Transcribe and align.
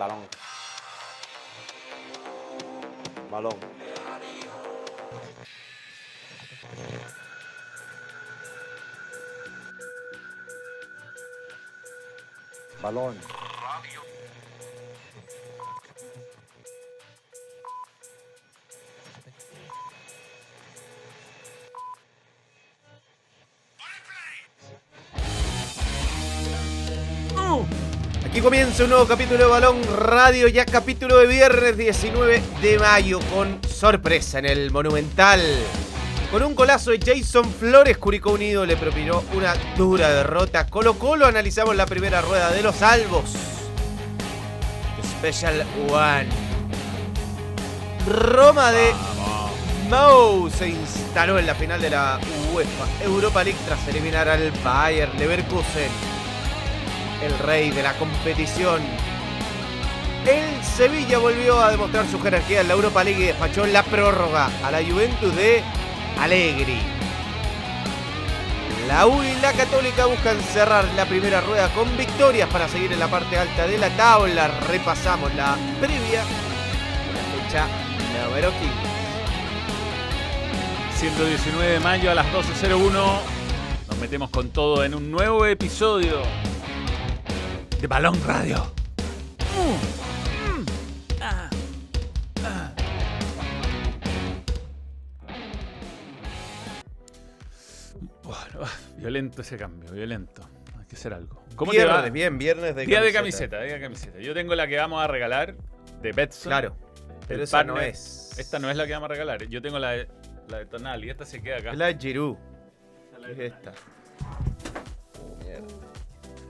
Balón. 0.00 0.26
Balón. 3.30 3.58
Balón. 12.80 13.39
Aquí 28.40 28.46
comienza 28.46 28.84
un 28.84 28.88
nuevo 28.88 29.06
capítulo 29.06 29.40
de 29.40 29.44
Balón 29.44 29.82
Radio, 29.98 30.48
ya 30.48 30.64
capítulo 30.64 31.18
de 31.18 31.26
viernes 31.26 31.76
19 31.76 32.42
de 32.62 32.78
mayo, 32.78 33.20
con 33.34 33.60
sorpresa 33.68 34.38
en 34.38 34.46
el 34.46 34.70
Monumental. 34.70 35.42
Con 36.30 36.42
un 36.44 36.54
golazo 36.54 36.90
de 36.90 37.00
Jason 37.04 37.44
Flores, 37.52 37.98
Curicó 37.98 38.32
Unido 38.32 38.64
le 38.64 38.78
propinó 38.78 39.24
una 39.34 39.52
dura 39.76 40.08
derrota. 40.08 40.66
Colo 40.68 40.98
Colo 40.98 41.26
analizamos 41.26 41.76
la 41.76 41.84
primera 41.84 42.22
rueda 42.22 42.50
de 42.50 42.62
los 42.62 42.80
Albos. 42.80 43.30
Special 45.18 45.66
One. 45.90 46.28
Roma 48.08 48.72
de 48.72 48.94
Mau 49.90 50.48
se 50.48 50.70
instaló 50.70 51.38
en 51.38 51.44
la 51.44 51.54
final 51.54 51.82
de 51.82 51.90
la 51.90 52.18
UEFA 52.54 53.04
Europa 53.04 53.44
League 53.44 53.60
tras 53.66 53.86
eliminar 53.86 54.30
al 54.30 54.50
Bayern 54.64 55.18
Leverkusen 55.18 56.09
el 57.22 57.38
rey 57.38 57.70
de 57.70 57.82
la 57.82 57.94
competición. 57.94 58.80
El 60.26 60.62
Sevilla 60.64 61.18
volvió 61.18 61.60
a 61.60 61.70
demostrar 61.70 62.06
su 62.06 62.20
jerarquía 62.20 62.60
en 62.60 62.68
la 62.68 62.74
Europa 62.74 63.02
League 63.02 63.22
y 63.22 63.26
despachó 63.26 63.66
la 63.66 63.82
prórroga 63.82 64.50
a 64.62 64.70
la 64.70 64.82
Juventus 64.82 65.34
de 65.34 65.62
Allegri. 66.18 66.78
La 68.86 69.06
U 69.06 69.22
y 69.22 69.40
la 69.40 69.52
Católica 69.52 70.06
buscan 70.06 70.40
cerrar 70.40 70.84
la 70.96 71.06
primera 71.06 71.40
rueda 71.40 71.68
con 71.74 71.96
victorias 71.96 72.48
para 72.50 72.68
seguir 72.68 72.92
en 72.92 72.98
la 72.98 73.08
parte 73.08 73.38
alta 73.38 73.66
de 73.66 73.78
la 73.78 73.88
tabla. 73.90 74.48
Repasamos 74.68 75.32
la 75.34 75.56
previa 75.80 76.22
la 77.14 77.44
fecha 77.44 77.66
número 78.26 78.50
15. 78.50 78.74
119 80.98 81.72
de 81.72 81.80
mayo 81.80 82.10
a 82.10 82.14
las 82.14 82.26
12.01. 82.26 82.90
Nos 83.88 83.98
metemos 83.98 84.30
con 84.30 84.50
todo 84.50 84.84
en 84.84 84.94
un 84.94 85.10
nuevo 85.10 85.46
episodio 85.46 86.22
de 87.80 87.86
Balón 87.86 88.18
Radio. 88.26 88.72
Bueno, 98.22 98.66
violento 98.96 99.42
ese 99.42 99.56
cambio, 99.56 99.90
violento. 99.92 100.42
Hay 100.78 100.86
que 100.86 100.96
hacer 100.96 101.12
algo. 101.12 101.42
¿Cómo 101.56 101.72
te 101.72 101.78
viernes, 101.78 101.96
va? 102.04 102.08
bien, 102.10 102.38
viernes 102.38 102.74
de 102.74 102.86
Día 102.86 103.00
de 103.02 103.12
camiseta, 103.12 103.60
día 103.62 103.74
de 103.74 103.80
camiseta. 103.80 104.18
Yo 104.20 104.32
tengo 104.34 104.54
la 104.54 104.66
que 104.66 104.76
vamos 104.76 105.02
a 105.02 105.06
regalar 105.06 105.54
de 106.00 106.12
Betson. 106.12 106.50
Claro, 106.50 106.76
pero 107.26 107.42
esa 107.42 107.64
no 107.64 107.74
partner. 107.74 107.92
es. 107.94 108.38
Esta 108.38 108.58
no 108.58 108.70
es 108.70 108.76
la 108.76 108.86
que 108.86 108.92
vamos 108.92 109.06
a 109.10 109.12
regalar. 109.12 109.44
Yo 109.46 109.60
tengo 109.60 109.78
la 109.78 109.90
de, 109.90 110.08
la 110.48 110.58
de 110.58 110.66
Tonal 110.66 111.04
y 111.04 111.10
esta 111.10 111.26
se 111.26 111.42
queda 111.42 111.58
acá. 111.58 111.72
Es 111.72 111.78
la 111.78 111.86
de 111.86 111.98
Giroud. 111.98 112.36
Esta 113.12 113.30
es 113.30 113.38
esta. 113.38 113.72
Oh, 115.20 115.44
mierda. 115.44 115.66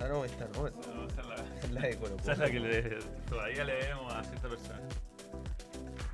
Ah, 0.00 0.08
no, 0.08 0.24
esta 0.24 0.46
no. 0.54 0.66
es- 0.68 0.72
No, 0.74 0.80
esa 0.80 0.89
es 0.89 0.89
la- 1.62 1.66
Es 1.66 1.70
la 1.74 1.80
de 1.82 1.96
Colo 1.96 2.16
Esa 2.20 2.32
es 2.32 2.38
la 2.38 2.50
que 2.50 2.60
le- 2.60 2.98
todavía 3.28 3.64
le 3.64 3.72
debemos 3.74 4.12
a 4.14 4.24
cierta 4.24 4.48
persona. 4.48 4.80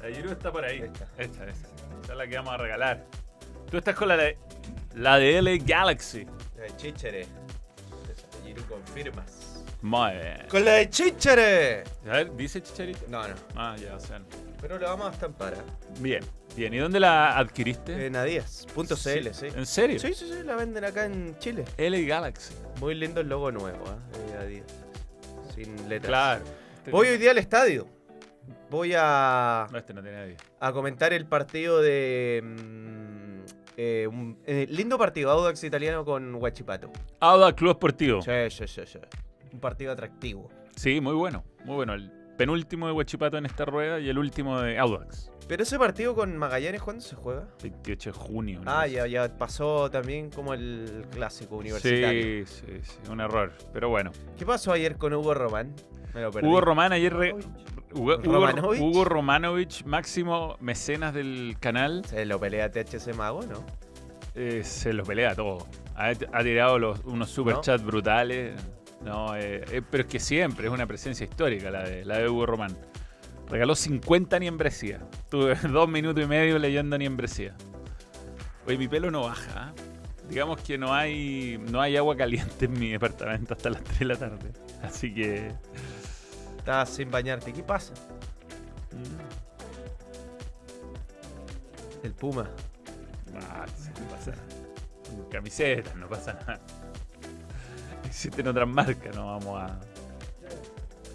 La 0.02 0.08
Giroud 0.14 0.32
está 0.32 0.52
por 0.52 0.64
ahí. 0.64 0.82
Esta. 0.82 1.04
Esta, 1.18 1.44
esta. 1.46 1.68
Esa 2.02 2.12
es 2.12 2.16
la 2.18 2.26
que 2.26 2.36
vamos 2.36 2.54
a 2.54 2.56
regalar. 2.58 3.04
Tú 3.70 3.78
estás 3.78 3.94
con 3.96 4.08
la 4.08 4.16
de, 4.16 4.36
la 4.94 5.18
de 5.18 5.40
LA 5.42 5.56
Galaxy. 5.64 6.26
La 6.56 6.62
de 6.64 6.76
Chichere. 6.76 7.20
Esa 7.22 8.38
de 8.38 8.44
Giroud 8.46 8.64
confirmas. 8.66 9.64
Muy 9.82 10.12
bien. 10.12 10.46
Con 10.48 10.64
la 10.64 10.72
de 10.74 10.90
Chichere. 10.90 11.84
A 12.08 12.12
ver, 12.12 12.36
¿dice 12.36 12.62
Chicharito? 12.62 13.00
No, 13.08 13.26
no. 13.26 13.34
Ah, 13.56 13.76
ya, 13.78 13.94
o 13.96 14.00
sea. 14.00 14.18
no. 14.18 14.26
Pero 14.60 14.78
la 14.78 14.88
vamos 14.90 15.08
a 15.08 15.12
estampar. 15.12 15.54
¿eh? 15.54 15.56
Bien, 16.00 16.24
bien. 16.56 16.72
¿Y 16.74 16.78
dónde 16.78 16.98
la 17.00 17.36
adquiriste? 17.36 18.06
En 18.06 18.16
Adidas.cl, 18.16 18.84
sí. 19.32 19.46
¿En 19.54 19.66
serio? 19.66 19.98
Sí, 19.98 20.14
sí, 20.14 20.28
sí, 20.28 20.42
la 20.44 20.56
venden 20.56 20.84
acá 20.84 21.04
en 21.04 21.38
Chile. 21.38 21.64
LA 21.78 21.98
Galaxy. 22.00 22.54
Muy 22.80 22.94
lindo 22.94 23.20
el 23.20 23.28
logo 23.28 23.52
nuevo, 23.52 23.84
¿eh? 23.86 24.30
De 24.32 24.38
Adidas. 24.38 24.66
Sin 25.56 25.88
letras. 25.88 26.08
Claro. 26.08 26.44
Voy 26.92 27.08
hoy 27.08 27.18
día 27.18 27.32
al 27.32 27.38
estadio. 27.38 27.88
Voy 28.70 28.92
a, 28.96 29.66
No, 29.72 29.78
este 29.78 29.92
no 29.94 30.02
tiene 30.02 30.16
nadie. 30.18 30.36
a 30.60 30.72
comentar 30.72 31.12
el 31.12 31.26
partido 31.26 31.80
de. 31.82 32.42
mm, 32.44 33.40
eh, 33.78 34.06
un 34.08 34.38
eh, 34.46 34.66
lindo 34.70 34.96
partido, 34.98 35.30
Audax 35.30 35.62
italiano 35.64 36.04
con 36.04 36.34
Huachipato. 36.36 36.90
Auda 37.20 37.52
Club 37.54 37.72
Esportivo. 37.72 38.22
Sí, 38.22 38.30
sí, 38.50 38.66
sí, 38.68 38.82
sí. 38.86 38.98
Un 39.52 39.60
partido 39.60 39.92
atractivo. 39.92 40.48
Sí, 40.76 41.00
muy 41.00 41.14
bueno, 41.14 41.44
muy 41.64 41.76
bueno. 41.76 41.94
El 41.94 42.10
penúltimo 42.36 42.86
de 42.86 42.92
Huachipato 42.92 43.36
en 43.38 43.46
esta 43.46 43.64
rueda 43.64 43.98
y 44.00 44.08
el 44.08 44.18
último 44.18 44.60
de 44.60 44.78
Audax. 44.78 45.30
Pero 45.48 45.62
ese 45.62 45.78
partido 45.78 46.14
con 46.14 46.36
Magallanes, 46.36 46.82
¿cuándo 46.82 47.00
se 47.02 47.14
juega? 47.16 47.46
28 47.62 48.10
de 48.10 48.16
junio. 48.18 48.60
una 48.62 48.80
Ah, 48.80 48.86
ya, 48.86 49.06
ya 49.06 49.28
pasó 49.38 49.90
también 49.90 50.30
como 50.30 50.54
el 50.54 51.06
clásico 51.12 51.56
universitario. 51.56 52.46
Sí, 52.46 52.64
sí, 52.66 52.80
sí, 52.82 53.10
un 53.10 53.20
error. 53.20 53.52
Pero 53.72 53.88
bueno. 53.88 54.10
¿Qué 54.36 54.44
pasó 54.44 54.72
ayer 54.72 54.96
con 54.96 55.12
Hugo 55.14 55.34
Román? 55.34 55.72
Me 56.14 56.22
lo 56.22 56.30
perdí. 56.32 56.48
Hugo 56.48 56.60
Román 56.60 56.92
ayer. 56.92 57.14
re- 57.14 57.34
Hugo, 57.94 58.16
Romanovich. 58.18 58.80
Hugo 58.80 59.04
Romanovich, 59.04 59.84
máximo 59.84 60.56
mecenas 60.60 61.14
del 61.14 61.56
canal, 61.60 62.04
Se 62.04 62.26
lo 62.26 62.38
pelea 62.40 62.70
THC 62.70 63.14
Mago, 63.16 63.42
¿no? 63.46 63.64
eh, 64.34 64.62
se 64.64 64.92
los 64.92 65.06
pelea 65.08 65.34
todo. 65.34 65.66
Ha, 65.94 66.08
ha 66.10 66.42
tirado 66.42 66.78
los, 66.78 67.00
unos 67.04 67.30
superchats 67.30 67.82
brutales. 67.84 68.52
No, 69.06 69.36
eh, 69.36 69.64
eh, 69.70 69.82
pero 69.88 70.02
es 70.02 70.08
que 70.08 70.18
siempre 70.18 70.66
es 70.66 70.72
una 70.72 70.84
presencia 70.84 71.22
histórica 71.22 71.70
la 71.70 71.84
de, 71.84 72.04
la 72.04 72.18
de 72.18 72.28
Hugo 72.28 72.44
Román. 72.44 72.76
Regaló 73.48 73.76
50 73.76 74.36
niembresía. 74.40 75.00
Tuve 75.30 75.54
dos 75.68 75.88
minutos 75.88 76.24
y 76.24 76.26
medio 76.26 76.58
leyendo 76.58 76.98
niembresía. 76.98 77.54
Oye, 78.66 78.76
mi 78.76 78.88
pelo 78.88 79.12
no 79.12 79.22
baja. 79.22 79.72
¿eh? 79.76 79.80
Digamos 80.28 80.60
que 80.60 80.76
no 80.76 80.92
hay, 80.92 81.56
no 81.70 81.80
hay 81.80 81.96
agua 81.96 82.16
caliente 82.16 82.64
en 82.64 82.72
mi 82.72 82.90
departamento 82.90 83.54
hasta 83.54 83.70
las 83.70 83.84
3 83.84 83.98
de 84.00 84.04
la 84.06 84.16
tarde. 84.16 84.52
Así 84.82 85.14
que. 85.14 85.52
Estás 86.58 86.90
sin 86.90 87.08
bañarte. 87.08 87.52
¿Qué 87.52 87.62
pasa? 87.62 87.94
El 92.02 92.12
Puma. 92.12 92.50
Ah, 93.36 93.66
no 94.00 94.08
pasa 94.08 94.32
nada. 94.32 95.28
Camisetas, 95.30 95.94
no 95.94 96.08
pasa 96.08 96.32
nada. 96.32 96.60
Existen 98.04 98.46
otras 98.48 98.68
marcas, 98.68 99.14
no 99.14 99.26
vamos 99.26 99.62
a. 99.62 99.80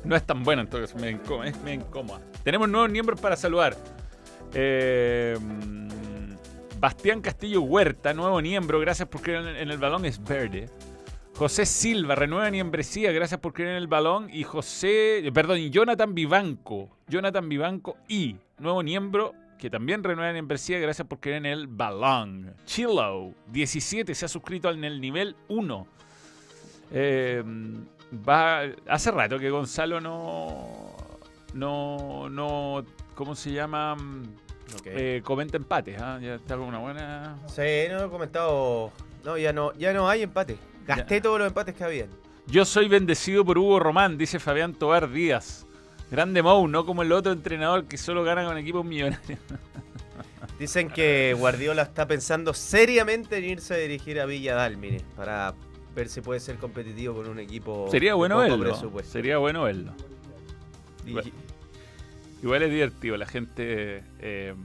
No 0.04 0.16
es 0.16 0.24
tan 0.26 0.44
bueno 0.44 0.64
en 0.64 0.68
todo 0.68 0.82
caso, 0.82 0.96
es 0.96 1.02
medio 1.02 1.18
incómoda. 1.18 1.74
Incómoda. 1.74 2.22
Tenemos 2.44 2.68
nuevos 2.68 2.90
miembros 2.90 3.20
para 3.20 3.36
saludar. 3.36 3.76
Eh, 4.54 5.38
Bastián 6.80 7.22
Castillo 7.22 7.62
Huerta, 7.62 8.14
nuevo 8.14 8.42
miembro, 8.42 8.80
gracias 8.80 9.08
por 9.08 9.22
creer 9.22 9.56
en 9.58 9.70
el 9.70 9.78
balón, 9.78 10.06
es 10.06 10.24
verde. 10.24 10.68
José 11.36 11.66
Silva, 11.66 12.16
renueva 12.16 12.52
membresía, 12.52 13.12
gracias 13.12 13.40
por 13.40 13.54
creer 13.54 13.72
en 13.72 13.78
el 13.78 13.88
balón. 13.88 14.30
Y 14.32 14.44
José, 14.44 15.24
perdón, 15.34 15.58
Jonathan 15.72 16.14
Vivanco. 16.14 16.90
Jonathan 17.08 17.48
Vivanco 17.50 17.98
y 18.08 18.36
nuevo 18.60 18.84
miembro 18.84 19.34
que 19.58 19.70
también 19.70 20.04
renueva 20.04 20.34
membresía, 20.34 20.80
gracias 20.80 21.08
por 21.08 21.20
creer 21.20 21.38
en 21.38 21.46
el 21.46 21.68
balón. 21.68 22.56
Chillow, 22.66 23.36
17, 23.52 24.14
se 24.16 24.26
ha 24.26 24.28
suscrito 24.28 24.72
en 24.72 24.84
el 24.84 25.00
nivel 25.00 25.36
1. 25.50 25.88
Eh, 26.92 27.44
va, 28.28 28.62
hace 28.88 29.12
rato 29.12 29.40
que 29.40 29.50
Gonzalo 29.50 30.02
no. 30.02 30.96
No. 31.54 32.30
no 32.30 32.86
¿Cómo 33.16 33.36
se 33.36 33.52
llama? 33.52 33.94
Ok. 33.94 34.86
Eh, 34.86 35.22
comenta 35.24 35.58
empates. 35.58 36.00
¿ah? 36.02 36.20
Ya 36.22 36.36
está 36.36 36.56
con 36.58 36.66
una 36.66 36.80
buena. 36.80 37.38
Sí, 37.48 37.62
no 37.90 38.00
lo 38.00 38.06
he 38.06 38.10
comentado. 38.10 38.92
No, 39.24 39.38
ya 39.38 39.54
no, 39.54 39.74
ya 39.74 39.94
no 39.94 40.10
hay 40.10 40.24
empate. 40.24 40.58
Gasté 40.88 41.16
Ya. 41.16 41.22
todos 41.22 41.40
los 41.40 41.48
empates 41.48 41.76
que 41.76 41.84
habían. 41.84 42.10
Yo 42.48 42.66
soy 42.66 42.88
bendecido 42.88 43.46
por 43.46 43.58
Hugo 43.58 43.80
Román, 43.80 44.18
dice 44.18 44.40
Fabián 44.40 44.74
Tobar 44.74 45.10
Díaz. 45.12 45.66
Grande 46.10 46.42
Mou, 46.42 46.68
no 46.68 46.86
como 46.86 47.04
el 47.04 47.12
otro 47.12 47.32
entrenador 47.32 47.86
que 47.86 47.98
solo 47.98 48.24
gana 48.24 48.44
con 48.44 48.58
equipos 48.58 48.84
millonarios. 48.84 49.40
Dicen 50.60 50.90
que 50.90 51.36
Guardiola 51.38 51.84
está 51.84 52.08
pensando 52.08 52.54
seriamente 52.54 53.38
en 53.38 53.46
irse 53.46 53.74
a 53.76 53.78
dirigir 53.78 54.20
a 54.20 54.26
Villa 54.26 54.56
Dálmine 54.56 55.02
para 55.16 55.54
ver 55.96 56.10
si 56.10 56.22
puede 56.22 56.40
ser 56.40 56.58
competitivo 56.58 57.16
con 57.16 57.28
un 57.28 57.40
equipo 57.40 57.88
Sería 57.92 58.14
bueno 58.16 58.36
poco 58.36 58.58
verlo. 58.58 59.04
Sería 59.04 59.38
bueno 59.38 59.64
verlo. 59.64 59.94
Y-. 61.06 61.34
Igual 62.44 62.64
es 62.64 62.72
divertido, 62.72 63.18
la 63.18 63.28
gente... 63.28 64.04
eh, 64.20 64.56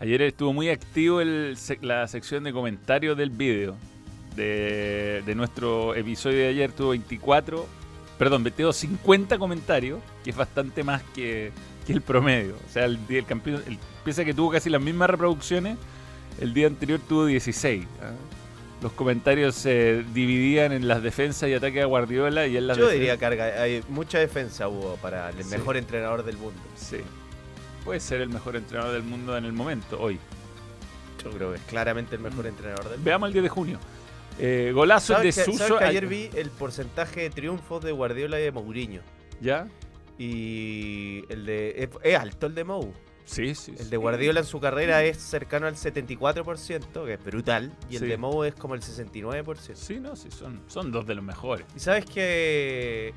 ayer 0.00 0.22
estuvo 0.22 0.52
muy 0.52 0.68
activo 0.70 1.20
el 1.20 1.56
la 1.82 2.08
sección 2.08 2.44
de 2.44 2.52
comentarios 2.52 3.16
del 3.16 3.30
vídeo. 3.30 3.76
De, 4.34 5.22
de 5.24 5.34
nuestro 5.36 5.94
episodio 5.94 6.38
de 6.38 6.48
ayer 6.48 6.72
tuvo 6.72 6.88
24 6.88 7.68
perdón, 8.18 8.42
metió 8.42 8.72
50 8.72 9.38
comentarios, 9.38 10.00
que 10.22 10.30
es 10.30 10.36
bastante 10.36 10.84
más 10.84 11.02
que, 11.14 11.52
que 11.86 11.92
el 11.92 12.00
promedio. 12.00 12.54
O 12.54 12.72
sea, 12.72 12.84
el 12.84 13.06
día 13.06 13.18
del 13.18 13.26
campeón, 13.26 13.62
el, 13.66 13.78
piensa 14.04 14.24
que 14.24 14.34
tuvo 14.34 14.50
casi 14.50 14.70
las 14.70 14.80
mismas 14.80 15.10
reproducciones, 15.10 15.76
el 16.40 16.54
día 16.54 16.66
anterior 16.66 17.00
tuvo 17.06 17.26
16. 17.26 17.86
¿ah? 18.02 18.12
Los 18.84 18.92
comentarios 18.92 19.54
se 19.54 20.04
dividían 20.12 20.70
en 20.72 20.86
las 20.86 21.02
defensas 21.02 21.48
y 21.48 21.54
ataques 21.54 21.82
a 21.82 21.86
Guardiola 21.86 22.46
y 22.46 22.58
en 22.58 22.66
las 22.66 22.76
Yo 22.76 22.90
diría 22.90 23.16
carga, 23.16 23.46
hay 23.62 23.82
mucha 23.88 24.18
defensa 24.18 24.68
hubo 24.68 24.96
para 24.96 25.30
el 25.30 25.42
Sí. 25.42 25.50
mejor 25.52 25.78
entrenador 25.78 26.22
del 26.22 26.36
mundo. 26.36 26.60
Sí. 26.76 26.98
Puede 27.82 27.98
ser 28.00 28.20
el 28.20 28.28
mejor 28.28 28.56
entrenador 28.56 28.92
del 28.92 29.02
mundo 29.02 29.38
en 29.38 29.46
el 29.46 29.54
momento, 29.54 29.98
hoy. 29.98 30.18
Yo 31.24 31.30
creo 31.30 31.52
que 31.52 31.56
es 31.56 31.64
claramente 31.64 32.14
el 32.16 32.20
mejor 32.20 32.46
entrenador 32.46 32.82
del 32.84 32.92
mundo. 32.98 33.04
Veamos 33.06 33.28
el 33.28 33.32
10 33.32 33.42
de 33.44 33.48
junio. 33.48 33.78
Eh, 34.38 34.70
golazo 34.74 35.14
de 35.14 35.32
¿Sabes 35.32 35.36
que, 35.36 35.44
Suso. 35.44 35.58
sabes 35.66 35.78
que 35.78 35.84
ayer 35.86 36.06
vi 36.06 36.28
el 36.34 36.50
porcentaje 36.50 37.22
de 37.22 37.30
triunfos 37.30 37.82
de 37.82 37.90
Guardiola 37.92 38.38
y 38.38 38.42
de 38.42 38.52
Mourinho? 38.52 39.00
¿Ya? 39.40 39.66
Y 40.18 41.24
el 41.30 41.46
de. 41.46 41.84
Es, 41.84 41.88
es 42.02 42.18
alto 42.18 42.48
el 42.48 42.54
de 42.54 42.64
Mou. 42.64 42.92
Sí, 43.26 43.54
sí. 43.54 43.74
El 43.78 43.88
de 43.90 43.96
Guardiola 43.96 44.40
en 44.40 44.46
su 44.46 44.60
carrera 44.60 45.02
es 45.02 45.16
cercano 45.18 45.66
al 45.66 45.76
74%, 45.76 47.04
que 47.06 47.14
es 47.14 47.24
brutal. 47.24 47.72
Y 47.88 47.96
el 47.96 48.02
Sí. 48.02 48.06
de 48.08 48.16
Mou 48.18 48.44
es 48.44 48.54
como 48.54 48.74
el 48.74 48.82
69%. 48.82 49.74
Sí, 49.76 49.98
no, 49.98 50.14
sí, 50.14 50.30
son, 50.30 50.60
son 50.66 50.92
dos 50.92 51.06
de 51.06 51.14
los 51.14 51.24
mejores. 51.24 51.66
¿Y 51.74 51.80
sabes 51.80 52.04
que 52.04 53.14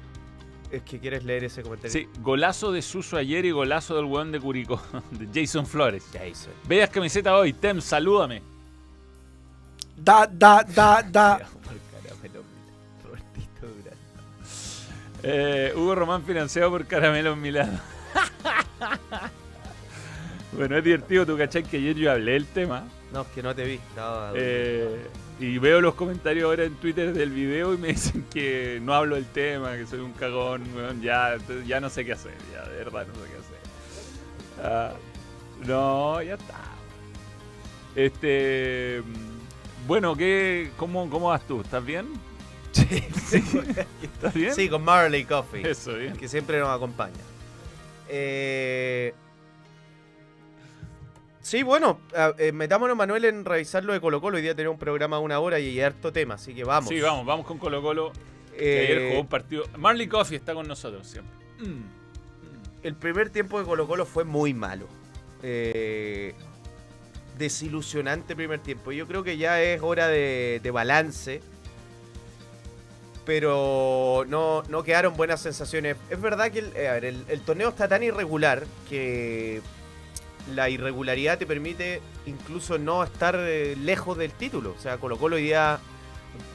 Es 0.72 0.82
que 0.84 1.00
quieres 1.00 1.24
leer 1.24 1.46
ese 1.46 1.62
comentario. 1.62 1.92
Sí, 1.92 2.10
golazo 2.22 2.74
de 2.74 2.82
Suso 2.82 3.16
ayer 3.16 3.46
y 3.46 3.52
golazo 3.52 3.96
del 3.96 4.04
weón 4.06 4.34
de 4.34 4.40
Curicó, 4.42 4.82
de 5.12 5.28
Jason 5.34 5.66
Flores. 5.66 6.04
Ya 6.14 6.26
hizo. 6.26 6.50
Bellas 6.68 6.90
camisetas 6.90 7.32
hoy, 7.34 7.54
Tem, 7.54 7.80
salúdame. 7.80 8.42
Da, 9.96 10.28
da, 10.28 10.64
da, 10.64 11.02
da. 11.04 11.38
Por 11.64 11.78
caramelo, 12.02 12.44
mira. 12.44 13.04
Robertito 13.04 13.68
Durán. 13.68 13.98
Eh, 15.24 15.74
Hugo 15.76 15.96
Román 15.96 16.24
financiado 16.24 16.70
por 16.70 16.86
Caramelo 16.86 17.36
Milano. 17.38 17.80
bueno, 20.54 20.78
es 20.78 20.84
divertido, 20.84 21.26
tú 21.26 21.38
cachai 21.38 21.64
que 21.64 21.78
ayer 21.78 21.96
yo 21.96 22.12
hablé 22.12 22.34
del 22.34 22.46
tema. 22.46 22.88
No, 23.14 23.22
es 23.22 23.28
que 23.28 23.44
no 23.44 23.56
te 23.56 23.64
vi. 23.66 23.80
Eh, 24.36 25.08
y 25.40 25.58
veo 25.60 25.82
los 25.82 25.94
comentarios 25.96 26.46
ahora 26.46 26.66
en 26.66 26.76
Twitter 26.76 27.14
del 27.14 27.32
video 27.32 27.74
y 27.74 27.78
me 27.78 27.88
dicen 27.94 28.26
que 28.32 28.80
no 28.82 28.94
hablo 28.94 29.16
del 29.16 29.26
tema, 29.26 29.76
que 29.76 29.86
soy 29.86 30.00
un 30.00 30.14
cagón, 30.14 30.64
weón, 30.76 31.02
ya, 31.02 31.38
ya 31.66 31.80
no 31.80 31.90
sé 31.90 32.06
qué 32.06 32.14
hacer, 32.14 32.34
ya 32.52 32.68
de 32.68 32.78
verdad 32.78 33.06
no 33.08 33.14
sé 33.14 33.32
qué 33.32 33.38
hacer. 33.38 34.64
Ah, 34.64 34.94
no, 35.66 36.22
ya 36.22 36.36
está. 36.36 36.56
Este, 37.96 39.02
bueno, 39.88 40.16
¿qué, 40.16 40.72
cómo, 40.78 41.10
¿cómo 41.10 41.30
vas 41.30 41.46
tú? 41.48 41.62
¿Estás 41.62 41.86
bien? 41.86 42.08
Sí, 42.78 43.42
¿Estás 44.04 44.34
bien? 44.36 44.54
sí, 44.54 44.70
con 44.70 44.84
Marley 44.84 45.26
Coffee. 45.26 45.68
Eso, 45.68 45.96
bien. 45.96 46.16
que 46.16 46.28
siempre 46.28 46.60
nos 46.60 46.70
acompaña. 46.70 47.16
Eh, 48.08 49.14
sí, 51.48 51.64
bueno, 51.64 52.00
eh, 52.38 52.52
metámonos, 52.52 52.96
Manuel, 52.98 53.26
en 53.26 53.46
revisar 53.46 53.84
lo 53.84 53.94
de 53.94 54.02
Colo 54.02 54.20
Colo. 54.22 54.38
Hoy 54.38 54.42
día 54.44 54.56
tenemos 54.56 54.76
un 54.76 54.80
programa 54.80 55.18
de 55.18 55.24
una 55.24 55.40
hora 55.40 55.60
y 55.60 55.80
harto 55.82 56.12
tema, 56.12 56.36
así 56.36 56.54
que 56.54 56.64
vamos. 56.64 56.90
Sí, 56.90 57.00
vamos, 57.00 57.26
vamos 57.26 57.46
con 57.46 57.58
Colo 57.58 57.82
Colo. 57.82 58.12
Que 58.58 58.84
Eh, 58.84 58.86
ayer 58.86 59.10
jugó 59.10 59.22
un 59.22 59.28
partido. 59.28 59.64
Marley 59.78 60.08
Coffee 60.08 60.38
está 60.38 60.54
con 60.54 60.68
nosotros 60.68 61.08
siempre. 61.08 61.36
Mm. 61.60 61.84
el 62.84 62.96
primer 62.96 63.30
tiempo 63.32 63.60
de 63.60 63.66
Colo 63.66 63.88
Colo 63.88 64.06
fue 64.06 64.24
muy 64.24 64.54
malo. 64.54 64.88
Eh, 65.44 66.34
desilusionante 67.38 68.36
primer 68.36 68.60
tiempo. 68.60 68.92
Yo 68.92 69.08
creo 69.08 69.24
que 69.24 69.38
ya 69.38 69.62
es 69.62 69.82
hora 69.82 70.08
de, 70.08 70.60
de 70.64 70.72
balance. 70.72 71.42
Pero 73.26 74.24
no, 74.28 74.64
no 74.70 74.84
quedaron 74.84 75.16
buenas 75.18 75.42
sensaciones. 75.42 75.98
Es 76.10 76.20
verdad 76.22 76.50
que 76.52 76.60
el, 76.60 76.76
eh, 76.78 76.88
a 76.88 76.94
ver, 76.94 77.06
el- 77.06 77.26
el 77.28 77.42
torneo 77.42 77.70
está 77.70 77.88
tan 77.88 78.02
irregular 78.04 78.64
que 78.90 79.62
la 80.54 80.70
irregularidad 80.70 81.38
te 81.38 81.46
permite 81.46 82.02
incluso 82.26 82.78
no 82.78 83.04
estar 83.04 83.36
eh, 83.40 83.76
lejos 83.76 84.18
del 84.18 84.32
título. 84.32 84.74
O 84.78 84.82
sea, 84.82 84.98
Colo 84.98 85.18
Colo 85.18 85.36
hoy 85.36 85.44
día, 85.44 85.80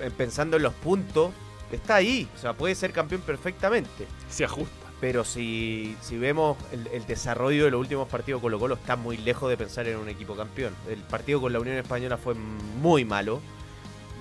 eh, 0.00 0.10
pensando 0.16 0.56
en 0.56 0.62
los 0.62 0.74
puntos, 0.74 1.32
está 1.70 1.96
ahí. 1.96 2.28
O 2.34 2.38
sea, 2.38 2.54
puede 2.54 2.74
ser 2.74 2.92
campeón 2.92 3.22
perfectamente. 3.22 4.06
Se 4.28 4.44
ajusta. 4.44 4.72
Pero 5.00 5.24
si, 5.24 5.96
si 6.00 6.16
vemos 6.16 6.56
el, 6.70 6.86
el 6.88 7.06
desarrollo 7.06 7.64
de 7.64 7.72
los 7.72 7.80
últimos 7.80 8.08
partidos 8.08 8.40
Colo 8.40 8.60
Colo 8.60 8.74
está 8.74 8.94
muy 8.94 9.16
lejos 9.16 9.50
de 9.50 9.56
pensar 9.56 9.88
en 9.88 9.96
un 9.96 10.08
equipo 10.08 10.36
campeón. 10.36 10.74
El 10.88 11.00
partido 11.00 11.40
con 11.40 11.52
la 11.52 11.58
Unión 11.58 11.76
Española 11.76 12.16
fue 12.16 12.34
muy 12.34 13.04
malo. 13.04 13.40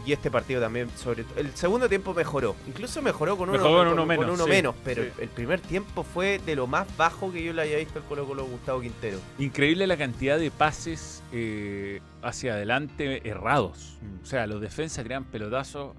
Y 0.06 0.14
este 0.14 0.32
partido 0.32 0.60
también, 0.60 0.90
sobre 0.96 1.24
todo. 1.24 1.40
El 1.40 1.52
segundo 1.56 1.88
tiempo 1.88 2.14
mejoró. 2.14 2.56
Incluso 2.68 3.02
mejoró 3.04 3.38
con 3.38 3.50
uno, 3.50 3.58
Mejoró 3.60 3.74
con 3.76 3.84
con- 3.84 3.94
uno 3.94 4.02
con 4.02 4.08
menos, 4.08 4.34
uno 4.34 4.44
sí, 4.46 4.50
menos, 4.50 4.76
pero 4.84 5.04
sí. 5.04 5.10
el 5.20 5.30
primer 5.30 5.60
tiempo 5.60 6.04
fue 6.04 6.40
de 6.40 6.56
lo 6.56 6.66
más 6.66 6.88
bajo 6.98 7.32
que 7.32 7.44
yo 7.44 7.54
le 7.54 7.62
haya 7.62 7.78
visto 7.78 8.00
al 8.00 8.06
Colo 8.06 8.26
Colo 8.26 8.46
Gustavo 8.46 8.82
Quintero. 8.82 9.20
Increíble 9.38 9.86
la 9.86 9.98
cantidad 9.98 10.40
de 10.40 10.50
pases 10.50 11.22
eh, 11.32 12.02
hacia 12.24 12.54
adelante 12.54 13.28
errados. 13.30 13.98
O 14.24 14.26
sea, 14.26 14.48
los 14.48 14.60
defensas 14.60 15.06
crean 15.06 15.24
pelotazos, 15.26 15.96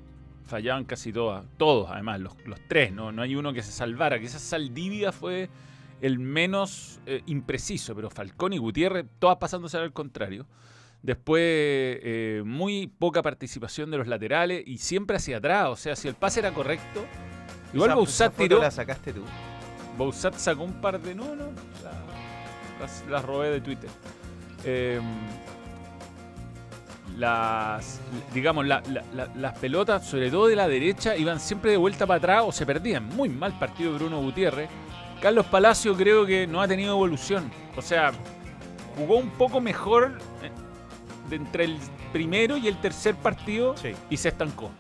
fallaban 0.47 0.85
casi 0.85 1.13
todas. 1.13 1.45
Todos, 1.57 1.89
además, 1.91 2.21
los, 2.21 2.35
los 2.45 2.59
tres. 2.69 2.93
¿no? 2.93 3.13
no 3.13 3.23
hay 3.23 3.37
uno 3.37 3.53
que 3.53 3.63
se 3.63 3.71
salvara. 3.71 4.19
Quizás 4.19 4.43
Saldivia 4.43 5.13
fue 5.13 5.49
el 6.01 6.19
menos 6.19 6.99
eh, 7.07 7.23
impreciso, 7.27 7.95
pero 7.95 8.11
Falcón 8.11 8.53
y 8.53 8.59
Gutiérrez, 8.59 9.07
todas 9.21 9.37
pasándose 9.39 9.77
al 9.79 9.93
contrario. 9.93 10.45
Después, 11.03 11.43
eh, 11.45 12.43
muy 12.45 12.87
poca 12.87 13.23
participación 13.23 13.91
de 13.91 13.99
los 13.99 14.07
laterales 14.07 14.63
y 14.67 14.79
siempre 14.79 15.17
hacia 15.17 15.39
atrás. 15.39 15.69
O 15.69 15.77
sea, 15.77 15.97
si 15.97 16.07
el 16.09 16.15
pase 16.15 16.41
era 16.41 16.53
correcto, 16.53 17.05
igual 17.75 17.91
Esa- 17.91 17.95
Bausat 17.97 18.33
esa 18.33 18.43
tiró. 18.43 18.61
la 18.61 18.71
sacaste 18.71 19.13
tú. 19.13 19.23
Bausat 19.99 20.35
sacó 20.35 20.63
un 20.63 20.81
par 20.81 21.01
de. 21.01 21.15
No, 21.15 21.35
no. 21.35 21.47
la- 21.83 22.03
las, 22.81 23.05
las 23.11 23.25
robé 23.25 23.51
de 23.51 23.61
Twitter. 23.61 23.91
Eh, 24.65 25.01
las. 27.19 28.01
Digamos, 28.33 28.67
la- 28.67 28.83
la- 28.89 29.05
la- 29.15 29.29
las 29.37 29.59
pelotas, 29.59 30.07
sobre 30.07 30.31
todo 30.31 30.47
de 30.47 30.57
la 30.57 30.69
derecha, 30.69 31.17
iban 31.17 31.41
siempre 31.41 31.73
de 31.73 31.77
vuelta 31.77 32.07
para 32.07 32.19
atrás 32.19 32.45
o 32.47 32.53
se 32.53 32.65
perdían. 32.65 33.07
Muy 33.09 33.29
mal 33.29 33.59
partido 33.59 33.93
de 33.93 33.99
Bruno 33.99 34.21
Gutiérrez. 34.21 34.69
Carlos 35.21 35.47
Palacio 35.47 35.97
creo 35.97 36.27
que 36.27 36.47
no 36.47 36.61
ha 36.63 36.69
tenido 36.69 36.93
evolución. 36.95 37.51
O 37.77 37.83
sea, 37.83 38.13
jugó 38.97 39.17
un 39.19 39.31
poco 39.31 39.61
mejor 39.61 40.19
eh, 40.43 40.51
entre 41.37 41.64
el 41.64 41.79
primero 42.12 42.56
y 42.56 42.69
el 42.69 42.76
tercer 42.81 43.14
partido 43.14 43.76
Sí. 43.76 43.93
y 44.11 44.17
se 44.17 44.29
estancó. 44.29 44.70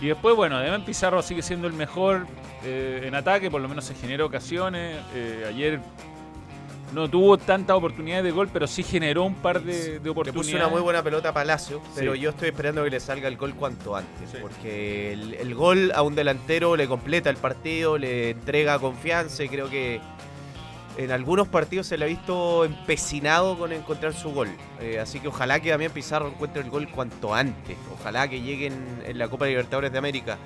Y 0.00 0.06
después, 0.08 0.34
bueno, 0.36 0.58
Demian 0.58 0.84
Pizarro 0.84 1.22
sigue 1.22 1.42
siendo 1.42 1.66
el 1.68 1.72
mejor 1.72 2.26
eh, 2.64 3.02
en 3.06 3.14
ataque, 3.14 3.50
por 3.50 3.60
lo 3.60 3.68
menos 3.68 3.84
se 3.84 3.94
generó 3.94 4.26
ocasiones. 4.26 4.98
Eh, 5.14 5.44
ayer 5.48 5.80
no 6.92 7.08
tuvo 7.10 7.38
tantas 7.38 7.76
oportunidades 7.76 8.24
de 8.24 8.30
gol, 8.30 8.48
pero 8.52 8.66
sí 8.66 8.82
generó 8.82 9.24
un 9.24 9.34
par 9.34 9.62
de, 9.62 9.98
de 9.98 10.00
Le 10.04 10.10
oportunidades. 10.10 10.52
puso 10.52 10.56
una 10.56 10.68
muy 10.68 10.80
buena 10.80 11.02
pelota 11.02 11.30
a 11.30 11.32
Palacio, 11.34 11.80
pero 11.94 12.14
Sí. 12.14 12.20
yo 12.20 12.30
estoy 12.30 12.48
esperando 12.50 12.84
que 12.84 12.90
le 12.90 13.00
salga 13.00 13.26
el 13.28 13.36
gol 13.36 13.54
cuanto 13.54 13.96
antes. 13.96 14.30
Sí. 14.30 14.38
Porque 14.40 15.12
el, 15.12 15.34
el 15.34 15.54
gol 15.54 15.90
a 15.94 16.02
un 16.02 16.14
delantero 16.14 16.76
le 16.76 16.86
completa 16.86 17.30
el 17.30 17.36
partido, 17.36 17.98
le 17.98 18.30
entrega 18.30 18.78
confianza 18.78 19.42
y 19.42 19.48
creo 19.48 19.68
que 19.68 20.00
en 20.96 21.10
algunos 21.10 21.48
partidos 21.48 21.86
se 21.86 21.98
le 21.98 22.04
ha 22.04 22.08
visto 22.08 22.64
empecinado 22.64 23.58
con 23.58 23.72
encontrar 23.72 24.14
su 24.14 24.32
gol. 24.32 24.48
Eh, 24.80 24.98
así 25.00 25.20
que 25.20 25.28
ojalá 25.28 25.60
que 25.60 25.70
también 25.70 25.90
Pizarro 25.90 26.28
encuentre 26.28 26.62
el 26.62 26.70
gol 26.70 26.88
cuanto 26.88 27.34
antes. 27.34 27.76
Ojalá 27.98 28.28
que 28.28 28.40
lleguen 28.40 29.02
en 29.04 29.18
la 29.18 29.28
Copa 29.28 29.46
Libertadores 29.46 29.90
de 29.90 29.98
América. 29.98 30.38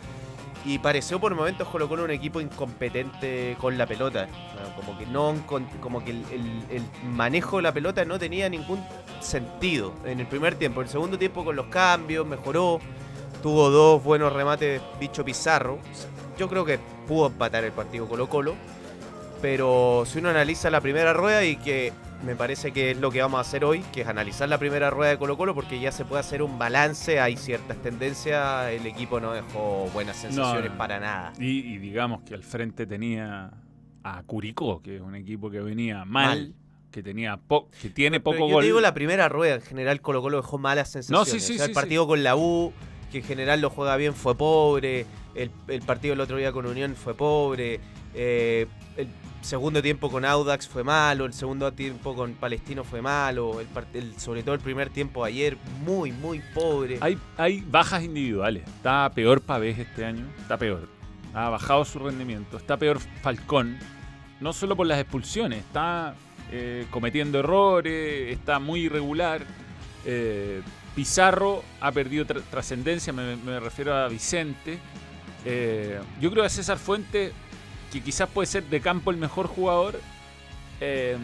Y 0.65 0.79
pareció 0.79 1.21
por 1.21 1.35
momentos 1.35 1.69
Colo 1.69 1.89
Colo 1.89 2.05
un 2.05 2.11
equipo 2.11 2.41
incompetente 2.41 3.57
con 3.61 3.79
la 3.79 3.87
pelota. 3.87 4.27
Ah, 4.57 4.75
Como 4.77 4.99
que 4.99 5.07
no 5.07 5.35
como 5.81 6.05
que 6.05 6.11
el, 6.11 6.83
manejo 7.05 7.57
de 7.57 7.63
la 7.63 7.73
pelota 7.73 8.05
no 8.05 8.19
tenía 8.19 8.49
ningún 8.49 8.85
sentido 9.21 9.93
en 10.05 10.21
el 10.21 10.27
primer 10.27 10.57
tiempo. 10.57 10.81
El 10.81 10.89
segundo 10.89 11.19
tiempo 11.19 11.45
con 11.45 11.57
los 11.57 11.67
cambios 11.67 12.27
mejoró. 12.27 12.81
Tuvo 13.43 13.71
dos 13.71 14.03
buenos 14.03 14.33
remates 14.33 14.83
dicho 14.99 15.25
Pizarro. 15.25 15.79
Yo 16.37 16.49
creo 16.49 16.65
que 16.65 16.79
pudo 17.07 17.29
empatar 17.29 17.65
el 17.65 17.73
partido 17.73 18.09
Colo 18.09 18.29
Colo. 18.29 18.55
Pero 19.41 20.05
si 20.07 20.19
uno 20.19 20.31
analiza 20.31 20.71
la 20.71 20.81
primera 20.81 21.13
rueda 21.13 21.45
y 21.45 21.57
que 21.57 21.93
me 22.25 22.35
parece 22.35 22.73
que 22.73 22.91
es 22.91 22.99
lo 22.99 23.11
que 23.13 23.21
vamos 23.23 23.39
a 23.39 23.43
hacer 23.43 23.65
hoy, 23.65 23.83
que 23.93 24.01
es 24.01 24.09
analizar 24.09 24.49
la 24.49 24.59
primera 24.59 24.91
rueda 24.91 25.11
de 25.13 25.19
Colo 25.19 25.37
Colo 25.37 25.55
porque 25.55 25.79
ya 25.79 25.93
se 25.93 26.05
puede 26.05 26.21
hacer 26.21 26.43
un 26.43 26.59
balance, 26.59 27.21
hay 27.21 27.37
ciertas 27.37 27.77
tendencias, 27.81 28.71
el 28.73 28.85
equipo 28.87 29.21
no 29.21 29.33
dejó 29.33 29.89
buenas 29.95 30.17
sensaciones 30.17 30.65
no, 30.65 30.71
no. 30.73 30.79
para 30.79 30.99
nada. 30.99 31.33
Y, 31.39 31.61
y 31.61 31.79
digamos 31.79 32.23
que 32.23 32.35
al 32.35 32.43
frente 32.43 32.87
tenía 32.87 33.53
a 34.03 34.23
Curicó, 34.25 34.83
que 34.83 34.97
es 34.97 35.03
un 35.03 35.15
equipo 35.15 35.51
que 35.51 35.61
venía 35.61 36.05
mal, 36.05 36.27
Mal. 36.27 36.55
que 36.91 37.03
tenía 37.05 37.37
po- 37.37 37.69
que 37.81 37.91
tiene 37.91 38.19
Pero 38.19 38.25
poco 38.37 38.49
yo 38.49 38.55
gol. 38.55 38.63
te 38.63 38.67
digo 38.67 38.81
la 38.81 38.95
primera 38.95 39.29
rueda, 39.29 39.55
en 39.57 39.63
general 39.63 40.01
Colo 40.01 40.21
Colo 40.21 40.39
dejó 40.39 40.59
malas 40.59 40.91
sensaciones. 40.91 41.29
sí, 41.29 41.39
sí, 41.39 41.55
O 41.55 41.57
sea, 41.59 41.67
sí, 41.67 41.71
el 41.71 41.75
partido 41.75 42.09
con 42.09 42.25
la 42.25 42.35
U, 42.35 42.73
que 43.13 43.19
en 43.19 43.25
general 43.25 43.61
lo 43.61 43.71
juega 43.71 43.97
bien, 43.97 44.15
fue 44.15 44.37
pobre. 44.37 45.07
El, 45.37 45.53
el 45.69 45.83
partido 45.83 46.15
el 46.15 46.21
otro 46.21 46.37
día 46.39 46.51
con 46.51 46.67
Unión 46.67 46.97
fue 46.97 47.15
pobre. 47.15 47.79
eh, 48.15 48.67
el 48.97 49.07
segundo 49.41 49.81
tiempo 49.83 50.11
con 50.11 50.25
Audax 50.25 50.69
fue 50.69 50.85
malo. 50.85 51.25
El 51.25 51.33
segundo 51.33 51.73
tiempo 51.73 52.15
con 52.15 52.35
Palestino 52.35 52.85
fue 52.85 53.01
malo. 53.03 53.61
Sobre 54.17 54.43
todo 54.43 54.55
el 54.55 54.61
primer 54.61 54.91
tiempo 54.91 55.25
ayer, 55.25 55.57
muy, 55.85 56.13
muy 56.13 56.41
pobre. 56.55 56.99
Hay, 57.01 57.19
hay 57.37 57.61
bajas 57.61 58.03
individuales. 58.03 58.65
Está 58.67 59.11
peor 59.15 59.41
Pavés 59.41 59.79
este 59.79 60.05
año. 60.05 60.27
Está 60.41 60.57
peor. 60.57 60.89
Ha 61.35 61.49
bajado 61.51 61.85
su 61.85 61.99
rendimiento. 61.99 62.57
Está 62.57 62.77
peor 62.77 62.99
Falcón. 63.23 63.79
No 64.41 64.53
solo 64.53 64.77
por 64.77 64.87
las 64.87 64.99
expulsiones. 65.01 65.61
Está 65.61 66.15
eh, 66.51 66.87
cometiendo 66.91 67.39
errores. 67.39 68.33
Está 68.33 68.59
muy 68.59 68.81
irregular. 68.87 69.43
Eh, 70.05 70.63
Pizarro 70.95 71.63
ha 71.81 71.93
perdido 71.93 72.25
tra- 72.27 72.43
trascendencia. 72.51 73.13
Me, 73.13 73.37
me 73.37 73.61
refiero 73.61 73.95
a 73.95 74.09
Vicente. 74.09 74.79
Eh, 75.45 76.01
yo 76.21 76.31
creo 76.31 76.43
que 76.43 76.51
César 76.51 76.79
Fuente, 76.79 77.33
que 77.93 78.01
quizás 78.01 78.29
puede 78.29 78.47
ser 78.47 78.65
de 78.65 78.81
campo 78.81 79.11
el 79.11 79.17
mejor 79.17 79.47
jugador, 79.47 80.01
eh, 80.81 81.17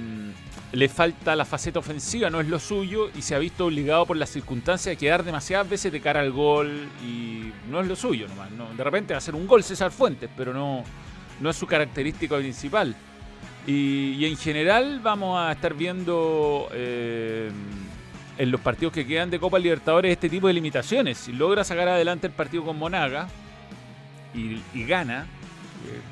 le 0.73 0.88
falta 0.88 1.37
la 1.37 1.44
faceta 1.44 1.78
ofensiva, 1.78 2.30
no 2.30 2.40
es 2.40 2.49
lo 2.49 2.59
suyo, 2.59 3.11
y 3.14 3.23
se 3.23 3.35
ha 3.35 3.38
visto 3.38 3.66
obligado 3.66 4.06
por 4.06 4.16
las 4.16 4.30
circunstancias 4.30 4.97
a 4.97 4.99
quedar 4.99 5.25
demasiadas 5.25 5.68
veces 5.68 5.92
de 5.92 6.00
cara 6.00 6.21
al 6.21 6.33
gol, 6.33 6.88
y 7.06 7.52
no 7.71 7.80
es 7.80 7.87
lo 7.87 7.97
suyo 7.97 8.26
nomás. 8.28 8.50
¿no? 8.50 8.73
De 8.75 8.83
repente 8.83 9.14
va 9.14 9.18
a 9.18 9.21
ser 9.21 9.35
un 9.35 9.47
gol 9.47 9.62
César 9.62 9.90
Fuentes, 9.90 10.28
pero 10.37 10.52
no, 10.52 10.85
no 11.40 11.50
es 11.50 11.56
su 11.56 11.66
característica 11.66 12.37
principal. 12.37 12.94
Y, 13.66 14.25
en 14.26 14.37
general 14.37 15.00
vamos 15.00 15.38
a 15.38 15.52
estar 15.52 15.73
viendo 15.75 16.68
eh, 16.73 17.50
en 18.37 18.50
los 18.50 18.61
partidos 18.61 18.92
que 18.92 19.06
quedan 19.06 19.30
de 19.30 19.38
Copa 19.38 19.59
Libertadores 19.59 20.12
este 20.12 20.28
tipo 20.28 20.49
de 20.49 20.52
limitaciones. 20.52 21.18
Si 21.18 21.33
logra 21.33 21.64
sacar 21.64 21.88
adelante 21.88 22.26
el 22.26 22.33
partido 22.33 22.64
con 22.64 22.78
Monaga 22.78 23.28
y, 24.35 24.85
gana, 24.85 25.26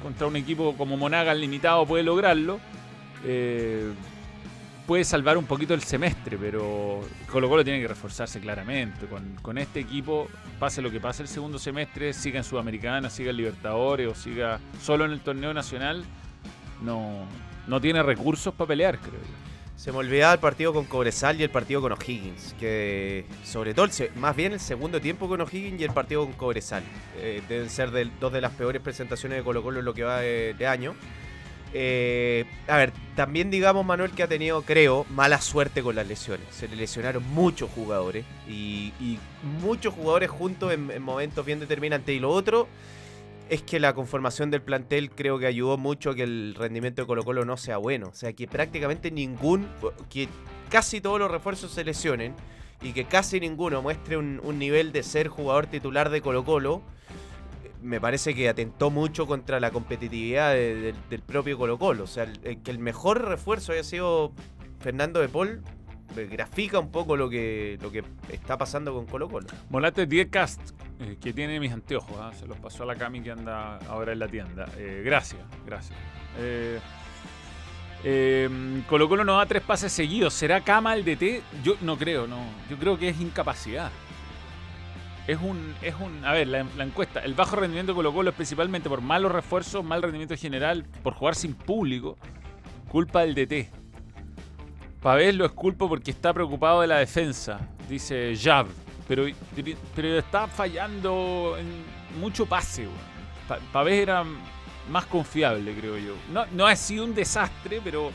contra 0.03 0.27
un 0.27 0.37
equipo 0.37 0.77
como 0.77 0.97
Monaga 0.97 1.35
limitado 1.35 1.87
puede 1.87 2.03
lograrlo, 2.03 2.61
eh, 3.25 3.93
puede 4.87 5.05
salvar 5.05 5.39
un 5.39 5.45
poquito 5.45 5.75
el 5.75 5.83
semestre, 5.83 6.37
pero 6.39 7.01
Colo 7.31 7.49
Colo 7.49 7.65
tiene 7.65 7.81
que 7.81 7.89
reforzarse 7.89 8.41
claramente. 8.41 9.07
Con, 9.07 9.37
con 9.43 9.59
este 9.59 9.81
equipo, 9.81 10.29
pase 10.59 10.83
lo 10.83 10.91
que 10.91 11.01
pase 11.01 11.23
el 11.23 11.29
segundo 11.29 11.59
semestre, 11.59 12.13
siga 12.13 12.39
en 12.39 12.45
Sudamericana, 12.45 13.11
siga 13.11 13.31
en 13.31 13.37
Libertadores 13.37 14.09
o 14.09 14.15
siga 14.15 14.61
solo 14.81 15.05
en 15.05 15.13
el 15.13 15.21
torneo 15.21 15.55
nacional, 15.55 16.05
no, 16.83 17.27
no 17.67 17.81
tiene 17.81 18.03
recursos 18.03 18.53
para 18.55 18.69
pelear, 18.69 18.99
creo 18.99 19.21
yo. 19.21 19.52
Se 19.83 19.91
me 19.91 19.99
olvidaba 19.99 20.35
el 20.35 20.39
partido 20.39 20.73
con 20.73 20.85
Cobresal 20.85 21.41
y 21.41 21.43
el 21.43 21.51
partido 21.51 21.81
con 21.81 21.91
O'Higgins. 21.91 22.55
Que 22.61 23.25
sobre 23.43 23.75
todo, 23.75 23.87
el 23.87 24.11
más 24.15 24.37
bien 24.37 24.53
el 24.53 24.61
segundo 24.61 25.01
tiempo 25.01 25.27
con 25.27 25.41
O'Higgins 25.41 25.81
y 25.81 25.83
el 25.83 25.91
partido 25.91 26.25
con 26.25 26.35
Cobresal. 26.35 26.85
Eh, 27.17 27.43
deben 27.49 27.69
ser 27.69 27.91
dos 28.21 28.33
de 28.33 28.41
las 28.41 28.53
peores 28.53 28.81
presentaciones 28.81 29.39
de 29.39 29.43
Colo 29.43 29.61
Colo 29.61 29.81
en 29.81 29.85
lo 29.85 29.93
que 29.93 30.05
va 30.05 30.21
de, 30.21 30.67
año. 30.69 30.95
Eh, 31.75 32.45
a 32.69 32.77
ver, 32.77 32.93
también 33.17 33.51
digamos, 33.51 33.85
Manuel, 33.85 34.13
que 34.13 34.23
ha 34.23 34.29
tenido, 34.29 34.63
creo, 34.63 35.05
mala 35.11 35.41
suerte 35.41 35.83
con 35.83 35.97
las 35.97 36.07
lesiones. 36.07 36.47
Se 36.53 36.69
le 36.69 36.77
lesionaron 36.77 37.25
muchos 37.31 37.69
jugadores 37.69 38.25
y, 38.49 38.93
muchos 39.61 39.95
jugadores 39.95 40.31
juntos 40.31 40.73
en 40.73 41.03
momentos 41.03 41.45
bien 41.45 41.59
determinantes. 41.59 42.15
Y 42.15 42.21
lo 42.21 42.31
otro 42.31 42.69
es 43.53 43.63
que 43.63 43.79
la 43.79 43.93
conformación 43.95 44.51
del 44.51 44.63
plantel 44.63 45.11
creo 45.11 45.39
que 45.39 45.47
ayudó 45.47 45.77
mucho 45.77 46.11
a 46.11 46.15
que 46.15 46.23
el 46.23 46.55
rendimiento 46.57 47.03
de 47.03 47.07
Colo 47.07 47.23
Colo 47.23 47.45
no 47.45 47.57
sea 47.59 47.77
bueno. 47.77 48.09
O 48.09 48.15
sea, 48.15 48.33
que 48.33 48.47
prácticamente 48.49 49.11
ningún, 49.11 49.69
que 50.09 50.27
casi 50.71 51.03
todos 51.03 51.19
los 51.19 51.31
refuerzos 51.31 51.71
se 51.71 51.85
lesionen 51.85 52.35
y 52.81 52.93
que 52.93 53.05
casi 53.05 53.41
ninguno 53.41 53.83
muestre 53.83 54.17
un, 54.17 54.41
nivel 54.59 54.91
de 54.93 55.03
ser 55.03 55.29
jugador 55.29 55.67
titular 55.67 56.09
de 56.09 56.23
Colo 56.23 56.45
Colo, 56.45 56.81
me 57.83 58.01
parece 58.01 58.35
que 58.35 58.49
atentó 58.49 58.91
mucho 58.91 59.27
contra 59.27 59.61
la 59.61 59.71
competitividad 59.71 60.55
de- 60.55 60.75
de- 60.77 60.95
del 61.11 61.21
propio 61.21 61.59
Colo 61.59 61.79
Colo. 61.79 62.05
O 62.05 62.07
sea, 62.07 62.27
que 62.33 62.71
el 62.71 62.79
mejor 62.79 63.23
refuerzo 63.29 63.73
haya 63.73 63.85
sido 63.85 64.33
Fernando 64.81 65.21
de 65.21 65.29
Paul 65.29 65.63
grafica 66.15 66.79
un 66.79 66.91
poco 66.91 67.17
lo 67.17 67.29
que, 67.29 67.79
lo 67.81 67.91
que 67.91 68.05
está 68.31 68.57
pasando 68.59 68.95
con 68.95 69.07
Colo 69.07 69.29
Colo. 69.29 69.47
Molate 69.71 70.07
10 70.07 70.29
Cast, 70.29 70.61
eh, 71.01 71.17
que 71.21 71.33
tiene 71.33 71.59
mis 71.61 71.73
anteojos, 71.73 72.17
¿ah? 72.21 72.33
se 72.39 72.47
los 72.47 72.59
pasó 72.59 72.85
a 72.85 72.87
la 72.87 72.97
Cami 72.97 73.23
que 73.23 73.31
anda 73.31 73.79
ahora 73.89 74.13
en 74.13 74.19
la 74.19 74.29
tienda. 74.29 74.67
Eh, 74.77 75.03
gracias, 75.05 75.41
gracias. 75.67 75.99
Eh, 76.39 76.79
eh, 78.05 78.83
Colo 78.89 79.09
Colo 79.09 79.25
no 79.25 79.37
da 79.37 79.47
tres 79.47 79.63
pases 79.63 79.93
seguidos. 79.93 80.35
¿Será 80.35 80.61
cama 80.63 80.95
el 80.95 81.05
DT? 81.05 81.43
Yo 81.63 81.77
no 81.83 81.97
creo, 81.97 82.27
no. 82.27 82.45
Yo 82.69 82.77
creo 82.77 82.99
que 82.99 83.09
es 83.09 83.21
incapacidad. 83.21 83.91
Es 85.27 85.39
un, 85.41 85.75
es 85.83 85.95
un, 86.01 86.25
a 86.25 86.33
ver, 86.33 86.49
la, 86.49 86.67
la 86.77 86.83
encuesta, 86.83 87.21
el 87.21 87.35
bajo 87.35 87.55
rendimiento 87.55 87.93
de 87.93 87.97
Colo 87.97 88.13
Colo 88.13 88.31
es 88.31 88.37
principalmente 88.37 88.89
por 88.89 89.01
malos 89.03 89.31
refuerzos, 89.31 89.85
mal 89.85 90.03
rendimiento 90.03 90.37
general, 90.37 90.85
por 91.05 91.15
jugar 91.15 91.37
sin 91.37 91.55
público, 91.55 92.19
culpa 92.89 93.21
del 93.21 93.35
DT. 93.37 93.82
Pavés 95.03 95.35
lo 95.35 95.45
esculpo 95.45 95.89
porque 95.89 96.11
está 96.13 96.33
preocupado 96.33 96.81
de 96.81 96.87
la 96.87 96.99
defensa, 96.99 97.59
dice 97.89 98.35
Jav. 98.41 98.67
Pero, 99.09 99.25
pero 99.97 100.19
está 100.19 100.47
fallando 100.47 101.57
en 101.59 101.67
mucho 102.21 102.47
pase. 102.47 102.83
weón. 102.83 102.95
Pa- 103.49 103.59
Pavés 103.73 104.01
era 104.01 104.25
más 104.89 105.07
confiable, 105.07 105.75
creo 105.75 105.99
yo. 105.99 106.15
No, 106.33 106.47
no 106.53 106.67
ha 106.67 106.77
sido 106.77 107.05
un 107.05 107.15
desastre, 107.15 107.81
pero 107.83 108.11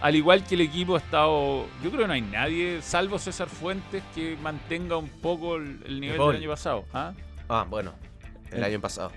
al 0.00 0.14
igual 0.16 0.42
que 0.44 0.54
el 0.54 0.62
equipo 0.62 0.94
ha 0.94 0.98
estado... 0.98 1.66
Yo 1.82 1.90
creo 1.90 2.02
que 2.02 2.06
no 2.06 2.12
hay 2.14 2.22
nadie, 2.22 2.80
salvo 2.80 3.18
César 3.18 3.48
Fuentes, 3.48 4.02
que 4.14 4.36
mantenga 4.42 4.96
un 4.96 5.08
poco 5.08 5.56
el, 5.56 5.82
el 5.86 6.00
nivel 6.00 6.16
Paul. 6.16 6.32
del 6.32 6.42
año 6.42 6.50
pasado. 6.50 6.84
¿Ah? 6.94 7.12
Ah, 7.48 7.66
bueno, 7.68 7.92
el 8.50 8.62
Eh. 8.62 8.66
año 8.66 8.80
pasado. 8.80 9.12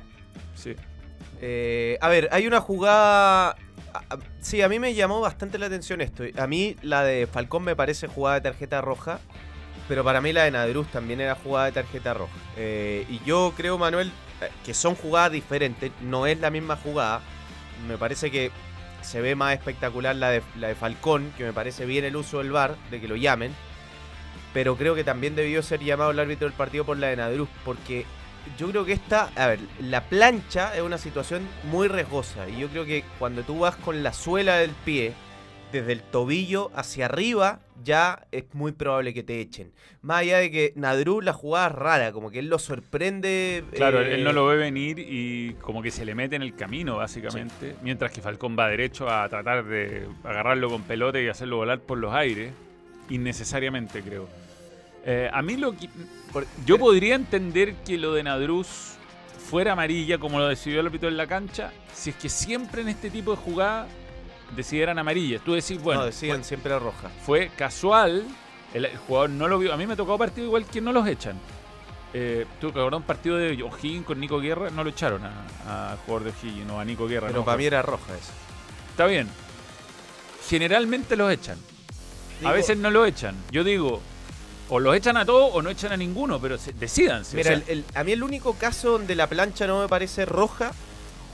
Sí. 0.55 0.75
Eh, 1.41 1.97
a 2.01 2.09
ver, 2.09 2.27
hay 2.33 2.45
una 2.45 2.59
jugada. 2.59 3.55
Sí, 4.41 4.61
a 4.61 4.69
mí 4.69 4.79
me 4.79 4.93
llamó 4.93 5.21
bastante 5.21 5.57
la 5.57 5.67
atención 5.67 6.01
esto. 6.01 6.23
A 6.37 6.47
mí 6.47 6.75
la 6.81 7.03
de 7.03 7.27
Falcón 7.27 7.63
me 7.63 7.75
parece 7.75 8.07
jugada 8.07 8.35
de 8.35 8.41
tarjeta 8.41 8.81
roja, 8.81 9.19
pero 9.87 10.03
para 10.03 10.21
mí 10.21 10.33
la 10.33 10.43
de 10.43 10.51
Nadruz 10.51 10.87
también 10.87 11.21
era 11.21 11.35
jugada 11.35 11.65
de 11.65 11.71
tarjeta 11.73 12.13
roja. 12.13 12.33
Eh, 12.57 13.05
y 13.09 13.19
yo 13.25 13.53
creo, 13.57 13.77
Manuel, 13.77 14.11
eh, 14.41 14.49
que 14.63 14.73
son 14.73 14.95
jugadas 14.95 15.31
diferentes, 15.31 15.91
no 16.01 16.27
es 16.27 16.39
la 16.39 16.49
misma 16.49 16.77
jugada. 16.77 17.21
Me 17.87 17.97
parece 17.97 18.31
que 18.31 18.51
se 19.01 19.21
ve 19.21 19.35
más 19.35 19.53
espectacular 19.53 20.15
la 20.15 20.29
de, 20.29 20.43
la 20.57 20.67
de 20.67 20.75
Falcón, 20.75 21.33
que 21.37 21.43
me 21.43 21.53
parece 21.53 21.85
bien 21.85 22.05
el 22.05 22.15
uso 22.15 22.39
del 22.39 22.51
VAR, 22.51 22.75
de 22.91 23.01
que 23.01 23.07
lo 23.07 23.15
llamen. 23.15 23.53
Pero 24.53 24.75
creo 24.75 24.95
que 24.95 25.03
también 25.03 25.35
debió 25.35 25.61
ser 25.61 25.79
llamado 25.79 26.11
el 26.11 26.19
árbitro 26.19 26.47
del 26.47 26.57
partido 26.57 26.85
por 26.85 26.97
la 26.97 27.07
de 27.07 27.17
Nadruz, 27.17 27.49
porque 27.63 28.05
yo 28.57 28.69
creo 28.69 28.85
que 28.85 28.93
esta, 28.93 29.31
a 29.35 29.47
ver, 29.47 29.59
la 29.81 30.03
plancha 30.03 30.75
es 30.75 30.81
una 30.81 30.97
situación 30.97 31.47
muy 31.65 31.87
riesgosa. 31.87 32.47
Y 32.49 32.59
yo 32.59 32.67
creo 32.69 32.85
que 32.85 33.03
cuando 33.17 33.43
tú 33.43 33.59
vas 33.59 33.75
con 33.75 34.03
la 34.03 34.13
suela 34.13 34.57
del 34.57 34.71
pie, 34.85 35.13
desde 35.71 35.91
el 35.91 36.01
tobillo 36.01 36.71
hacia 36.73 37.05
arriba, 37.05 37.59
ya 37.83 38.25
es 38.31 38.45
muy 38.53 38.71
probable 38.71 39.13
que 39.13 39.23
te 39.23 39.39
echen. 39.39 39.71
Más 40.01 40.21
allá 40.21 40.39
de 40.39 40.51
que 40.51 40.73
Nadru 40.75 41.21
la 41.21 41.33
jugada 41.33 41.67
es 41.67 41.75
rara, 41.75 42.11
como 42.11 42.31
que 42.31 42.39
él 42.39 42.49
lo 42.49 42.59
sorprende. 42.59 43.63
Claro, 43.73 44.01
eh, 44.01 44.15
él 44.15 44.23
no 44.23 44.33
lo 44.33 44.45
ve 44.47 44.57
venir 44.57 44.99
y 44.99 45.53
como 45.61 45.81
que 45.81 45.91
se 45.91 46.05
le 46.05 46.15
mete 46.15 46.35
en 46.35 46.41
el 46.41 46.55
camino, 46.55 46.97
básicamente. 46.97 47.75
Mientras 47.83 48.11
que 48.11 48.21
Falcón 48.21 48.57
va 48.57 48.67
derecho 48.67 49.09
a 49.09 49.27
tratar 49.29 49.65
de 49.65 50.07
agarrarlo 50.23 50.69
con 50.69 50.83
pelota 50.83 51.19
y 51.19 51.27
hacerlo 51.27 51.57
volar 51.57 51.79
por 51.79 51.97
los 51.97 52.13
aires. 52.13 52.51
Innecesariamente, 53.09 54.01
creo. 54.01 54.27
Eh, 55.05 55.29
a 55.31 55.41
mí 55.41 55.55
lo 55.57 55.71
que... 55.75 55.89
Yo 56.65 56.77
podría 56.77 57.15
entender 57.15 57.75
que 57.85 57.97
lo 57.97 58.13
de 58.13 58.23
Nadruz 58.23 58.67
fuera 59.49 59.71
amarilla, 59.73 60.17
como 60.19 60.37
lo 60.39 60.47
decidió 60.47 60.79
el 60.79 60.85
árbitro 60.87 61.09
en 61.09 61.17
la 61.17 61.25
cancha, 61.27 61.71
si 61.93 62.11
es 62.11 62.15
que 62.17 62.29
siempre 62.29 62.81
en 62.81 62.89
este 62.89 63.09
tipo 63.09 63.31
de 63.31 63.37
jugadas 63.37 63.87
decidieran 64.55 64.99
amarillas. 64.99 65.41
Tú 65.43 65.53
decís, 65.53 65.81
bueno, 65.81 66.01
no, 66.01 66.05
decían 66.07 66.43
siempre 66.43 66.77
roja. 66.77 67.09
fue 67.25 67.49
casual, 67.57 68.25
el, 68.73 68.85
el 68.85 68.97
jugador 68.97 69.29
no 69.31 69.47
lo 69.47 69.57
vio. 69.57 69.73
A 69.73 69.77
mí 69.77 69.87
me 69.87 69.95
tocó 69.95 70.17
partido 70.17 70.45
igual 70.47 70.65
que 70.65 70.81
no 70.81 70.91
los 70.93 71.07
echan. 71.07 71.37
Eh, 72.13 72.45
tuve 72.59 72.73
que 72.73 72.79
acordar 72.79 72.99
un 72.99 73.05
partido 73.05 73.37
de 73.37 73.61
O'Higgins 73.63 74.05
con 74.05 74.19
Nico 74.19 74.39
Guerra, 74.39 74.69
no 74.71 74.83
lo 74.83 74.89
echaron 74.89 75.21
a, 75.25 75.93
a 75.93 75.97
jugador 76.05 76.25
de 76.25 76.29
O'Higgins 76.31 76.69
o 76.71 76.79
a 76.79 76.85
Nico 76.85 77.07
Guerra. 77.07 77.27
Pero 77.27 77.39
no, 77.39 77.45
para 77.45 77.57
mí 77.57 77.65
era 77.65 77.81
roja 77.81 78.15
eso. 78.15 78.31
Está 78.91 79.05
bien. 79.05 79.27
Generalmente 80.47 81.15
los 81.15 81.31
echan. 81.31 81.57
Digo- 82.39 82.49
a 82.49 82.53
veces 82.53 82.77
no 82.77 82.89
lo 82.89 83.05
echan. 83.05 83.35
Yo 83.51 83.63
digo, 83.63 84.01
o 84.69 84.79
los 84.79 84.95
echan 84.95 85.17
a 85.17 85.25
todos 85.25 85.51
o 85.53 85.61
no 85.61 85.69
echan 85.69 85.91
a 85.91 85.97
ninguno, 85.97 86.39
pero 86.39 86.57
o 87.31 87.35
Mira, 87.35 87.43
sea, 87.49 87.53
el- 87.53 87.63
el- 87.67 87.85
a 87.95 88.03
mí 88.03 88.11
el 88.11 88.23
único 88.23 88.53
caso 88.53 88.91
donde 88.91 89.15
la 89.15 89.27
plancha 89.27 89.67
no 89.67 89.81
me 89.81 89.87
parece 89.87 90.25
roja 90.25 90.71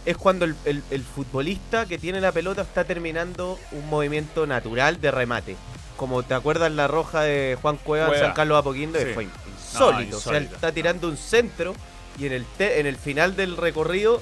es 0.06 0.18
cuando 0.18 0.46
el, 0.46 0.56
futbolista 1.04 1.86
que 1.86 1.98
tiene 1.98 2.22
la 2.22 2.32
pelota 2.32 2.62
está 2.62 2.84
terminando 2.84 3.58
un 3.72 3.90
movimiento 3.90 4.46
natural 4.48 5.02
de 5.02 5.12
remate. 5.12 5.56
Como 5.98 6.24
te 6.24 6.34
acuerdas 6.34 6.72
la 6.72 6.88
roja 6.88 7.22
de 7.22 7.58
Juan 7.62 7.78
Cueva 7.78 8.08
en. 8.10 8.20
San 8.20 8.34
Carlos 8.34 8.60
Apoquindo, 8.60 9.00
que 9.00 9.14
fue 9.14 9.24
insólito. 9.58 10.18
O 10.18 10.20
sea, 10.20 10.38
él 10.38 10.50
está 10.54 10.72
tirando 10.72 11.08
un 11.08 11.18
centro 11.18 11.74
y 12.20 12.28
en 12.28 12.34
el, 12.34 12.46
te- 12.58 12.80
en 12.80 12.86
el 12.86 12.98
final 12.98 13.36
del 13.36 13.58
recorrido 13.58 14.22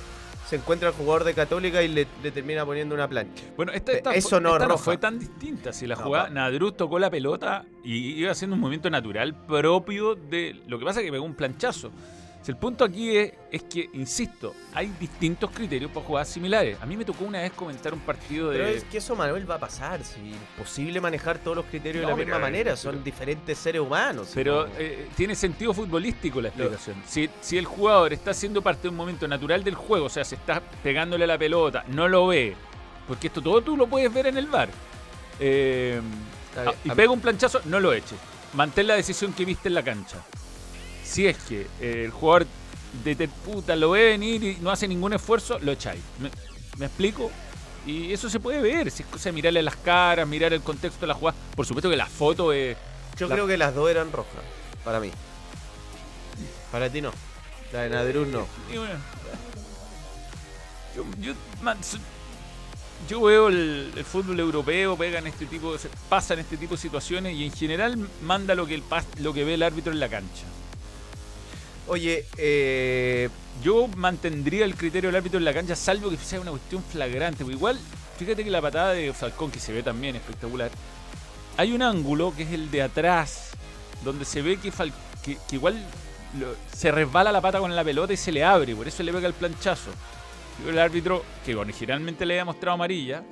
se 0.54 0.58
encuentra 0.60 0.90
el 0.90 0.94
jugador 0.94 1.24
de 1.24 1.34
Católica 1.34 1.82
y 1.82 1.88
le, 1.88 2.06
le 2.22 2.30
termina 2.30 2.64
poniendo 2.64 2.94
una 2.94 3.08
plancha. 3.08 3.44
Bueno, 3.58 3.72
esta, 3.72 3.92
esta 3.94 4.14
Eso 4.14 4.30
fue- 4.30 4.42
no 4.42 4.56
esta 4.56 4.78
fue 4.78 4.98
tan 4.98 5.18
distinta. 5.18 5.74
Si 5.74 5.88
la 5.88 5.96
jugada. 5.96 6.30
Nadruz 6.30 6.78
tocó 6.78 7.00
la 7.00 7.10
pelota 7.10 7.66
y 7.84 8.20
iba 8.22 8.32
haciendo 8.32 8.54
un 8.54 8.60
movimiento 8.60 8.88
natural 8.92 9.34
propio 9.48 10.14
de. 10.14 10.62
Lo 10.68 10.78
que 10.78 10.86
pasa 10.86 11.00
es 11.00 11.08
que 11.08 11.12
pegó 11.12 11.26
un 11.26 11.34
planchazo. 11.34 11.90
Si 12.44 12.52
el 12.52 12.58
punto 12.58 12.84
aquí 12.84 13.16
es, 13.16 13.32
es 13.50 13.64
que, 13.64 13.90
insisto, 13.94 14.54
hay 14.74 14.88
distintos 15.00 15.50
criterios 15.52 15.90
para 15.92 16.06
jugadas 16.06 16.28
similares. 16.28 16.78
A 16.82 16.86
mí 16.86 16.98
me 16.98 17.06
tocó 17.06 17.24
una 17.24 17.40
vez 17.42 17.54
comentar 17.54 17.94
un 17.94 18.02
partido 18.02 18.50
de. 18.50 18.58
Pero 18.58 18.70
es 18.70 18.84
que 18.84 18.98
eso, 18.98 19.16
Manuel, 19.16 19.50
va 19.50 19.56
a 19.56 19.60
pasar. 19.60 20.04
Si 20.04 20.20
es 20.20 20.36
imposible 20.58 21.00
manejar 21.00 21.38
todos 21.38 21.56
los 21.56 21.66
criterios 21.68 22.02
No, 22.04 22.10
de 22.10 22.14
la 22.14 22.18
misma 22.18 22.36
eh, 22.36 22.40
manera. 22.42 22.64
pero- 22.72 22.76
Son 22.78 23.02
diferentes 23.02 23.58
seres 23.58 23.82
humanos. 23.82 24.30
Pero 24.34 24.68
¿no? 24.68 24.74
eh, 24.78 25.08
tiene 25.16 25.36
sentido 25.36 25.74
futbolístico 25.74 26.42
la 26.42 26.50
explicación. 26.50 27.02
Si, 27.08 27.30
si 27.40 27.58
el 27.58 27.66
jugador 27.66 28.12
está 28.12 28.34
siendo 28.34 28.62
parte 28.62 28.84
de 28.84 28.90
un 28.90 28.96
momento 28.98 29.26
natural 29.26 29.64
del 29.64 29.76
juego, 29.76 30.08
o 30.08 30.10
sea, 30.10 30.26
se 30.26 30.36
está 30.36 30.62
pegándole 30.84 31.24
a 31.24 31.28
la 31.28 31.38
pelota, 31.38 31.86
no 31.88 32.10
lo 32.10 32.28
ve, 32.28 32.56
porque 33.08 33.28
esto 33.28 33.42
todo 33.42 33.62
tú 33.62 33.78
lo 33.78 33.88
puedes 33.88 34.14
ver 34.14 34.28
en 34.28 34.38
el 34.38 34.48
bar. 34.48 34.68
eh, 35.40 36.02
A 36.58 36.62
ver, 36.64 36.76
y 36.84 36.90
a- 36.90 36.96
pega 36.96 37.10
un 37.12 37.22
planchazo, 37.22 37.62
no 37.66 37.80
lo 37.80 37.94
eches. 37.94 38.20
Mantén 38.54 38.88
la 38.88 38.96
decisión 38.96 39.32
que 39.32 39.46
viste 39.46 39.70
en 39.70 39.76
la 39.76 39.84
cancha. 39.84 40.18
Si 41.04 41.28
es 41.28 41.38
que 41.38 41.68
el 41.82 42.12
jugador 42.12 42.48
de 43.04 43.16
te- 43.16 43.28
puta 43.28 43.76
lo 43.76 43.92
ve 43.92 44.06
venir 44.06 44.44
y 44.44 44.58
no 44.62 44.72
hace 44.72 44.88
ningún 44.88 45.14
esfuerzo, 45.14 45.60
lo 45.60 45.72
echáis. 45.72 46.02
¿Me, 46.20 46.30
me 46.78 46.86
explico? 46.86 47.32
Y 47.86 48.14
eso 48.14 48.30
se 48.30 48.40
puede 48.40 48.62
ver, 48.62 48.90
si 48.92 49.04
es 49.04 49.10
cosa 49.10 49.30
de 49.30 49.34
mirarle 49.34 49.62
las 49.62 49.76
caras, 49.76 50.28
mirar 50.28 50.54
el 50.54 50.62
contexto 50.62 51.02
de 51.02 51.08
la 51.08 51.14
jugada. 51.16 51.38
Por 51.56 51.66
supuesto 51.66 51.90
que 51.90 51.98
la 51.98 52.06
foto 52.08 52.54
es... 52.54 52.78
Yo 53.18 53.28
la- 53.28 53.36
creo 53.36 53.48
que 53.48 53.58
las 53.58 53.76
dos 53.76 53.90
eran 53.90 54.12
rojas. 54.12 54.42
Para 54.86 55.00
mí. 55.00 55.12
Para 56.72 56.90
ti 56.90 57.02
no. 57.02 57.12
La 57.74 57.82
de 57.82 57.90
Nadruz 57.90 58.28
no. 58.28 58.48
Y 58.72 58.78
bueno, 58.78 58.94
yo, 60.96 61.06
yo, 61.20 61.34
man, 61.62 61.84
so- 61.84 61.98
yo 63.10 63.22
veo 63.22 63.50
el, 63.50 63.92
el 63.96 64.06
fútbol 64.06 64.40
europeo, 64.40 64.96
pegan 64.96 65.28
este 65.28 65.46
tipo, 65.46 65.76
pasan 66.08 66.40
este 66.40 66.56
tipo 66.56 66.76
de 66.76 66.82
situaciones 66.82 67.36
y 67.36 67.46
en 67.46 67.52
general 67.52 67.98
manda 68.22 68.56
lo 68.56 68.66
que, 68.66 68.76
el, 68.76 68.84
lo 69.20 69.34
que 69.34 69.44
ve 69.44 69.56
el 69.56 69.64
árbitro 69.64 69.92
en 69.92 70.00
la 70.00 70.08
cancha. 70.08 70.44
Oye, 71.88 72.26
eh, 72.38 73.30
Yo 73.64 73.88
mantendría 73.96 74.66
el 74.66 74.76
criterio 74.76 75.10
del 75.10 75.18
árbitro 75.18 75.38
en 75.38 75.46
la 75.46 75.54
cancha, 75.54 75.76
salvo 75.76 76.10
que 76.10 76.18
sea 76.18 76.40
una 76.42 76.52
cuestión 76.52 76.84
flagrante. 76.84 77.44
porque 77.44 77.56
igual, 77.56 77.80
fíjate 78.18 78.44
que 78.44 78.50
la 78.50 78.62
patada 78.62 78.94
de 78.94 79.14
Falcón, 79.14 79.52
que 79.52 79.60
se 79.60 79.72
ve 79.74 79.84
también 79.84 80.16
espectacular, 80.16 80.72
hay 81.58 81.72
un 81.72 81.82
ángulo 81.82 82.34
que 82.36 82.44
es 82.44 82.52
el 82.52 82.72
de 82.72 82.82
atrás, 82.82 83.52
donde 84.04 84.26
se 84.26 84.42
ve 84.42 84.58
que, 84.58 84.72
Fal- 84.72 84.92
que, 85.24 85.38
que 85.48 85.56
igual 85.56 85.76
lo- 86.40 86.56
se 86.76 86.92
resbala 86.92 87.32
la 87.32 87.42
pata 87.42 87.60
con 87.60 87.74
la 87.76 87.84
pelota 87.84 88.12
y 88.12 88.18
se 88.18 88.32
le 88.32 88.44
abre, 88.44 88.76
por 88.76 88.88
eso 88.88 89.04
le 89.04 89.14
pega 89.14 89.28
el 89.28 89.34
planchazo. 89.34 89.92
Yo 90.64 90.70
el 90.72 90.80
árbitro, 90.80 91.24
que 91.46 91.56
originalmente 91.56 92.26
le 92.26 92.34
había 92.36 92.46
mostrado 92.46 92.74
amarilla, 92.76 93.24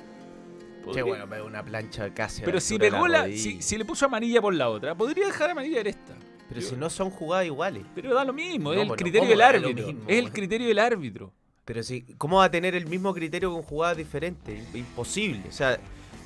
qué 0.93 1.01
bueno, 1.03 1.27
pegó 1.27 1.45
una 1.47 1.63
plancha 1.63 2.09
casi. 2.13 2.41
pero 2.43 2.59
si 2.59 2.77
pegó 2.77 3.07
la, 3.07 3.25
si, 3.37 3.61
si 3.61 3.77
le 3.77 3.85
puso 3.85 4.05
amarilla 4.05 4.39
por 4.41 4.53
la 4.53 4.69
otra, 4.69 4.93
podría 4.95 5.25
dejar 5.25 5.49
amarilla 5.51 5.81
en 5.81 5.87
esta. 5.87 6.13
Pero 6.53 6.61
si 6.67 6.75
no 6.75 6.89
son 6.89 7.09
jugadas 7.09 7.45
iguales. 7.45 7.83
Pero 7.95 8.13
da 8.13 8.23
lo 8.25 8.33
mismo, 8.33 8.69
No, 8.69 8.73
es 8.73 8.81
el 8.81 8.87
bueno, 8.89 8.95
criterio 9.01 9.19
¿cómo 9.21 9.29
del 9.31 9.41
árbitro. 9.41 9.85
mismo, 9.87 10.01
es 10.07 10.15
el 10.17 10.21
bueno? 10.23 10.33
criterio 10.35 10.67
del 10.67 10.79
árbitro. 10.79 11.31
Pero 11.65 11.83
si, 11.83 12.01
¿cómo 12.17 12.37
va 12.37 12.45
a 12.45 12.51
tener 12.51 12.75
el 12.75 12.85
mismo 12.87 13.13
criterio 13.13 13.51
con 13.53 13.61
jugadas 13.63 13.97
diferentes? 13.97 14.59
Im- 14.73 14.77
Imposible. 14.79 15.41
O 15.47 15.51
sea, 15.51 15.77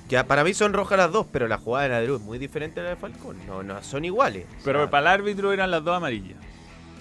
ya 0.07 0.25
para 0.25 0.43
mí 0.43 0.53
son 0.53 0.73
rojas 0.73 0.97
las 0.97 1.11
dos, 1.11 1.27
pero 1.31 1.47
la 1.47 1.57
jugada 1.57 1.83
de 1.83 1.89
Nadruz 1.89 2.21
es 2.21 2.25
muy 2.25 2.37
diferente 2.39 2.79
a 2.79 2.83
la 2.83 2.89
de 2.91 2.95
Falcón. 2.95 3.37
No, 3.45 3.61
no, 3.61 3.83
son 3.83 4.05
iguales. 4.05 4.45
O 4.61 4.63
Pero 4.63 4.89
para 4.89 5.01
el 5.13 5.19
árbitro 5.21 5.51
eran 5.53 5.69
las 5.71 5.83
dos 5.83 5.95
amarillas. 5.95 6.37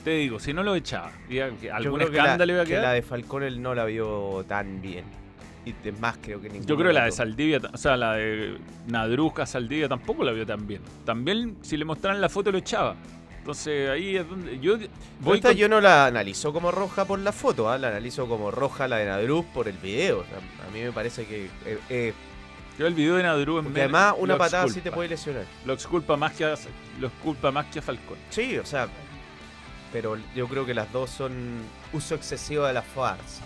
Te 0.05 0.11
digo, 0.11 0.39
si 0.39 0.53
no 0.53 0.63
lo 0.63 0.75
echaba, 0.75 1.13
que 1.29 1.43
algún 1.73 2.01
que 2.01 2.07
la- 2.11 2.11
escándalo 2.19 2.53
iba 2.53 2.63
a 2.63 2.65
que 2.65 2.71
quedar. 2.73 2.83
la 2.85 2.93
de 2.93 3.03
Falcón 3.03 3.43
él 3.43 3.63
no 3.63 3.75
la 3.75 3.87
vio 3.87 4.45
tan 4.47 4.83
bien. 4.83 5.05
Y 5.65 5.75
es 5.89 5.99
más, 5.99 6.19
creo 6.21 6.41
que 6.41 6.49
ninguna 6.49 6.67
Yo 6.67 6.77
creo 6.77 6.89
que 6.89 6.95
la 6.95 7.05
de. 7.07 7.13
Saldivia, 7.13 7.61
o 7.73 7.77
sea, 7.79 7.97
la 7.97 8.15
de 8.15 8.59
Nadruzca, 8.87 9.47
Saldivia 9.47 9.89
tampoco 9.89 10.25
la 10.25 10.33
vio 10.33 10.45
tan 10.47 10.67
bien. 10.67 10.83
También, 11.05 11.57
si 11.63 11.77
le 11.77 11.85
mostraran 11.85 12.21
la 12.21 12.29
foto, 12.29 12.53
lo 12.53 12.59
echaba. 12.59 12.97
Entonces 13.39 13.91
ahí 13.91 14.17
es 14.17 14.29
donde. 14.29 14.59
Yo 14.61 14.77
voy 15.21 15.37
esta 15.37 15.51
con- 15.51 15.57
yo 15.59 15.69
no 15.69 15.81
la 15.81 16.07
analizo 16.07 16.53
como 16.53 16.71
roja 16.71 17.05
por 17.05 17.19
la 17.19 17.33
foto, 17.33 17.71
¿ah? 17.71 17.79
la 17.79 17.89
analizo 17.89 18.27
como 18.27 18.51
roja 18.51 18.89
la 18.89 18.97
de 18.97 19.07
Nadruz 19.07 19.45
por 19.53 19.69
el 19.69 19.77
video. 19.79 20.21
O 20.21 20.25
sea, 20.25 20.39
a 20.67 20.71
mí 20.71 20.81
me 20.81 20.93
parece 20.93 21.27
que 21.27 21.47
eh, 21.67 21.79
eh, 21.91 22.13
yo 22.79 22.87
el 22.87 22.95
video 22.95 23.17
de 23.17 23.23
Nadruz 23.23 23.59
en 23.59 23.65
porque 23.65 23.83
además 23.83 24.15
una 24.19 24.37
patada 24.39 24.69
sí 24.69 24.81
te 24.81 24.91
puede 24.91 25.11
lesionar. 25.11 25.45
Lo 25.65 25.75
exculpa 25.75 26.17
más 26.17 26.33
que 26.33 26.45
a, 26.45 26.55
lo 26.99 27.07
exculpa 27.09 27.51
más 27.51 27.67
que 27.67 27.79
a 27.81 27.83
Falcón. 27.83 28.17
Sí, 28.31 28.57
o 28.59 28.65
sea, 28.67 28.89
pero 29.93 30.17
yo 30.35 30.49
creo 30.49 30.65
que 30.67 30.75
las 30.75 30.91
dos 30.91 31.11
son 31.11 31.33
uso 31.93 32.15
excesivo 32.15 32.65
de 32.65 32.73
la 32.73 32.83
farsa. 32.83 33.45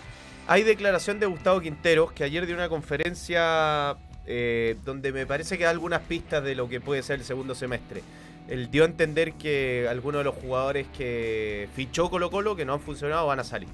Hay 0.51 0.63
declaración 0.63 1.21
de 1.21 1.27
Gustavo 1.27 1.61
Quinteros 1.61 2.11
que 2.13 2.25
ayer 2.25 2.47
dio 2.47 2.57
una 2.57 2.71
conferencia 2.71 3.99
eh, 4.27 4.77
donde 4.83 5.13
me 5.13 5.27
parece 5.27 5.59
que 5.59 5.65
da 5.65 5.71
algunas 5.71 6.01
pistas 6.01 6.43
de 6.43 6.55
lo 6.55 6.71
que 6.71 6.81
puede 6.81 7.03
ser 7.03 7.19
el 7.19 7.27
segundo 7.27 7.55
semestre. 7.55 8.03
Él 8.49 8.71
dio 8.71 8.85
a 8.85 8.87
entender 8.87 9.35
que 9.35 9.87
algunos 9.91 10.21
de 10.21 10.25
los 10.25 10.35
jugadores 10.37 10.87
que 10.97 11.69
fichó 11.77 12.09
Colo 12.09 12.31
Colo 12.31 12.57
que 12.57 12.65
no 12.65 12.73
han 12.73 12.81
funcionado 12.81 13.27
van 13.27 13.41
a 13.41 13.45
salir. 13.45 13.69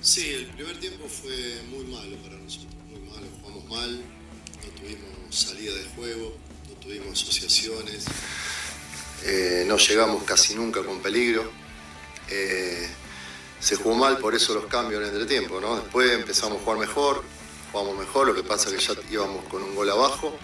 Sí, 0.00 0.32
el 0.32 0.46
primer 0.46 0.80
tiempo 0.80 1.06
fue 1.06 1.62
muy 1.70 1.84
malo 1.84 2.16
para 2.16 2.38
nosotros, 2.38 2.74
muy 2.90 2.98
malo, 3.08 3.26
jugamos 3.40 3.64
mal, 3.66 4.00
no 4.64 4.80
tuvimos 4.80 5.32
salida 5.32 5.76
de 5.76 5.84
juego, 5.94 6.36
no 6.70 6.74
tuvimos 6.80 7.22
asociaciones, 7.22 8.06
eh, 9.24 9.62
no 9.68 9.76
llegamos 9.76 10.24
casi 10.24 10.56
nunca 10.56 10.82
con 10.82 11.00
peligro. 11.00 11.52
Eh, 12.28 12.88
se 13.64 13.76
jugó 13.76 13.94
mal, 13.94 14.18
por 14.18 14.34
eso 14.34 14.52
los 14.52 14.66
cambios 14.66 15.00
en 15.00 15.08
el 15.08 15.14
entretiempo, 15.14 15.58
¿no? 15.58 15.76
Después 15.76 16.12
empezamos 16.12 16.60
a 16.60 16.60
jugar 16.62 16.78
mejor, 16.78 17.24
jugamos 17.72 17.96
mejor, 17.96 18.26
lo 18.26 18.34
que 18.34 18.42
pasa 18.42 18.68
es 18.68 18.74
que 18.74 18.94
ya 18.94 19.00
íbamos 19.10 19.46
con 19.46 19.62
un 19.62 19.74
gol 19.74 19.88
abajo. 19.88 20.36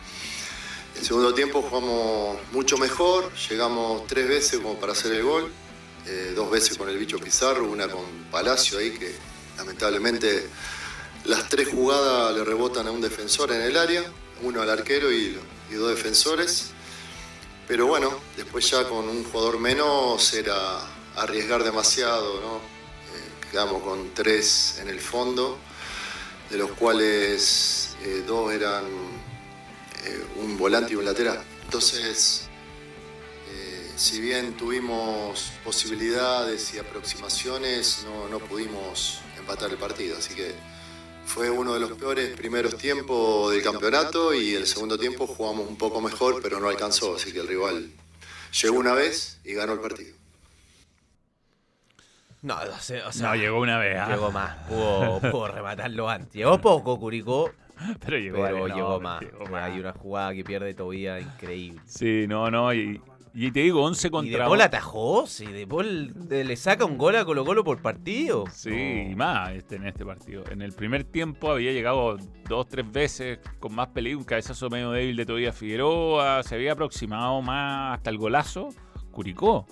El 0.96 1.04
segundo 1.04 1.34
tiempo 1.34 1.60
jugamos 1.60 2.38
mucho 2.52 2.78
mejor, 2.78 3.30
llegamos 3.50 4.06
tres 4.06 4.26
veces 4.26 4.60
como 4.60 4.80
para 4.80 4.92
hacer 4.92 5.12
el 5.12 5.22
gol, 5.22 5.52
eh, 6.06 6.32
dos 6.34 6.50
veces 6.50 6.78
con 6.78 6.88
el 6.88 6.96
bicho 6.96 7.18
Pizarro, 7.18 7.70
una 7.70 7.88
con 7.88 8.06
Palacio 8.30 8.78
ahí 8.78 8.92
que 8.92 9.14
lamentablemente 9.58 10.48
las 11.26 11.46
tres 11.46 11.68
jugadas 11.68 12.34
le 12.34 12.42
rebotan 12.42 12.86
a 12.86 12.90
un 12.90 13.02
defensor 13.02 13.52
en 13.52 13.60
el 13.60 13.76
área, 13.76 14.02
uno 14.40 14.62
al 14.62 14.70
arquero 14.70 15.12
y, 15.12 15.38
y 15.70 15.74
dos 15.74 15.90
defensores. 15.90 16.70
Pero 17.68 17.86
bueno, 17.86 18.18
después 18.38 18.70
ya 18.70 18.88
con 18.88 19.10
un 19.10 19.24
jugador 19.24 19.58
menos 19.58 20.32
era 20.32 20.80
arriesgar 21.16 21.64
demasiado, 21.64 22.40
¿no? 22.40 22.69
Quedamos 23.50 23.82
con 23.82 24.14
tres 24.14 24.78
en 24.80 24.88
el 24.88 25.00
fondo, 25.00 25.58
de 26.50 26.56
los 26.56 26.70
cuales 26.72 27.96
eh, 28.04 28.22
dos 28.24 28.52
eran 28.52 28.84
eh, 30.04 30.24
un 30.36 30.56
volante 30.56 30.92
y 30.92 30.96
un 30.96 31.04
lateral. 31.04 31.42
Entonces, 31.64 32.48
eh, 33.50 33.90
si 33.96 34.20
bien 34.20 34.56
tuvimos 34.56 35.50
posibilidades 35.64 36.74
y 36.74 36.78
aproximaciones, 36.78 38.04
no, 38.04 38.28
no 38.28 38.38
pudimos 38.38 39.20
empatar 39.36 39.70
el 39.70 39.78
partido. 39.78 40.16
Así 40.16 40.34
que 40.34 40.54
fue 41.26 41.50
uno 41.50 41.74
de 41.74 41.80
los 41.80 41.92
peores 41.92 42.36
primeros 42.36 42.76
tiempos 42.76 43.50
del 43.50 43.62
campeonato 43.62 44.32
y 44.32 44.54
el 44.54 44.66
segundo 44.68 44.96
tiempo 44.96 45.26
jugamos 45.26 45.68
un 45.68 45.76
poco 45.76 46.00
mejor, 46.00 46.40
pero 46.40 46.60
no 46.60 46.68
alcanzó. 46.68 47.16
Así 47.16 47.32
que 47.32 47.40
el 47.40 47.48
rival 47.48 47.90
llegó 48.62 48.78
una 48.78 48.94
vez 48.94 49.38
y 49.44 49.54
ganó 49.54 49.72
el 49.72 49.80
partido. 49.80 50.19
No, 52.42 52.56
o 52.56 52.78
sea, 52.80 53.08
o 53.08 53.12
sea, 53.12 53.28
No, 53.28 53.36
llegó 53.36 53.60
una 53.60 53.78
vez. 53.78 53.98
¿ah? 53.98 54.08
llegó 54.08 54.30
más. 54.32 54.56
Pudo, 54.68 55.20
pudo 55.20 55.48
rematarlo 55.48 56.08
antes. 56.08 56.32
Llegó 56.34 56.58
poco, 56.60 56.98
Curicó, 56.98 57.50
Pero 58.00 58.18
llegó, 58.18 58.42
pero 58.42 58.66
llegó 58.68 59.00
más. 59.00 59.20
llegó 59.20 59.46
más. 59.46 59.62
Hay 59.70 59.78
una 59.80 59.92
jugada 59.92 60.34
que 60.34 60.44
pierde 60.44 60.74
todavía 60.74 61.18
increíble. 61.20 61.80
Sí, 61.86 62.26
no, 62.28 62.50
no. 62.50 62.72
Y, 62.74 63.00
y 63.32 63.50
te 63.52 63.60
digo, 63.60 63.82
11 63.84 64.08
Y 64.08 64.10
contra 64.10 64.38
De 64.38 64.44
Paul 64.44 64.60
atajó, 64.60 65.26
sí, 65.26 65.46
De 65.46 65.66
Paul 65.66 66.12
le 66.28 66.56
saca 66.56 66.84
un 66.84 66.98
gol 66.98 67.16
a 67.16 67.24
Colo 67.24 67.44
Colo 67.44 67.62
por 67.64 67.80
partido. 67.80 68.44
Sí, 68.52 68.70
No. 68.70 69.10
y 69.12 69.14
más 69.14 69.52
este, 69.52 69.76
en 69.76 69.86
este 69.86 70.04
partido. 70.04 70.44
En 70.50 70.60
el 70.62 70.72
primer 70.72 71.04
tiempo 71.04 71.50
había 71.50 71.72
llegado 71.72 72.16
dos, 72.48 72.68
tres 72.68 72.90
veces 72.90 73.38
con 73.60 73.74
más 73.74 73.88
peligro, 73.88 74.18
un 74.18 74.24
cabezazo 74.24 74.68
medio 74.68 74.90
débil 74.90 75.16
de 75.16 75.24
Tobías 75.26 75.56
Figueroa, 75.56 76.42
se 76.42 76.54
había 76.56 76.72
aproximado 76.72 77.40
más 77.40 77.94
hasta 77.98 78.10
el 78.10 78.18
golazo. 78.18 78.68
Curicó. 79.10 79.66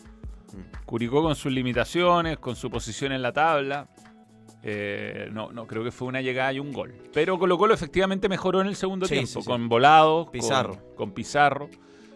Curicó 0.84 1.22
con 1.22 1.34
sus 1.34 1.52
limitaciones, 1.52 2.38
con 2.38 2.56
su 2.56 2.70
posición 2.70 3.12
en 3.12 3.22
la 3.22 3.32
tabla. 3.32 3.88
Eh, 4.62 5.28
no, 5.32 5.52
no, 5.52 5.66
creo 5.66 5.84
que 5.84 5.90
fue 5.92 6.08
una 6.08 6.20
llegada 6.20 6.52
y 6.52 6.58
un 6.58 6.72
gol. 6.72 6.94
Pero 7.12 7.38
Colo 7.38 7.56
Colo 7.58 7.74
efectivamente 7.74 8.28
mejoró 8.28 8.61
en 8.61 8.66
el 8.66 8.76
segundo 8.76 9.06
Sí, 9.06 9.14
tiempo, 9.14 9.28
sí, 9.28 9.40
sí. 9.42 9.46
con 9.46 9.68
Volado, 9.68 10.24
con- 10.24 10.32
Pizarro. 10.32 10.94
Con, 10.96 11.12
Pizarro. 11.12 11.68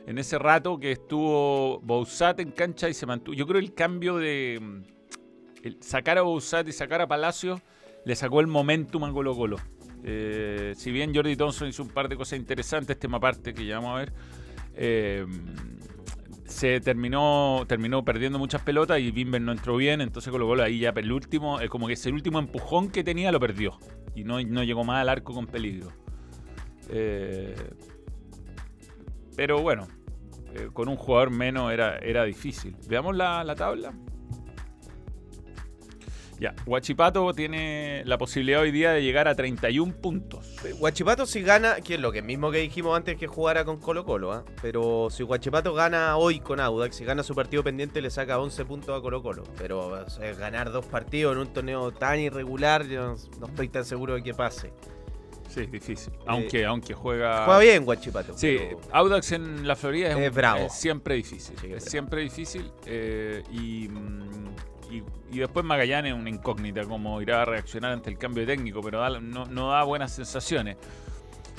En 0.06 0.18
ese 0.18 0.38
rato 0.38 0.78
que 0.80 0.90
estuvo 0.92 1.80
Bouzat 1.80 2.40
en 2.40 2.50
cancha 2.50 2.88
y 2.88 2.94
se 2.94 3.06
mantuvo. 3.06 3.34
Yo 3.34 3.46
creo 3.46 3.60
el 3.60 3.72
cambio 3.74 4.16
de 4.16 4.58
mm, 4.60 4.82
el 5.62 5.82
sacar 5.82 6.18
a 6.18 6.22
Bouzat 6.22 6.66
y 6.66 6.72
sacar 6.72 7.00
a 7.00 7.06
Palacio 7.06 7.60
le 8.04 8.16
sacó 8.16 8.40
el 8.40 8.48
momentum 8.48 9.04
a 9.04 9.12
Colo 9.12 9.36
Colo. 9.36 9.56
Eh, 10.02 10.72
si 10.76 10.90
bien 10.90 11.14
Jordi 11.14 11.36
Thompson 11.36 11.68
hizo 11.68 11.84
un 11.84 11.90
par 11.90 12.08
de 12.08 12.16
cosas 12.16 12.36
interesantes, 12.40 12.98
tema 12.98 13.18
aparte 13.18 13.54
que 13.54 13.64
ya 13.64 13.76
vamos 13.76 13.94
a 13.94 13.98
ver, 14.00 14.12
eh, 14.74 15.24
se 16.52 16.80
terminó, 16.80 17.64
terminó 17.66 18.04
perdiendo 18.04 18.38
muchas 18.38 18.62
pelotas 18.62 19.00
y 19.00 19.10
Bimber 19.10 19.40
no 19.40 19.52
entró 19.52 19.76
bien, 19.76 20.00
entonces 20.00 20.30
Colo 20.30 20.46
Colo 20.46 20.62
ahí 20.62 20.78
ya 20.78 20.90
el 20.90 21.10
último, 21.10 21.60
eh, 21.60 21.68
como 21.68 21.86
que 21.86 21.94
ese 21.94 22.12
último 22.12 22.38
empujón 22.38 22.90
que 22.90 23.02
tenía 23.02 23.32
lo 23.32 23.40
perdió 23.40 23.78
y 24.14 24.24
no, 24.24 24.40
no 24.42 24.62
llegó 24.62 24.84
más 24.84 25.00
al 25.00 25.08
arco 25.08 25.34
con 25.34 25.46
peligro. 25.46 25.90
Eh, 26.90 27.54
pero 29.34 29.62
bueno, 29.62 29.88
eh, 30.54 30.68
con 30.72 30.88
un 30.88 30.96
jugador 30.96 31.30
menos 31.30 31.72
era, 31.72 31.96
era 31.98 32.24
difícil. 32.24 32.76
Veamos 32.88 33.16
la, 33.16 33.42
la 33.44 33.54
tabla. 33.54 33.92
Ya, 36.42 36.56
Huachipato 36.66 37.32
tiene 37.34 38.02
la 38.04 38.18
posibilidad 38.18 38.62
hoy 38.62 38.72
día 38.72 38.90
de 38.90 39.00
llegar 39.00 39.28
a 39.28 39.34
31 39.36 39.94
puntos. 39.94 40.56
Guachipato 40.80 41.24
si 41.24 41.40
gana, 41.42 41.76
que 41.76 41.94
es 41.94 42.00
lo 42.00 42.10
que 42.10 42.20
mismo 42.20 42.50
que 42.50 42.58
dijimos 42.58 42.96
antes 42.96 43.16
que 43.16 43.28
jugara 43.28 43.64
con 43.64 43.78
Colo 43.78 44.04
Colo, 44.04 44.32
¿ah? 44.32 44.44
pero 44.60 45.06
si 45.08 45.22
Guachipato 45.22 45.72
gana 45.72 46.16
hoy 46.16 46.40
con 46.40 46.58
Audax, 46.58 46.96
si 46.96 47.04
gana 47.04 47.22
su 47.22 47.36
partido 47.36 47.62
pendiente 47.62 48.02
le 48.02 48.10
saca 48.10 48.40
11 48.40 48.64
puntos 48.64 48.98
a 48.98 49.00
Colo 49.00 49.22
Colo, 49.22 49.44
pero 49.56 49.86
o 49.86 50.10
sea, 50.10 50.34
ganar 50.34 50.72
dos 50.72 50.84
partidos 50.86 51.34
en 51.36 51.42
un 51.42 51.52
torneo 51.52 51.92
tan 51.92 52.18
irregular, 52.18 52.88
yo 52.88 53.02
no, 53.06 53.16
no 53.38 53.46
estoy 53.46 53.68
tan 53.68 53.84
seguro 53.84 54.14
de 54.14 54.24
que 54.24 54.34
pase. 54.34 54.72
Sí, 55.48 55.60
es 55.60 55.70
difícil. 55.70 56.12
Aunque, 56.26 56.64
aunque 56.64 56.94
juega. 56.94 57.44
Juega 57.44 57.60
bien 57.60 57.84
Guachipato. 57.84 58.36
Sí, 58.36 58.56
pero- 58.58 58.80
Audax 58.90 59.30
en 59.32 59.68
la 59.68 59.76
Florida 59.76 60.10
es, 60.10 60.18
Es 60.18 60.28
un- 60.30 60.34
bravo. 60.34 60.60
es 60.66 60.72
siempre 60.72 61.14
difícil. 61.14 61.54
Sí, 61.60 61.72
es 61.72 61.84
siempre 61.84 62.22
difícil. 62.22 62.72
eh, 62.86 63.42
y, 63.52 63.86
mm, 63.88 64.54
y, 64.96 65.04
y 65.30 65.38
después 65.38 65.64
Magallanes 65.64 66.12
es 66.14 66.18
una 66.18 66.30
incógnita 66.30 66.84
cómo 66.84 67.20
irá 67.22 67.42
a 67.42 67.44
reaccionar 67.44 67.92
ante 67.92 68.10
el 68.10 68.18
cambio 68.18 68.44
de 68.46 68.54
técnico, 68.54 68.80
pero 68.82 69.00
da- 69.00 69.20
no, 69.20 69.46
no 69.46 69.70
da 69.70 69.82
buenas 69.84 70.12
sensaciones. 70.14 70.76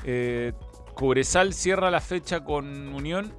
Eh, 0.03 0.53
Cobresal 0.93 1.53
cierra 1.53 1.89
la 1.89 2.01
fecha 2.01 2.43
con 2.43 2.89
Unión 2.93 3.33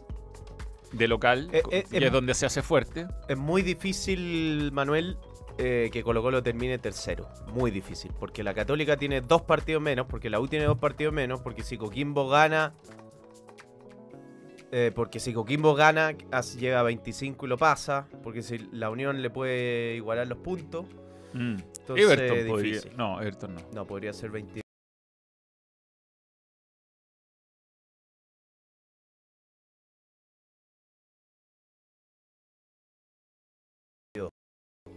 de 0.93 1.09
local, 1.09 1.49
Eh, 1.53 1.63
eh, 1.71 1.85
que 1.91 1.97
em- 1.99 2.03
es 2.05 2.13
donde 2.13 2.35
se 2.35 2.47
hace 2.47 2.63
fuerte. 2.63 3.07
Es 3.29 3.37
muy 3.37 3.63
difícil, 3.63 4.71
Manuel, 4.73 5.17
eh, 5.59 5.89
que 5.93 6.03
Colo 6.03 6.23
Colo 6.23 6.43
termine 6.43 6.79
tercero. 6.79 7.29
Muy 7.53 7.71
difícil. 7.71 8.13
Porque 8.19 8.43
la 8.43 8.55
Católica 8.55 8.97
tiene 8.97 9.21
dos 9.21 9.43
partidos 9.43 9.83
menos, 9.83 10.07
porque 10.09 10.31
la 10.31 10.41
U 10.41 10.49
tiene 10.49 10.65
dos 10.65 10.79
partidos 10.79 11.13
menos, 11.15 11.41
porque 11.41 11.63
si 11.63 11.77
Coquimbo 11.79 12.29
gana... 12.29 12.75
eh, 14.77 14.91
porque 14.93 15.21
si 15.21 15.33
Coquimbo 15.33 15.77
gana, 15.77 16.17
llega 16.59 16.81
a 16.81 16.83
25 16.83 17.47
y 17.47 17.49
lo 17.49 17.57
pasa. 17.57 18.09
Porque 18.25 18.43
si 18.43 18.59
la 18.73 18.91
Unión 18.91 19.23
le 19.23 19.31
puede 19.31 19.95
igualar 19.95 20.27
los 20.27 20.39
puntos. 20.39 20.87
Mm. 21.33 21.59
Entonces, 21.79 22.11
Everton 22.11 22.49
podría. 22.49 22.81
No, 22.97 23.21
Everton 23.21 23.55
no. 23.55 23.61
No, 23.73 23.87
podría 23.87 24.13
ser 24.13 24.31
20. 24.31 24.63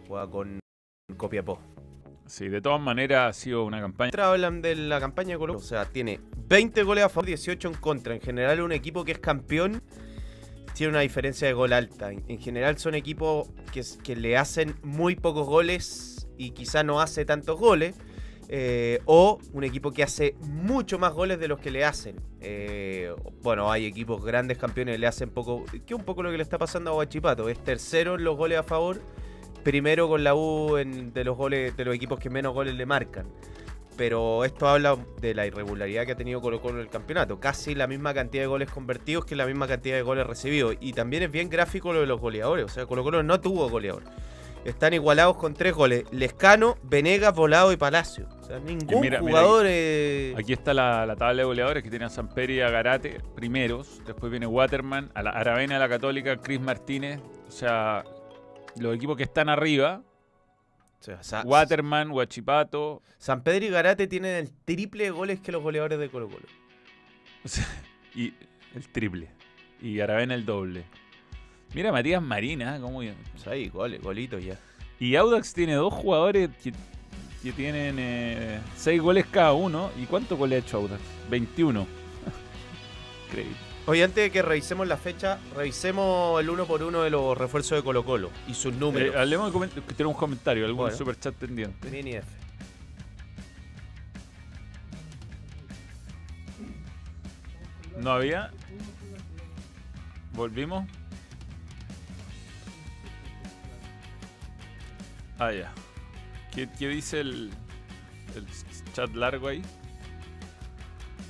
Juega 0.08 0.28
con 0.28 0.58
Copiapó. 1.16 1.60
Sí, 2.28 2.48
de 2.48 2.60
todas 2.60 2.80
maneras 2.80 3.30
ha 3.30 3.32
sido 3.32 3.64
una 3.64 3.80
campaña. 3.80 4.10
Hablan 4.18 4.60
de 4.60 4.76
la 4.76 5.00
campaña 5.00 5.30
de 5.30 5.38
Colo 5.38 5.56
o 5.56 5.60
sea, 5.60 5.86
tiene 5.86 6.20
20 6.48 6.82
goles 6.82 7.04
a 7.04 7.08
favor, 7.08 7.26
18 7.26 7.68
en 7.68 7.74
contra. 7.74 8.14
En 8.14 8.20
general, 8.20 8.60
un 8.60 8.72
equipo 8.72 9.04
que 9.04 9.12
es 9.12 9.18
campeón 9.18 9.82
tiene 10.74 10.90
una 10.90 11.00
diferencia 11.00 11.48
de 11.48 11.54
gol 11.54 11.72
alta. 11.72 12.12
En, 12.12 12.22
en 12.28 12.38
general, 12.38 12.78
son 12.78 12.94
equipos 12.94 13.48
que, 13.72 14.14
le 14.14 14.36
hacen 14.36 14.76
muy 14.82 15.16
pocos 15.16 15.46
goles 15.46 16.28
y 16.36 16.50
quizá 16.50 16.82
no 16.82 17.00
hace 17.00 17.24
tantos 17.24 17.58
goles. 17.58 17.96
eh, 18.50 19.00
o 19.04 19.38
un 19.52 19.64
equipo 19.64 19.90
que 19.92 20.02
hace 20.02 20.34
mucho 20.40 20.98
más 20.98 21.12
goles 21.12 21.38
de 21.38 21.48
los 21.48 21.58
que 21.58 21.70
le 21.70 21.84
hacen. 21.84 22.16
Eh, 22.40 23.14
bueno, 23.42 23.70
hay 23.70 23.84
equipos 23.84 24.24
grandes 24.24 24.56
campeones 24.56 24.94
que 24.94 24.98
le 24.98 25.06
hacen 25.06 25.30
poco. 25.30 25.64
Que 25.86 25.94
un 25.94 26.04
poco 26.04 26.22
lo 26.22 26.30
que 26.30 26.36
le 26.36 26.42
está 26.42 26.58
pasando 26.58 26.90
a 26.90 26.94
Guachipato. 26.94 27.48
Es 27.48 27.58
tercero 27.62 28.16
en 28.16 28.24
los 28.24 28.36
goles 28.36 28.58
a 28.58 28.62
favor 28.62 29.00
primero 29.68 30.08
con 30.08 30.24
la 30.24 30.34
U 30.34 30.78
en- 30.78 31.12
de 31.12 31.24
los 31.24 31.36
goles 31.36 31.76
de 31.76 31.84
los 31.84 31.94
equipos 31.94 32.18
que 32.18 32.30
menos 32.30 32.54
goles 32.54 32.74
le 32.74 32.86
marcan. 32.86 33.26
Pero 33.98 34.44
esto 34.44 34.68
habla 34.68 34.96
de 35.20 35.34
la 35.34 35.44
irregularidad 35.46 36.06
que 36.06 36.12
ha 36.12 36.16
tenido 36.16 36.40
Colo 36.40 36.62
Colo 36.62 36.76
en 36.76 36.82
el 36.82 36.88
campeonato. 36.88 37.40
Casi 37.40 37.74
la 37.74 37.86
misma 37.88 38.14
cantidad 38.14 38.44
de 38.44 38.46
goles 38.46 38.70
convertidos 38.70 39.24
que 39.24 39.34
la 39.36 39.44
misma 39.44 39.66
cantidad 39.66 39.96
de 39.96 40.02
goles 40.02 40.26
recibidos. 40.26 40.76
Y 40.80 40.92
también 40.92 41.24
es 41.24 41.30
bien 41.32 41.50
gráfico 41.50 41.92
lo 41.92 42.00
de 42.00 42.06
los 42.06 42.20
goleadores. 42.20 42.64
O 42.64 42.68
sea, 42.68 42.86
Colo 42.86 43.02
Colo 43.02 43.22
no 43.24 43.40
tuvo 43.40 43.68
goleador. 43.68 44.04
Están 44.64 44.92
igualados 44.94 45.36
con 45.36 45.52
tres 45.54 45.74
goles. 45.74 46.04
Lescano, 46.12 46.76
Venegas, 46.84 47.34
Volado 47.34 47.72
y 47.72 47.76
Palacio. 47.76 48.26
O 48.40 48.44
sea, 48.44 48.58
ningún 48.60 49.00
mira- 49.00 49.20
mira 49.20 49.20
jugador... 49.20 49.66
eh, 49.68 50.32
Aquí 50.38 50.52
está 50.52 50.72
la, 50.74 51.04
la 51.04 51.16
tabla 51.16 51.42
de 51.42 51.44
goleadores 51.44 51.82
que 51.82 51.90
tiene 51.90 52.04
a 52.04 52.08
Samperi 52.08 52.54
y 52.54 52.60
a 52.60 52.70
Garate 52.70 53.20
primeros. 53.34 54.00
Después 54.06 54.30
viene 54.30 54.46
Waterman, 54.46 55.10
a 55.14 55.22
la 55.24 55.30
Aravena, 55.30 55.76
a 55.76 55.78
la 55.80 55.88
Católica, 55.88 56.36
Chris 56.36 56.60
Martínez. 56.60 57.20
O 57.48 57.50
sea, 57.50 58.04
los 58.76 58.94
equipos 58.94 59.16
que 59.16 59.22
están 59.24 59.48
arriba, 59.48 60.02
o 61.00 61.02
sea, 61.02 61.22
Sa- 61.22 61.42
Waterman, 61.44 62.10
Huachipato. 62.10 63.02
San 63.18 63.42
Pedro 63.42 63.66
y 63.66 63.68
Garate 63.70 64.06
tienen 64.06 64.34
el 64.36 64.50
triple 64.64 65.04
de 65.04 65.10
goles 65.10 65.40
que 65.40 65.52
los 65.52 65.62
goleadores 65.62 65.98
de 65.98 66.08
Colo 66.10 66.28
Colo. 66.28 66.46
o 67.44 67.48
sea, 67.48 67.66
y 68.14 68.34
el 68.74 68.88
triple. 68.88 69.30
Y 69.80 70.00
Aravena 70.00 70.34
el 70.34 70.44
doble. 70.44 70.84
Mira 71.74 71.92
Matías 71.92 72.22
Marina, 72.22 72.78
cómo... 72.80 72.98
O 73.00 73.38
sea, 73.38 73.52
ahí, 73.52 73.68
goles, 73.68 74.00
golitos 74.02 74.42
ya. 74.42 74.58
Y 74.98 75.14
Audax 75.16 75.52
tiene 75.54 75.74
dos 75.74 75.92
jugadores 75.94 76.50
que, 76.62 76.72
que 77.42 77.52
tienen 77.52 77.96
eh, 77.98 78.60
seis 78.76 79.00
goles 79.00 79.26
cada 79.26 79.52
uno. 79.52 79.90
¿Y 80.00 80.06
cuánto 80.06 80.36
goles 80.36 80.62
ha 80.62 80.66
hecho 80.66 80.78
Audax? 80.78 81.00
21. 81.30 81.86
Increíble. 83.28 83.56
Oye, 83.88 84.04
antes 84.04 84.22
de 84.22 84.30
que 84.30 84.42
revisemos 84.42 84.86
la 84.86 84.98
fecha, 84.98 85.38
revisemos 85.56 86.38
el 86.42 86.50
uno 86.50 86.66
por 86.66 86.82
uno 86.82 87.02
de 87.04 87.08
los 87.08 87.36
refuerzos 87.38 87.78
de 87.78 87.82
Colo 87.82 88.04
Colo 88.04 88.30
y 88.46 88.52
sus 88.52 88.74
números. 88.74 89.14
Eh, 89.14 89.18
hablemos 89.18 89.50
de 89.50 89.68
que 89.80 89.94
tenemos 89.94 90.14
un 90.14 90.20
comentario, 90.20 90.66
algún 90.66 90.82
Bueno. 90.82 90.94
superchat 90.94 91.34
pendiente. 91.34 91.88
Mini 91.90 92.12
F. 92.16 92.26
¿No 97.98 98.10
había? 98.12 98.50
¿Volvimos? 100.34 100.84
Ah, 105.38 105.50
ya. 105.52 105.72
¿Qué, 106.54 106.68
qué 106.78 106.88
dice 106.88 107.20
el, 107.20 107.50
el 108.36 108.46
chat 108.92 109.14
largo 109.14 109.48
ahí? 109.48 109.62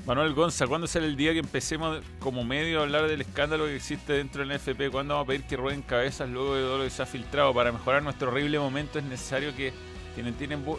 Manuel 0.08 0.32
Gonza, 0.32 0.66
¿cuándo 0.66 0.86
será 0.86 1.04
el 1.04 1.16
día 1.16 1.34
que 1.34 1.40
empecemos 1.40 2.00
como 2.18 2.42
medio 2.42 2.80
a 2.80 2.84
hablar 2.84 3.06
del 3.08 3.20
escándalo 3.20 3.66
que 3.66 3.76
existe 3.76 4.14
dentro 4.14 4.42
del 4.44 4.56
NFP? 4.56 4.90
¿Cuándo 4.90 5.12
vamos 5.14 5.26
a 5.26 5.28
pedir 5.28 5.42
que 5.44 5.54
rueden 5.54 5.82
cabezas 5.82 6.30
luego 6.30 6.54
de 6.54 6.62
todo 6.62 6.78
lo 6.78 6.84
que 6.84 6.90
se 6.90 7.02
ha 7.02 7.06
filtrado? 7.06 7.52
Para 7.52 7.72
mejorar 7.72 8.02
nuestro 8.02 8.30
horrible 8.30 8.58
momento 8.58 8.98
es 8.98 9.04
necesario 9.04 9.54
que 9.54 9.70
quienes 10.14 10.34
tienen... 10.38 10.64
bu- 10.64 10.78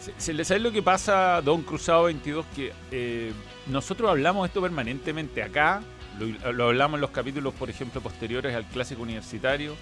Se- 0.00 0.14
se 0.16 0.32
le 0.32 0.44
sabe 0.44 0.60
lo 0.60 0.70
que 0.70 0.80
pasa, 0.80 1.42
Don 1.42 1.62
Cruzado 1.62 2.04
22? 2.04 2.46
Que 2.54 2.72
eh, 2.92 3.32
nosotros 3.66 4.08
hablamos 4.10 4.46
esto 4.46 4.62
permanentemente 4.62 5.42
acá, 5.42 5.82
lo, 6.20 6.52
lo 6.52 6.64
hablamos 6.68 6.98
en 6.98 7.00
los 7.00 7.10
capítulos, 7.10 7.54
por 7.54 7.68
ejemplo, 7.70 8.00
posteriores 8.00 8.54
al 8.54 8.64
clásico 8.64 9.02
universitario, 9.02 9.74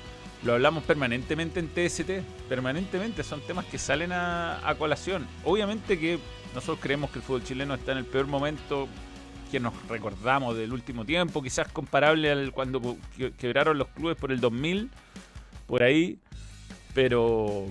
lo 0.47 0.55
hablamos 0.55 0.85
permanentemente 0.85 1.61
en 1.61 1.69
TST, 1.69 2.11
permanentemente, 2.49 3.23
son 3.23 3.41
temas 3.43 3.65
que 3.67 3.79
salen 3.79 4.13
a, 4.13 4.67
a 4.67 4.75
colación. 4.77 5.27
Obviamente 5.45 5.99
que 5.99 6.19
nosotros 6.55 6.79
creemos 6.81 7.11
que 7.11 7.19
el 7.19 7.25
fútbol 7.25 7.45
chileno 7.45 7.75
está 7.75 7.93
en 7.93 7.99
el 7.99 8.05
peor 8.07 8.27
momento 8.27 8.89
que 9.51 9.61
nos 9.61 9.75
recordamos 9.89 10.57
del 10.57 10.73
último 10.73 11.05
tiempo, 11.05 11.43
quizás 11.43 11.69
comparable 11.73 12.31
al 12.31 12.53
cuando 12.53 12.97
que- 13.17 13.33
quebraron 13.33 13.77
los 13.79 13.89
clubes 13.89 14.17
por 14.17 14.33
el 14.33 14.41
2000, 14.41 14.91
por 15.67 15.83
ahí, 15.83 16.19
pero 16.95 17.67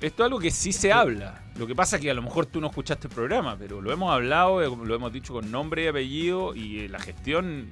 esto 0.00 0.22
es 0.22 0.26
algo 0.26 0.38
que 0.40 0.50
sí 0.50 0.72
se 0.72 0.92
habla. 0.92 1.42
Lo 1.56 1.66
que 1.66 1.74
pasa 1.74 1.96
es 1.96 2.02
que 2.02 2.10
a 2.10 2.14
lo 2.14 2.22
mejor 2.22 2.46
tú 2.46 2.60
no 2.60 2.68
escuchaste 2.68 3.06
el 3.08 3.14
programa, 3.14 3.56
pero 3.58 3.80
lo 3.80 3.92
hemos 3.92 4.12
hablado, 4.12 4.62
eh, 4.62 4.68
lo 4.84 4.94
hemos 4.94 5.12
dicho 5.12 5.32
con 5.32 5.50
nombre 5.50 5.84
y 5.84 5.86
apellido, 5.88 6.54
y 6.54 6.88
la 6.88 6.98
gestión 6.98 7.70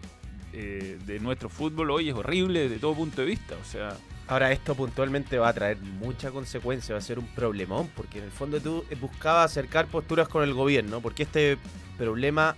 eh, 0.52 0.98
de 1.06 1.20
nuestro 1.20 1.48
fútbol 1.48 1.90
hoy 1.90 2.08
es 2.08 2.14
horrible 2.14 2.60
desde 2.64 2.78
todo 2.78 2.94
punto 2.94 3.20
de 3.22 3.26
vista. 3.28 3.54
O 3.60 3.64
sea, 3.64 3.96
Ahora, 4.28 4.52
esto 4.52 4.76
puntualmente 4.76 5.38
va 5.40 5.48
a 5.48 5.52
traer 5.52 5.76
mucha 5.78 6.30
consecuencia, 6.30 6.92
va 6.94 7.00
a 7.00 7.02
ser 7.02 7.18
un 7.18 7.26
problemón, 7.34 7.90
porque 7.96 8.18
en 8.18 8.24
el 8.26 8.30
fondo 8.30 8.60
tú 8.60 8.84
buscabas 9.00 9.50
acercar 9.50 9.88
posturas 9.88 10.28
con 10.28 10.44
el 10.44 10.54
gobierno, 10.54 11.00
porque 11.00 11.24
este 11.24 11.58
problema 11.98 12.54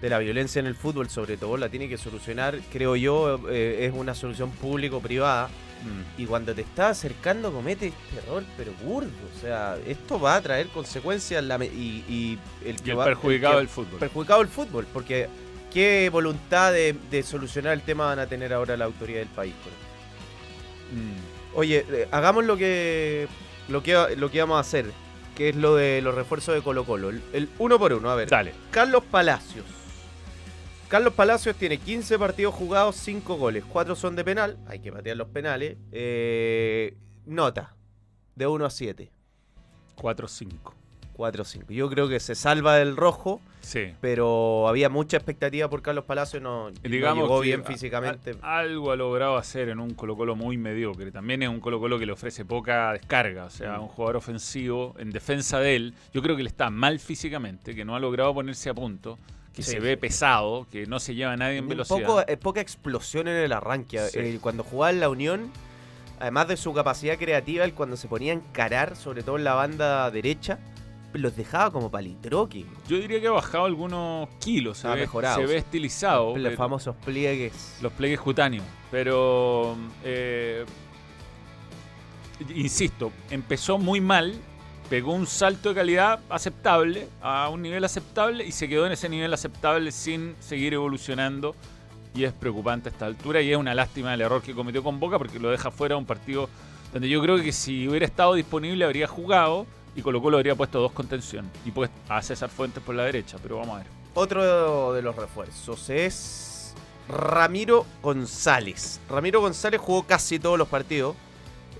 de 0.00 0.10
la 0.10 0.20
violencia 0.20 0.60
en 0.60 0.66
el 0.66 0.76
fútbol, 0.76 1.10
sobre 1.10 1.36
todo, 1.36 1.56
la 1.56 1.68
tiene 1.70 1.88
que 1.88 1.98
solucionar, 1.98 2.60
creo 2.72 2.94
yo, 2.94 3.40
eh, 3.50 3.86
es 3.86 3.92
una 3.92 4.14
solución 4.14 4.52
público-privada. 4.52 5.48
mm, 5.48 6.20
Y 6.22 6.26
cuando 6.26 6.54
te 6.54 6.60
estás 6.60 6.98
acercando 6.98 7.52
comete 7.52 7.88
este 7.88 8.18
error, 8.24 8.44
pero 8.56 8.72
burdo. 8.84 9.10
O 9.36 9.40
sea, 9.40 9.76
esto 9.88 10.20
va 10.20 10.36
a 10.36 10.40
traer 10.40 10.68
consecuencias 10.68 11.42
la 11.42 11.56
y, 11.64 12.04
y 12.08 12.38
el 12.64 12.76
y 12.76 12.78
que 12.78 12.90
el 12.92 12.98
va- 12.98 13.04
perjudicado 13.06 13.54
que- 13.54 13.58
del 13.58 13.68
fútbol. 13.68 13.98
perjudicado 13.98 14.40
el 14.42 14.48
fútbol, 14.48 14.86
porque 14.92 15.28
qué 15.72 16.08
voluntad 16.10 16.72
de, 16.72 16.96
de 17.10 17.22
solucionar 17.22 17.72
el 17.72 17.82
tema 17.82 18.06
van 18.06 18.18
a 18.18 18.26
tener 18.26 18.52
ahora 18.52 18.76
la 18.76 18.84
autoridad 18.84 19.20
del 19.20 19.28
país. 19.28 19.54
Mm. 20.92 21.56
Oye, 21.56 21.84
eh, 21.90 22.08
hagamos 22.10 22.44
lo 22.44 22.56
que, 22.56 23.28
lo 23.68 23.82
que 23.82 24.16
lo 24.16 24.30
que 24.30 24.40
vamos 24.40 24.56
a 24.56 24.60
hacer, 24.60 24.86
que 25.34 25.50
es 25.50 25.56
lo 25.56 25.76
de 25.76 26.00
los 26.02 26.14
refuerzos 26.14 26.54
de 26.54 26.62
Colo 26.62 26.84
Colo. 26.84 27.10
El, 27.10 27.22
el 27.32 27.48
uno 27.58 27.78
por 27.78 27.92
uno, 27.92 28.10
a 28.10 28.14
ver. 28.14 28.28
Dale. 28.28 28.52
Carlos 28.70 29.04
Palacios. 29.10 29.64
Carlos 30.88 31.12
Palacios 31.12 31.54
tiene 31.56 31.76
15 31.76 32.18
partidos 32.18 32.54
jugados, 32.54 32.96
5 32.96 33.36
goles. 33.36 33.62
4 33.70 33.94
son 33.94 34.16
de 34.16 34.24
penal, 34.24 34.58
hay 34.66 34.80
que 34.80 34.90
patear 34.90 35.18
los 35.18 35.28
penales. 35.28 35.76
Eh, 35.92 36.96
nota, 37.26 37.76
de 38.34 38.46
1 38.46 38.64
a 38.64 38.70
7. 38.70 39.12
4-5. 39.96 40.77
4 41.18 41.42
a 41.42 41.44
5. 41.44 41.66
Yo 41.72 41.90
creo 41.90 42.08
que 42.08 42.20
se 42.20 42.34
salva 42.34 42.76
del 42.76 42.96
rojo. 42.96 43.42
Sí. 43.60 43.92
pero 44.00 44.66
había 44.66 44.88
mucha 44.88 45.18
expectativa 45.18 45.68
por 45.68 45.82
Carlos 45.82 46.04
Palacio, 46.04 46.40
no, 46.40 46.70
no 46.70 46.74
llegó 46.82 47.40
bien 47.40 47.64
físicamente. 47.64 48.36
a- 48.40 48.60
algo 48.60 48.92
ha 48.92 48.96
logrado 48.96 49.36
hacer 49.36 49.68
en 49.68 49.78
un 49.80 49.90
Colo 49.90 50.16
Colo 50.16 50.34
muy 50.36 50.56
mediocre. 50.56 51.10
También 51.12 51.42
es 51.42 51.50
un 51.50 51.60
Colo 51.60 51.78
Colo 51.78 51.98
que 51.98 52.06
le 52.06 52.12
ofrece 52.12 52.46
poca 52.46 52.92
descarga. 52.92 53.44
O 53.44 53.50
sea, 53.50 53.76
Mm. 53.76 53.82
un 53.82 53.88
jugador 53.88 54.16
ofensivo 54.16 54.94
en 54.98 55.10
defensa 55.10 55.58
de 55.60 55.76
él. 55.76 55.94
Yo 56.14 56.22
creo 56.22 56.34
que 56.36 56.44
le 56.44 56.48
está 56.48 56.70
mal 56.70 56.98
físicamente, 56.98 57.74
que 57.74 57.84
no 57.84 57.94
ha 57.94 58.00
logrado 58.00 58.32
ponerse 58.32 58.70
a 58.70 58.74
punto, 58.74 59.18
que 59.52 59.62
Sí, 59.62 59.72
se 59.72 59.80
ve 59.80 59.98
pesado, 59.98 60.66
que 60.70 60.86
no 60.86 60.98
se 60.98 61.14
lleva 61.14 61.32
a 61.32 61.36
nadie 61.36 61.58
en 61.58 61.64
Un 61.64 61.70
velocidad. 61.70 62.06
poco, 62.06 62.22
eh, 62.26 62.36
poca 62.38 62.60
explosión 62.62 63.28
en 63.28 63.36
el 63.36 63.52
arranque. 63.52 63.98
Sí. 63.98 64.18
Eh, 64.18 64.38
cuando 64.40 64.62
jugaba 64.62 64.90
en 64.92 65.00
la 65.00 65.10
Unión, 65.10 65.50
además 66.20 66.48
de 66.48 66.56
su 66.56 66.72
capacidad 66.72 67.18
creativa, 67.18 67.64
él 67.64 67.74
cuando 67.74 67.96
se 67.98 68.08
ponía 68.08 68.32
a 68.32 68.36
encarar, 68.36 68.96
sobre 68.96 69.22
todo 69.24 69.36
en 69.36 69.44
la 69.44 69.54
banda 69.54 70.10
derecha, 70.10 70.58
los 71.14 71.34
dejaba 71.36 71.70
como 71.70 71.90
palitroqui. 71.90 72.66
Yo 72.88 72.98
diría 72.98 73.20
que 73.20 73.28
ha 73.28 73.32
bajado 73.32 73.64
algunos 73.64 74.28
kilos. 74.40 74.78
Se, 74.78 74.88
Ha 74.88 74.94
ve, 74.94 75.00
mejorado, 75.02 75.36
se 75.40 75.46
ve 75.46 75.56
estilizado. 75.56 76.34
Los 76.36 76.42
pero- 76.44 76.56
famosos 76.56 76.96
pliegues. 77.04 77.78
los 77.80 77.92
pliegues 77.92 78.20
cutáneos. 78.20 78.64
Pero, 78.90 79.76
eh, 80.04 80.64
insisto, 82.54 83.12
empezó 83.30 83.78
muy 83.78 84.00
mal, 84.00 84.34
pegó 84.88 85.12
un 85.12 85.26
salto 85.26 85.70
de 85.70 85.74
calidad 85.74 86.20
aceptable, 86.30 87.08
a 87.20 87.48
un 87.48 87.62
nivel 87.62 87.84
aceptable, 87.84 88.44
y 88.44 88.52
se 88.52 88.68
quedó 88.68 88.86
en 88.86 88.92
ese 88.92 89.08
nivel 89.08 89.32
aceptable 89.34 89.92
sin 89.92 90.34
seguir 90.40 90.74
evolucionando. 90.74 91.54
Y 92.14 92.24
es 92.24 92.32
preocupante 92.32 92.88
a 92.88 92.92
esta 92.92 93.06
altura, 93.06 93.40
y 93.42 93.50
es 93.52 93.56
una 93.56 93.74
lástima 93.74 94.14
el 94.14 94.20
error 94.20 94.42
que 94.42 94.54
cometió 94.54 94.82
con 94.82 94.98
Boca, 94.98 95.18
porque 95.18 95.38
lo 95.38 95.50
deja 95.50 95.70
fuera 95.70 95.94
de 95.94 95.98
un 96.00 96.06
partido 96.06 96.48
donde 96.92 97.08
yo 97.08 97.20
creo 97.20 97.36
que 97.36 97.52
si 97.52 97.86
hubiera 97.86 98.06
estado 98.06 98.32
disponible 98.34 98.84
habría 98.84 99.06
jugado, 99.06 99.66
y 99.96 100.02
Colo 100.02 100.20
Colo 100.22 100.36
habría 100.36 100.54
puesto 100.54 100.80
dos 100.80 100.92
contención, 100.92 101.50
y 101.64 101.70
pues 101.70 101.90
a 102.08 102.22
César 102.22 102.48
Fuentes 102.48 102.82
por 102.82 102.94
la 102.94 103.04
derecha, 103.04 103.38
pero 103.42 103.58
vamos 103.58 103.76
a 103.76 103.78
ver. 103.78 103.86
Otro 104.14 104.92
de 104.92 105.02
los 105.02 105.14
refuerzos 105.14 105.90
es 105.90 106.74
Ramiro 107.08 107.86
González. 108.02 109.00
Ramiro 109.08 109.40
González 109.40 109.80
jugó 109.80 110.02
casi 110.04 110.38
todos 110.38 110.58
los 110.58 110.68
partidos. 110.68 111.14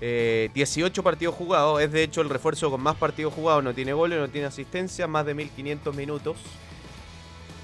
Eh, 0.01 0.49
18 0.53 1.03
partidos 1.03 1.35
jugados. 1.35 1.81
Es 1.81 1.91
de 1.91 2.03
hecho 2.03 2.21
el 2.21 2.29
refuerzo 2.29 2.71
con 2.71 2.81
más 2.81 2.95
partidos 2.95 3.33
jugados. 3.33 3.63
No 3.63 3.73
tiene 3.73 3.91
goles, 3.93 4.19
no 4.19 4.29
tiene 4.29 4.47
asistencia. 4.47 5.05
Más 5.07 5.25
de 5.25 5.33
1500 5.33 5.93
minutos. 5.93 6.37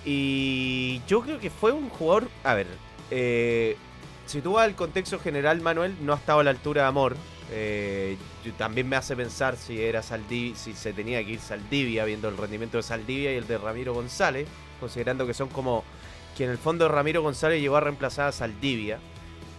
Y 0.03 1.01
yo 1.07 1.21
creo 1.21 1.39
que 1.39 1.49
fue 1.49 1.71
un 1.71 1.89
jugador. 1.89 2.27
A 2.43 2.53
ver. 2.53 2.67
eh, 3.11 3.77
si 4.25 4.41
tú 4.41 4.53
vas 4.53 4.65
al 4.65 4.75
contexto 4.75 5.19
general, 5.19 5.61
Manuel, 5.61 5.95
no 6.01 6.13
ha 6.13 6.17
estado 6.17 6.39
a 6.39 6.43
la 6.43 6.51
altura 6.51 6.83
de 6.83 6.87
Amor. 6.87 7.15
Eh, 7.51 8.17
también 8.57 8.89
me 8.89 8.95
hace 8.95 9.15
pensar 9.15 9.55
si 9.55 9.79
era 9.81 10.01
Saldi- 10.01 10.55
si 10.55 10.73
se 10.73 10.93
tenía 10.93 11.23
que 11.23 11.33
ir 11.33 11.39
Saldivia, 11.39 12.03
viendo 12.05 12.27
el 12.27 12.37
rendimiento 12.37 12.77
de 12.77 12.83
Saldivia 12.83 13.33
y 13.33 13.35
el 13.35 13.47
de 13.47 13.57
Ramiro 13.57 13.93
González, 13.93 14.47
considerando 14.79 15.27
que 15.27 15.33
son 15.33 15.49
como 15.49 15.83
que 16.35 16.45
en 16.45 16.49
el 16.49 16.57
fondo 16.57 16.87
Ramiro 16.89 17.21
González 17.21 17.61
llegó 17.61 17.77
a 17.77 17.81
reemplazar 17.81 18.27
a 18.27 18.31
Saldivia. 18.31 18.99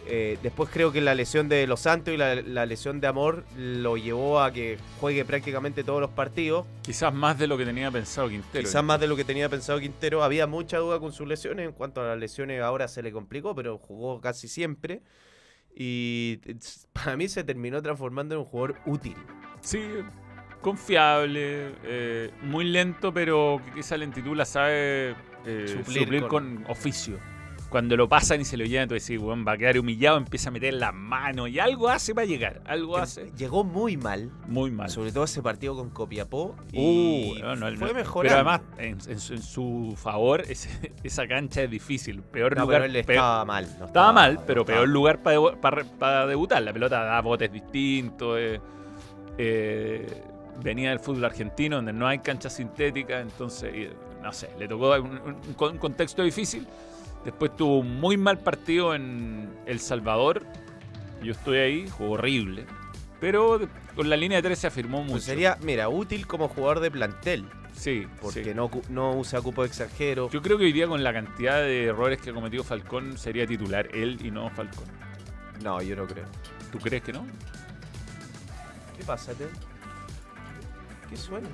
Eh, 0.08 0.38
después 0.42 0.70
creo 0.72 0.92
que 0.92 1.00
la 1.00 1.14
lesión 1.16 1.48
de 1.48 1.66
Los 1.66 1.80
Santos 1.80 2.14
y 2.14 2.16
la, 2.16 2.36
la 2.36 2.64
lesión 2.64 3.00
de 3.00 3.08
Amor 3.08 3.44
lo 3.56 3.96
llevó 3.96 4.40
a 4.40 4.52
que 4.52 4.78
juegue 5.00 5.24
prácticamente 5.24 5.82
todos 5.82 6.00
los 6.00 6.10
partidos. 6.10 6.64
Quizás 6.82 7.12
más 7.12 7.38
de 7.38 7.46
lo 7.48 7.58
que 7.58 7.64
tenía 7.64 7.90
pensado 7.90 8.28
Quintero. 8.28 8.62
Quizás 8.64 8.84
más 8.84 9.00
de 9.00 9.08
lo 9.08 9.16
que 9.16 9.24
tenía 9.24 9.48
pensado 9.48 9.80
Quintero. 9.80 10.22
Había 10.22 10.46
mucha 10.46 10.78
duda 10.78 11.00
con 11.00 11.12
sus 11.12 11.26
lesiones. 11.26 11.66
En 11.66 11.72
cuanto 11.72 12.00
a 12.00 12.04
las 12.06 12.18
lesiones, 12.18 12.62
ahora 12.62 12.86
se 12.86 13.02
le 13.02 13.10
complicó, 13.10 13.54
pero 13.54 13.78
jugó 13.78 14.20
casi 14.20 14.46
siempre. 14.46 15.02
Y 15.74 16.38
para 16.92 17.16
mí 17.16 17.28
se 17.28 17.42
terminó 17.44 17.82
transformando 17.82 18.34
en 18.36 18.40
un 18.42 18.46
jugador 18.46 18.76
útil. 18.86 19.16
Sí, 19.60 19.82
confiable, 20.60 21.72
eh, 21.84 22.30
muy 22.42 22.64
lento, 22.64 23.12
pero 23.12 23.60
que 23.74 23.80
esa 23.80 23.96
lentitud 23.96 24.36
la 24.36 24.44
sabe 24.44 25.14
eh, 25.44 25.64
Suplir 25.68 26.04
suplir, 26.04 26.20
con- 26.22 26.56
con... 26.62 26.70
oficio. 26.70 27.18
Cuando 27.68 27.96
lo 27.96 28.08
pasan 28.08 28.40
y 28.40 28.44
se 28.44 28.56
lo 28.56 28.64
llevan, 28.64 28.84
entonces 28.84 29.04
sí, 29.04 29.18
weón, 29.18 29.44
va 29.46 29.52
a 29.52 29.58
quedar 29.58 29.76
humillado, 29.78 30.16
empieza 30.18 30.48
a 30.50 30.52
meter 30.52 30.72
las 30.74 30.94
manos 30.94 31.48
y 31.50 31.58
algo 31.58 31.88
hace 31.88 32.14
para 32.14 32.24
llegar, 32.24 32.62
algo 32.64 32.96
hace 32.96 33.32
Llegó 33.36 33.64
muy 33.64 33.96
mal, 33.96 34.30
muy 34.46 34.70
mal. 34.70 34.88
sobre 34.88 35.10
todo 35.10 35.24
ese 35.24 35.42
partido 35.42 35.74
con 35.74 35.90
Copiapó. 35.90 36.54
Uh, 36.72 37.34
Y 37.34 37.38
no, 37.42 37.56
no, 37.56 37.66
fue 37.76 37.88
no. 37.88 37.94
mejorando. 37.94 38.20
Pero 38.22 38.34
además, 38.34 38.60
en, 38.78 38.98
en 39.10 39.18
su, 39.20 39.32
en 39.34 39.42
su 39.42 39.94
favor, 39.96 40.42
ese- 40.48 40.92
esa 41.02 41.26
cancha 41.26 41.62
es 41.64 41.70
difícil. 41.70 42.22
Peor 42.22 42.54
No, 42.56 42.62
lugar. 42.62 42.82
pero 42.82 42.92
él 42.98 43.04
peor- 43.04 43.16
estaba 43.16 43.44
mal. 43.44 43.68
no 43.80 43.86
Estaba 43.86 44.12
mal, 44.12 44.40
pero 44.46 44.60
estaba 44.62 44.78
peor 44.78 44.88
lugar 44.88 45.22
para 45.98 46.26
debutar. 46.26 46.62
La 46.62 46.72
pelota 46.72 47.02
da 47.02 47.20
botes 47.20 47.52
distintos. 47.52 48.38
eh, 48.38 48.60
eh, 49.38 50.22
venía 50.62 50.90
del 50.90 51.00
fútbol 51.00 51.24
argentino, 51.26 51.76
donde 51.76 51.92
no 51.92 52.06
hay 52.06 52.20
cancha 52.20 52.48
sintética. 52.48 53.20
Entonces, 53.20 53.90
no 54.22 54.32
sé, 54.32 54.50
le 54.58 54.66
tocó 54.68 54.94
un, 54.94 55.18
un- 55.18 55.36
un 55.70 55.78
contexto 55.78 56.22
difícil. 56.22 56.66
Después 57.26 57.56
tuvo 57.56 57.80
un 57.80 57.98
muy 57.98 58.16
mal 58.16 58.38
partido 58.38 58.94
en 58.94 59.52
El 59.66 59.80
Salvador. 59.80 60.46
Yo 61.24 61.32
estoy 61.32 61.58
ahí, 61.58 61.88
jugó 61.90 62.12
horrible. 62.12 62.66
Pero 63.18 63.60
con 63.96 64.08
la 64.08 64.16
línea 64.16 64.38
de 64.38 64.42
tres 64.42 64.60
se 64.60 64.68
afirmó 64.68 65.00
mucho. 65.00 65.14
Pues 65.14 65.24
sería, 65.24 65.58
mira, 65.60 65.88
útil 65.88 66.24
como 66.28 66.46
jugador 66.46 66.78
de 66.78 66.90
plantel. 66.92 67.48
sí, 67.72 68.06
Porque 68.22 68.44
sí. 68.44 68.54
no, 68.54 68.70
no 68.90 69.16
usa 69.16 69.40
cupo 69.40 69.64
extranjero. 69.64 70.30
Yo 70.30 70.40
creo 70.40 70.56
que 70.56 70.66
hoy 70.66 70.72
día 70.72 70.86
con 70.86 71.02
la 71.02 71.12
cantidad 71.12 71.56
de 71.62 71.86
errores 71.86 72.20
que 72.20 72.30
ha 72.30 72.32
cometido 72.32 72.62
Falcón 72.62 73.18
sería 73.18 73.44
titular 73.44 73.88
él 73.92 74.18
y 74.24 74.30
no 74.30 74.48
Falcón. 74.50 74.86
No, 75.64 75.82
yo 75.82 75.96
no 75.96 76.06
creo. 76.06 76.26
¿Tú 76.70 76.78
crees 76.78 77.02
que 77.02 77.12
no? 77.12 77.26
¿Qué 78.96 79.02
pasa, 79.04 79.34
Ted? 79.34 79.48
¿Qué 81.10 81.16
suena? 81.16 81.48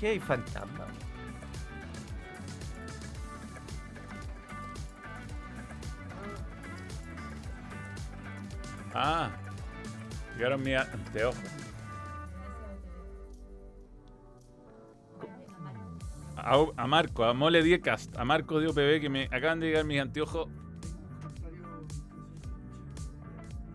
¿Qué 0.00 0.08
hay 0.08 0.20
fantasma? 0.20 0.86
Ah, 8.98 9.30
llegaron 10.36 10.62
mis 10.62 10.74
anteojos. 10.76 11.36
A, 16.36 16.64
a 16.76 16.86
Marco, 16.86 17.24
a 17.24 17.32
Mole 17.34 17.62
Diecast, 17.62 18.16
a 18.16 18.24
Marco 18.24 18.60
de 18.60 18.68
OPB 18.68 19.00
que 19.00 19.08
me 19.08 19.24
acaban 19.24 19.58
de 19.60 19.66
llegar 19.68 19.84
mis 19.84 20.00
anteojos 20.00 20.48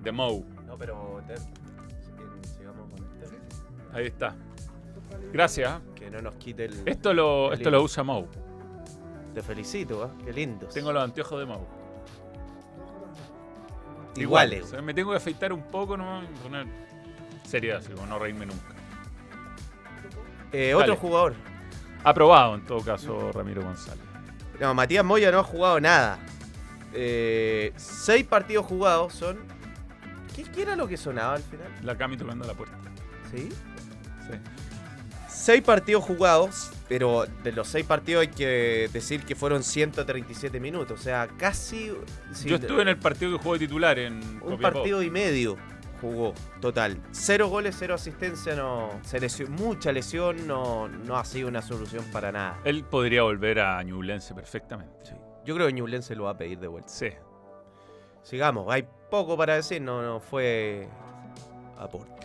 de 0.02 0.12
Mou. 0.12 0.46
No, 0.68 0.78
pero 0.78 1.22
si- 1.28 2.50
sigamos 2.58 2.90
con 2.90 3.04
Ted. 3.20 3.28
Ahí 3.94 4.06
está. 4.08 4.36
Gracias. 5.34 5.82
Que 5.96 6.10
no 6.10 6.22
nos 6.22 6.36
quite 6.36 6.66
el. 6.66 6.88
Esto 6.88 7.14
lo, 7.14 7.48
esto 7.54 7.66
lindo. 7.66 7.72
lo 7.72 7.84
usa 7.84 8.04
Mou. 8.04 8.28
Te 9.34 9.42
felicito, 9.42 10.06
¿eh? 10.06 10.10
Qué 10.26 10.34
lindo. 10.34 10.68
Tengo 10.68 10.92
los 10.94 11.04
anteojos 11.04 11.40
de 11.40 11.46
Mou. 11.46 11.66
Iguales. 14.16 14.64
O 14.64 14.68
sea, 14.68 14.82
me 14.82 14.94
tengo 14.94 15.12
que 15.12 15.18
afeitar 15.18 15.54
un 15.54 15.64
poco 15.64 15.96
y 15.96 16.44
poner 16.44 16.66
seriedad, 17.46 17.80
así 17.80 17.92
como 17.92 18.08
no 18.08 18.20
reírme 18.20 18.46
nunca. 18.46 18.76
Eh, 20.52 20.74
otro 20.74 20.96
jugador. 20.96 21.34
Aprobado 22.04 22.56
en 22.56 22.66
todo 22.66 22.82
caso 22.82 23.32
Ramiro 23.32 23.62
González. 23.62 24.04
No, 24.60 24.74
Matías 24.74 25.06
Moya 25.06 25.32
no 25.32 25.40
ha 25.40 25.44
jugado 25.44 25.80
nada. 25.80 26.20
Eh, 26.94 27.74
seis 27.76 28.26
partidos 28.26 28.66
jugados 28.66 29.14
son. 29.14 29.40
¿Qué, 30.36 30.44
qué 30.44 30.62
era 30.64 30.76
lo 30.76 30.88
que 30.88 30.98
sonaba 30.98 31.36
al 31.36 31.44
final? 31.44 31.68
La 31.84 31.98
Cami 31.98 32.18
tocando 32.18 32.46
la 32.46 32.54
puerta. 32.54 32.78
¿Sí? 33.32 33.50
Sí. 33.50 34.38
Seis 35.42 35.64
partidos 35.64 36.04
jugados, 36.04 36.70
pero 36.88 37.26
de 37.26 37.52
los 37.52 37.68
seis 37.68 37.84
partidos 37.84 38.22
hay 38.22 38.28
que 38.28 38.88
decir 38.94 39.26
que 39.26 39.34
fueron 39.34 39.64
137 39.64 40.60
minutos. 40.60 41.00
O 41.00 41.04
sea, 41.04 41.28
casi. 41.36 41.92
Yo 42.46 42.58
estuve 42.58 42.84
en 42.84 42.90
el 42.90 43.00
partido 43.00 43.32
que 43.32 43.40
jugó 43.40 43.54
de 43.54 43.60
titular 43.60 43.98
en 43.98 44.14
Un 44.18 44.40
Copiapó. 44.40 44.62
partido 44.62 45.02
y 45.02 45.10
medio 45.10 45.58
jugó, 46.00 46.36
total. 46.60 47.02
Cero 47.10 47.48
goles, 47.48 47.76
cero 47.80 47.96
asistencia, 47.96 48.56
no. 48.56 48.90
Se 49.02 49.48
mucha 49.48 49.92
lesión, 49.92 50.46
no, 50.46 50.88
no 50.88 51.18
ha 51.18 51.26
sido 51.26 51.48
una 51.48 51.64
solución 51.64 52.06
para 52.12 52.32
nada. 52.32 52.60
Él 52.64 52.84
podría 52.84 53.24
volver 53.24 53.62
a 53.62 53.82
Ñublense 53.82 54.36
perfectamente. 54.36 54.94
Sí. 55.06 55.16
Yo 55.44 55.56
creo 55.56 55.66
que 55.66 55.74
Ñublense 55.74 56.16
lo 56.16 56.26
va 56.26 56.32
a 56.32 56.38
pedir 56.38 56.60
de 56.60 56.68
vuelta. 56.68 56.90
Sí. 56.90 57.10
Sigamos, 58.22 58.72
hay 58.72 58.88
poco 59.10 59.36
para 59.36 59.56
decir, 59.56 59.82
no, 59.82 60.04
no 60.04 60.20
fue 60.20 60.88
aporte. 61.80 62.21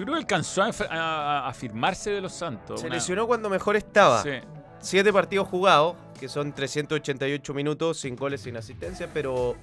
Yo 0.00 0.06
creo 0.06 0.14
que 0.16 0.20
alcanzó 0.22 0.62
a, 0.62 0.70
a- 0.90 1.48
a 1.48 1.52
firmarse 1.52 2.10
de 2.10 2.22
los 2.22 2.32
Santos. 2.32 2.80
Se 2.80 2.86
una- 2.86 2.94
lesionó 2.96 3.26
cuando 3.26 3.50
mejor 3.50 3.76
estaba. 3.76 4.22
Sí. 4.22 4.30
Siete 4.78 5.12
partidos 5.12 5.46
jugados, 5.46 5.94
que 6.18 6.26
son 6.26 6.54
388 6.54 7.52
minutos, 7.52 8.00
sin 8.00 8.16
goles, 8.16 8.40
sin 8.40 8.56
asistencia, 8.56 9.10
pero 9.12 9.56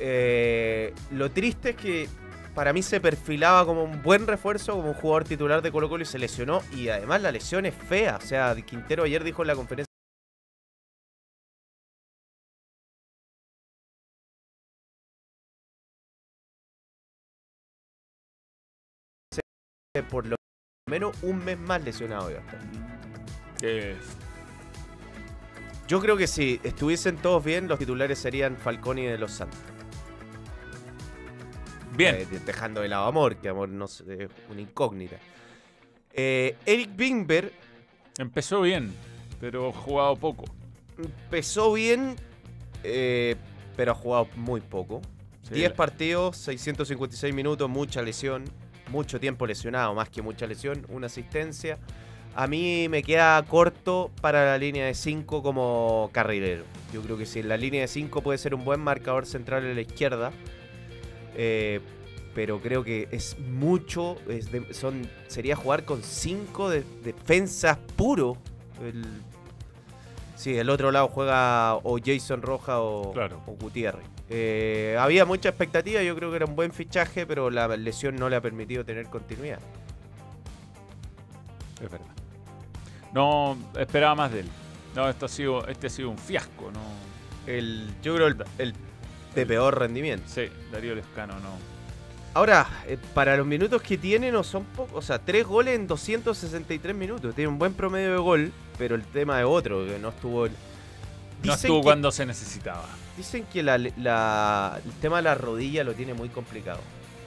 eh, 0.00 0.92
lo 1.12 1.30
triste 1.30 1.70
es 1.70 1.76
que 1.76 2.08
para 2.54 2.72
mí 2.72 2.82
se 2.82 3.00
perfilaba 3.00 3.64
como 3.66 3.84
un 3.84 4.02
buen 4.02 4.26
refuerzo, 4.26 4.72
como 4.74 4.88
un 4.88 4.94
jugador 4.94 5.24
titular 5.24 5.62
de 5.62 5.70
Colo 5.70 5.88
Colo 5.88 6.02
y 6.02 6.06
se 6.06 6.18
lesionó. 6.18 6.62
Y 6.74 6.88
además 6.88 7.20
la 7.22 7.30
lesión 7.30 7.66
es 7.66 7.74
fea. 7.74 8.16
O 8.16 8.26
sea, 8.26 8.54
Quintero 8.64 9.04
ayer 9.04 9.22
dijo 9.22 9.42
en 9.42 9.48
la 9.48 9.54
conferencia 9.54 9.85
por 20.02 20.26
lo 20.26 20.36
menos 20.90 21.16
un 21.22 21.44
mes 21.44 21.58
más 21.58 21.82
lesionado 21.84 22.30
iba 22.30 22.40
a 22.40 22.42
estar. 22.42 22.60
Que 23.60 23.96
Yo 25.88 26.00
creo 26.00 26.16
que 26.16 26.26
si 26.26 26.60
estuviesen 26.64 27.16
todos 27.16 27.44
bien, 27.44 27.68
los 27.68 27.78
titulares 27.78 28.18
serían 28.18 28.56
Falconi 28.56 29.04
de 29.06 29.18
los 29.18 29.32
Santos. 29.32 29.58
bien. 31.96 32.14
Eh, 32.16 32.26
de- 32.26 32.40
dejando 32.40 32.80
de 32.82 32.88
lado 32.88 33.06
Amor, 33.06 33.36
que 33.36 33.48
Amor 33.48 33.68
no 33.68 33.86
es 33.86 34.04
una 34.50 34.60
incógnita. 34.60 35.16
Eh, 36.12 36.56
Eric 36.66 36.94
Bingber 36.96 37.52
Empezó 38.18 38.62
bien, 38.62 38.94
pero 39.40 39.68
ha 39.68 39.72
jugado 39.72 40.16
poco. 40.16 40.44
empezó 40.98 41.72
bien, 41.74 42.16
eh, 42.82 43.36
pero 43.76 43.92
ha 43.92 43.94
jugado 43.94 44.26
muy 44.36 44.62
poco. 44.62 45.02
Sí, 45.42 45.54
10 45.54 45.70
la- 45.70 45.76
partidos, 45.76 46.36
656 46.38 47.34
minutos, 47.34 47.68
mucha 47.68 48.00
lesión, 48.02 48.44
mucho 48.90 49.18
tiempo 49.20 49.46
lesionado, 49.46 49.94
más 49.94 50.08
que 50.08 50.22
mucha 50.22 50.46
lesión, 50.46 50.86
una 50.88 51.06
asistencia. 51.06 51.78
A 52.34 52.46
mí 52.46 52.88
me 52.90 53.02
queda 53.02 53.42
corto 53.44 54.10
para 54.20 54.44
la 54.44 54.58
línea 54.58 54.84
de 54.86 54.94
5 54.94 55.42
como 55.42 56.10
carrilero. 56.12 56.64
Yo 56.92 57.00
creo 57.02 57.16
que 57.16 57.24
si 57.26 57.40
en 57.40 57.48
la 57.48 57.56
línea 57.56 57.80
de 57.82 57.88
5 57.88 58.20
puede 58.22 58.38
ser 58.38 58.54
un 58.54 58.64
buen 58.64 58.80
marcador 58.80 59.24
central 59.26 59.64
en 59.64 59.74
la 59.74 59.80
izquierda, 59.80 60.32
eh, 61.34 61.80
pero 62.34 62.60
creo 62.60 62.84
que 62.84 63.08
es 63.10 63.38
mucho, 63.38 64.16
es 64.28 64.52
de- 64.52 64.74
son, 64.74 65.08
sería 65.28 65.56
jugar 65.56 65.84
con 65.84 66.02
5 66.02 66.68
de, 66.68 66.84
defensas 67.02 67.78
puro. 67.96 68.36
El, 68.84 69.02
sí, 70.36 70.56
el 70.58 70.68
otro 70.68 70.92
lado 70.92 71.08
juega 71.08 71.76
o 71.76 71.98
Jason 72.04 72.42
Roja 72.42 72.80
o, 72.80 73.12
Claro. 73.14 73.40
o 73.46 73.52
Gutiérrez. 73.52 74.04
Eh, 74.28 74.96
había 74.98 75.24
mucha 75.24 75.50
expectativa, 75.50 76.02
yo 76.02 76.16
creo 76.16 76.30
que 76.30 76.36
era 76.36 76.46
un 76.46 76.56
buen 76.56 76.72
fichaje, 76.72 77.26
pero 77.26 77.50
la 77.50 77.68
lesión 77.76 78.16
no 78.16 78.28
le 78.28 78.36
ha 78.36 78.40
permitido 78.40 78.84
tener 78.84 79.06
continuidad. 79.06 79.60
Es 81.82 81.90
verdad. 81.90 82.06
No 83.12 83.56
esperaba 83.78 84.14
más 84.14 84.32
de 84.32 84.40
él. 84.40 84.48
No, 84.94 85.08
esto 85.08 85.26
ha 85.26 85.28
sido, 85.28 85.66
este 85.68 85.86
ha 85.86 85.90
sido 85.90 86.10
un 86.10 86.18
fiasco, 86.18 86.70
¿no? 86.72 86.80
El, 87.46 87.88
yo 88.02 88.14
creo 88.14 88.26
el, 88.26 88.44
el 88.58 88.74
de 89.34 89.46
peor 89.46 89.78
rendimiento. 89.78 90.24
Sí, 90.26 90.48
Darío 90.72 90.94
Lescano 90.94 91.34
no. 91.40 91.76
Ahora, 92.36 92.66
eh, 92.86 92.98
para 93.14 93.36
los 93.36 93.46
minutos 93.46 93.80
que 93.80 93.96
tiene 93.96 94.30
no 94.30 94.42
son 94.42 94.64
pocos, 94.64 94.94
o 94.94 95.00
sea, 95.00 95.18
tres 95.18 95.46
goles 95.46 95.74
en 95.74 95.86
263 95.86 96.94
minutos. 96.94 97.34
Tiene 97.34 97.48
un 97.48 97.58
buen 97.58 97.72
promedio 97.72 98.12
de 98.12 98.18
gol, 98.18 98.52
pero 98.76 98.94
el 98.94 99.04
tema 99.04 99.40
es 99.40 99.46
otro, 99.46 99.86
que 99.86 99.98
no 99.98 100.10
estuvo... 100.10 100.46
No 101.44 101.54
estuvo 101.54 101.80
que- 101.80 101.84
cuando 101.84 102.10
se 102.10 102.26
necesitaba. 102.26 102.86
Dicen 103.16 103.44
que 103.52 103.62
la- 103.62 103.78
la- 103.78 104.80
el 104.84 104.92
tema 105.00 105.16
de 105.18 105.22
la 105.22 105.34
rodilla 105.34 105.84
lo 105.84 105.94
tiene 105.94 106.14
muy 106.14 106.28
complicado. 106.28 106.80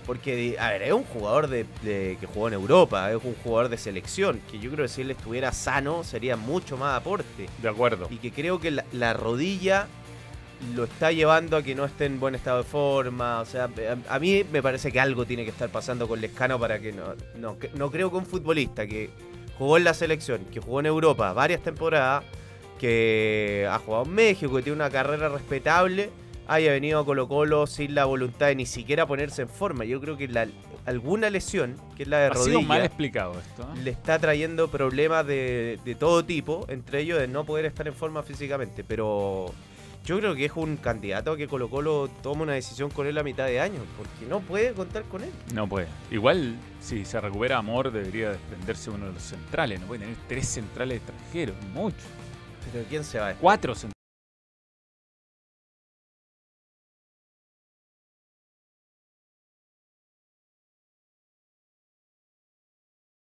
Porque, 0.06 0.56
a 0.60 0.69
ver, 0.69 0.82
es 0.84 0.91
un 0.93 1.04
jugador 1.04 1.48
de, 1.48 1.65
de- 1.84 2.17
que 2.19 2.26
jugó 2.26 2.48
en 2.48 2.56
Europa, 2.56 3.12
es 3.12 3.24
un 3.24 3.36
jugador 3.43 3.69
de 3.69 3.78
selección, 3.78 4.41
que 4.50 4.58
yo 4.60 4.72
creo 4.72 4.86
que 4.86 4.89
si 4.89 5.02
él 5.02 5.12
estuviera 5.12 5.52
sano 5.52 6.04
sería 6.04 6.36
mucho 6.36 6.78
más 6.78 6.98
aporte. 6.98 7.48
De 7.62 7.69
acuerdo. 7.69 8.08
Y 8.10 8.17
que 8.17 8.32
creo 8.32 8.60
que 8.60 8.72
la, 8.72 8.86
la 8.91 9.13
rodilla 9.13 9.88
lo 10.76 10.84
está 10.86 11.12
llevando 11.12 11.56
a 11.58 11.63
que 11.63 11.74
no 11.76 11.86
esté 11.86 12.06
en 12.06 12.19
buen 12.19 12.34
estado 12.36 12.58
de 12.60 12.63
forma. 12.63 13.39
O 13.39 13.45
sea, 13.45 13.65
a, 14.10 14.15
a 14.15 14.19
mí 14.19 14.43
me 14.52 14.62
parece 14.63 14.91
que 14.91 15.00
algo 15.00 15.26
tiene 15.26 15.43
que 15.45 15.52
estar 15.52 15.69
pasando 15.69 16.08
con 16.08 16.19
Lescano 16.19 16.60
para 16.60 16.80
que 16.80 16.91
no, 16.91 17.13
no, 17.38 17.58
no 17.76 17.91
creo 17.91 18.10
que 18.10 18.17
un 18.17 18.26
futbolista 18.26 18.88
que 18.88 19.12
jugó 19.60 19.78
en 19.78 19.84
la 19.84 19.93
selección, 19.93 20.43
que 20.45 20.60
jugó 20.60 20.80
en 20.80 20.88
Europa 20.88 21.32
varias 21.34 21.62
temporadas, 21.62 22.24
que 22.80 23.68
ha 23.70 23.78
jugado 23.80 24.06
en 24.06 24.12
México, 24.15 24.56
que 24.56 24.63
tiene 24.63 24.76
una 24.78 24.89
carrera 24.89 25.30
respetable, 25.30 26.10
haya 26.48 26.72
venido 26.72 27.00
a 27.00 27.06
Colo 27.06 27.28
Colo 27.28 27.68
sin 27.68 27.94
la 27.94 28.06
voluntad 28.06 28.48
de 28.48 28.56
ni 28.56 28.65
siquiera 28.65 29.06
ponerse 29.06 29.44
en 29.44 29.50
forma. 29.50 29.86
Yo 29.86 30.02
creo 30.02 30.18
que 30.18 30.28
la- 30.28 30.48
alguna 30.86 31.30
lesión, 31.30 31.76
que 31.96 32.04
es 32.04 32.10
la 32.10 32.18
de 32.20 32.28
Ha 32.28 32.36
sido 32.36 32.62
mal 32.62 32.78
rodilla, 32.80 32.86
explicado 32.86 33.39
esto. 33.39 33.62
¿eh? 33.76 33.82
le 33.84 33.92
está 33.92 34.18
trayendo 34.18 34.70
problemas 34.70 35.28
de, 35.28 35.78
de 35.86 35.94
todo 35.96 36.26
tipo, 36.26 36.65
entre 36.70 37.02
ellos 37.02 37.20
de 37.20 37.28
no 37.28 37.44
poder 37.44 37.65
estar 37.65 37.88
en 37.88 37.94
forma 37.94 38.24
físicamente. 38.24 38.84
Pero 38.84 39.54
yo 40.04 40.18
creo 40.18 40.34
que 40.34 40.46
es 40.46 40.52
un 40.56 40.78
candidato 40.78 41.34
a 41.34 41.38
que 41.38 41.48
Colo 41.48 41.70
Colo 41.70 42.10
tome 42.24 42.42
una 42.44 42.54
decisión 42.54 42.89
con 42.89 43.06
él 43.06 43.15
a 43.20 43.24
mitad 43.24 43.46
de 43.46 43.60
año, 43.60 43.82
porque 43.98 44.26
no 44.28 44.39
puede 44.39 44.74
contar 44.74 45.04
con 45.04 45.22
él. 45.24 45.30
No 45.54 45.68
puede. 45.68 45.86
Igual, 46.10 46.56
si 46.82 47.06
se 47.06 47.22
recupera 47.22 47.58
Amor, 47.60 47.92
debería 47.92 48.32
desprenderse 48.32 48.89
uno 48.89 49.06
de 49.08 49.13
los 49.13 49.22
centrales. 49.22 49.80
No 49.82 49.86
puede 49.88 50.00
tener 50.06 50.15
tres 50.28 50.48
centrales 50.48 50.98
extranjeros. 50.98 51.56
Mucho. 51.76 51.98
Pero 52.71 52.86
¿quién 52.89 53.03
se 53.03 53.19
va? 53.19 53.34
Cuatro 53.34 53.73
centrales. 53.75 53.93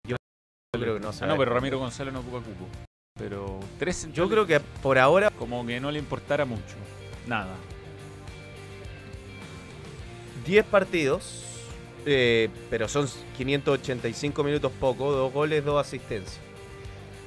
Yo 0.06 0.16
creo 0.72 0.94
que 0.94 1.00
no 1.00 1.12
se 1.12 1.24
Ah, 1.24 1.28
va. 1.28 1.32
no, 1.34 1.38
pero 1.38 1.54
Ramiro 1.54 1.78
González 1.78 2.12
no 2.12 2.20
ocupa 2.20 2.38
cupo. 2.38 2.66
Pero 3.18 3.60
tres 3.78 3.96
centrales. 3.96 4.16
Yo 4.16 4.28
creo 4.28 4.46
que 4.46 4.60
por 4.82 4.98
ahora 4.98 5.30
Como 5.30 5.64
que 5.66 5.80
no 5.80 5.90
le 5.90 5.98
importara 5.98 6.44
mucho. 6.44 6.76
Nada. 7.26 7.54
10 10.44 10.64
partidos, 10.66 11.42
eh, 12.04 12.48
pero 12.70 12.86
son 12.88 13.08
585 13.36 14.44
minutos 14.44 14.70
poco, 14.78 15.10
dos 15.10 15.32
goles, 15.32 15.64
dos 15.64 15.84
asistencias. 15.84 16.38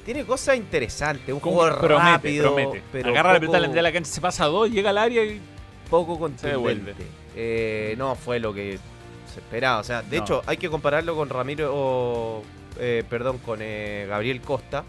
Tiene 0.09 0.25
cosas 0.25 0.55
interesantes, 0.57 1.31
un 1.31 1.39
promete, 1.39 1.85
rápido, 1.87 2.55
promete. 2.55 2.81
pero 2.91 3.09
Agarra 3.09 3.33
la 3.33 3.39
poco- 3.39 3.51
pelota, 3.51 3.67
le 3.67 3.75
da 3.75 3.81
la 3.83 3.91
cancha, 3.91 4.09
se 4.11 4.19
pasa 4.19 4.45
a 4.45 4.47
dos, 4.47 4.67
llega 4.71 4.89
al 4.89 4.97
área 4.97 5.23
y. 5.23 5.39
poco 5.87 6.17
contundente. 6.17 6.95
Eh, 7.35 7.93
no 7.95 8.15
fue 8.15 8.39
lo 8.39 8.51
que 8.51 8.79
se 9.31 9.39
esperaba. 9.39 9.77
O 9.77 9.83
sea, 9.83 10.01
de 10.01 10.17
No. 10.17 10.23
hecho, 10.23 10.41
hay 10.47 10.57
que 10.57 10.67
compararlo 10.67 11.15
con 11.15 11.29
Ramiro, 11.29 11.69
o, 11.71 12.43
eh, 12.79 13.03
perdón, 13.07 13.37
con 13.37 13.59
eh, 13.61 14.07
Gabriel 14.09 14.41
Costa. 14.41 14.83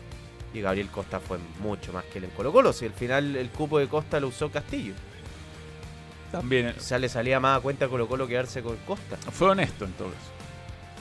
Y 0.55 0.63
Gabriel 0.63 0.89
Costa 0.89 1.21
fue 1.21 1.37
mucho 1.59 1.93
más 1.93 2.05
que 2.07 2.17
él 2.17 2.25
en 2.25 2.31
Colo 2.31 2.51
Colo. 2.51 2.73
Si 2.73 2.87
al 2.87 2.93
final 2.95 3.37
el 3.37 3.51
cupo 3.51 3.79
de 3.79 3.89
Costa 3.89 4.21
lo 4.21 4.29
usó 4.29 4.51
Castillo. 4.51 4.95
También. 6.33 6.75
O 6.79 6.81
sea, 6.81 6.99
le 6.99 7.11
salía 7.11 7.41
más 7.41 7.59
a 7.59 7.61
cuenta 7.61 7.89
Colo 7.89 8.09
Colo 8.09 8.27
quedarse 8.27 8.63
con 8.63 8.77
Costa 8.87 9.19
Fue 9.31 9.49
honesto 9.51 9.85
en 9.85 9.93
todo 9.93 10.09
caso. 10.09 10.31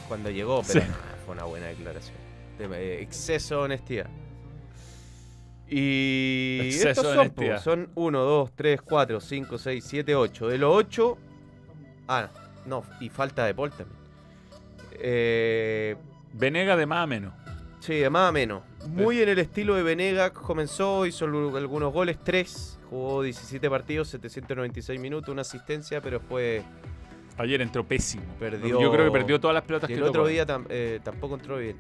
cuando 0.10 0.30
llegó. 0.30 0.62
Pero 0.68 0.82
Sí. 0.82 0.88
nada, 0.88 1.18
fue 1.26 1.36
una 1.36 1.46
buena 1.46 1.68
declaración. 1.68 2.18
De, 2.60 2.66
eh, 2.66 3.02
exceso 3.02 3.56
de 3.56 3.62
honestidad. 3.64 4.08
Y 5.68 6.60
Exceso 6.64 6.90
estos 6.90 7.06
son, 7.08 7.18
honestidad. 7.20 7.56
po, 7.58 7.62
son 7.64 7.90
1, 7.96 8.20
2, 8.20 8.52
3, 8.56 8.82
4, 8.82 9.20
5, 9.20 9.58
6, 9.58 9.84
7, 9.88 10.16
8. 10.16 10.48
De 10.48 10.58
los 10.58 10.76
8. 10.76 11.18
Ah, 12.08 12.30
no, 12.66 12.84
y 13.00 13.10
falta 13.10 13.46
de 13.46 13.54
Paul 13.54 13.70
también. 13.72 13.98
Eh, 15.02 15.96
Venega 16.34 16.76
de 16.76 16.86
más 16.86 17.04
a 17.04 17.08
menos. 17.08 17.34
sí, 17.80 17.96
de 17.96 18.10
más 18.10 18.30
a 18.30 18.32
menos. 18.32 18.64
Muy 18.88 19.22
en 19.22 19.30
el 19.30 19.40
estilo 19.40 19.76
de 19.76 19.84
Venegas. 19.84 20.32
Comenzó, 20.32 21.06
hizo 21.06 21.26
algunos 21.26 21.94
goles, 21.94 22.18
3. 22.24 22.80
Jugó 22.90 23.22
17 23.22 23.70
partidos, 23.70 24.08
796 24.10 25.00
minutos, 25.00 25.30
una 25.30 25.42
asistencia, 25.42 26.02
pero 26.02 26.18
después. 26.20 26.64
Ayer 27.38 27.62
entró 27.62 27.86
pésimo. 27.88 28.24
Perdió- 28.40 28.82
Yo 28.82 28.92
creo 28.92 29.06
que 29.06 29.12
perdió 29.12 29.40
todas 29.40 29.54
las 29.54 29.64
pelotas 29.64 29.90
Y 29.90 29.94
que 29.94 29.98
el 30.00 30.04
otro 30.04 30.24
tocó. 30.24 30.28
día 30.30 30.46
tam- 30.48 30.66
eh, 30.70 31.00
tampoco 31.04 31.36
entró 31.36 31.58
bien. 31.58 31.78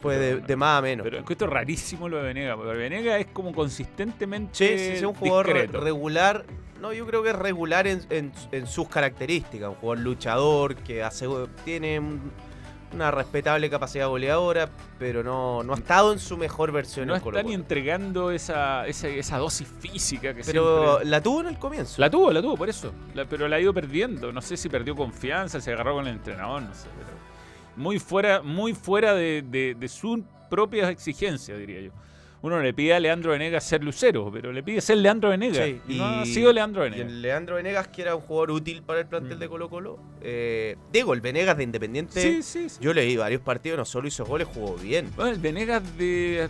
Fue 0.00 0.16
de, 0.16 0.36
de 0.40 0.56
más 0.56 0.78
a 0.78 0.82
menos. 0.82 1.04
Pero 1.04 1.18
encuentro 1.18 1.46
rarísimo 1.48 2.08
lo 2.08 2.16
de 2.18 2.22
Venega. 2.24 2.56
Porque 2.56 2.76
Venega 2.76 3.18
es 3.18 3.26
como 3.26 3.52
consistentemente. 3.52 4.50
Sí, 4.54 4.66
sí, 4.78 4.92
es 4.96 5.02
un 5.02 5.14
jugador 5.14 5.46
discreto. 5.46 5.80
regular. 5.80 6.44
No, 6.80 6.92
yo 6.92 7.06
creo 7.06 7.22
que 7.22 7.30
es 7.30 7.36
regular 7.36 7.86
en, 7.86 8.02
en- 8.10 8.32
en 8.52 8.66
sus 8.66 8.88
características. 8.88 9.68
Un 9.68 9.74
jugador 9.76 10.04
luchador 10.04 10.76
que 10.76 11.02
hace, 11.02 11.26
tiene 11.64 11.98
un- 11.98 12.30
una 12.94 13.10
respetable 13.10 13.68
capacidad 13.68 14.08
goleadora, 14.08 14.70
pero 14.98 15.22
no, 15.22 15.62
no 15.62 15.74
ha 15.74 15.76
estado 15.76 16.10
en 16.10 16.18
su 16.18 16.38
mejor 16.38 16.72
versión 16.72 17.06
No 17.06 17.12
en 17.12 17.16
está 17.18 17.24
Colo-Colo. 17.24 17.46
ni 17.48 17.54
entregando 17.54 18.30
esa, 18.30 18.86
esa, 18.86 19.08
esa 19.08 19.36
dosis 19.36 19.68
física 19.80 20.32
que 20.32 20.42
Pero 20.42 20.86
siempre... 20.94 21.10
la 21.10 21.20
tuvo 21.22 21.42
en 21.42 21.48
el 21.48 21.58
comienzo. 21.58 22.00
La 22.00 22.08
tuvo, 22.08 22.32
la 22.32 22.40
tuvo, 22.40 22.56
por 22.56 22.70
eso. 22.70 22.92
La- 23.14 23.26
pero 23.26 23.46
la 23.46 23.56
ha 23.56 23.60
ido 23.60 23.74
perdiendo. 23.74 24.32
No 24.32 24.40
sé 24.40 24.56
si 24.56 24.70
perdió 24.70 24.96
confianza, 24.96 25.60
se 25.60 25.70
agarró 25.72 25.96
con 25.96 26.06
el 26.06 26.14
entrenador, 26.14 26.62
no 26.62 26.72
sé. 26.74 26.86
Pero 26.96 27.17
muy 27.78 27.98
fuera, 27.98 28.42
muy 28.42 28.74
fuera 28.74 29.14
de, 29.14 29.42
de, 29.42 29.74
de 29.78 29.88
sus 29.88 30.20
propias 30.50 30.90
exigencias, 30.90 31.58
diría 31.58 31.80
yo. 31.80 31.90
Uno 32.40 32.60
le 32.62 32.72
pide 32.72 32.94
a 32.94 33.00
Leandro 33.00 33.32
Venegas 33.32 33.64
ser 33.64 33.82
lucero, 33.82 34.30
pero 34.32 34.52
le 34.52 34.62
pide 34.62 34.80
ser 34.80 34.98
Leandro 34.98 35.30
Venegas. 35.30 35.64
Sí, 35.66 35.80
y 35.88 35.96
no 35.98 36.04
ha 36.04 36.24
sido 36.24 36.52
Leandro 36.52 36.82
Venegas. 36.82 37.06
el 37.08 37.20
Leandro 37.20 37.56
Venegas, 37.56 37.88
que 37.88 38.02
era 38.02 38.14
un 38.14 38.20
jugador 38.22 38.52
útil 38.52 38.82
para 38.82 39.00
el 39.00 39.06
plantel 39.06 39.38
Mm. 39.38 39.40
de 39.40 39.48
Colo 39.48 39.68
Colo. 39.68 39.98
Eh, 40.22 40.76
digo, 40.92 41.14
el 41.14 41.20
Venegas 41.20 41.56
de 41.56 41.64
Independiente, 41.64 42.20
Sí, 42.22 42.42
sí, 42.44 42.68
sí. 42.68 42.78
yo 42.80 42.94
leí 42.94 43.16
varios 43.16 43.40
partidos, 43.40 43.76
no 43.78 43.84
solo 43.84 44.06
hizo 44.06 44.24
goles, 44.24 44.46
jugó 44.54 44.76
bien. 44.76 45.10
Bueno, 45.16 45.32
el 45.32 45.40
Venegas 45.40 45.82
de 45.98 46.48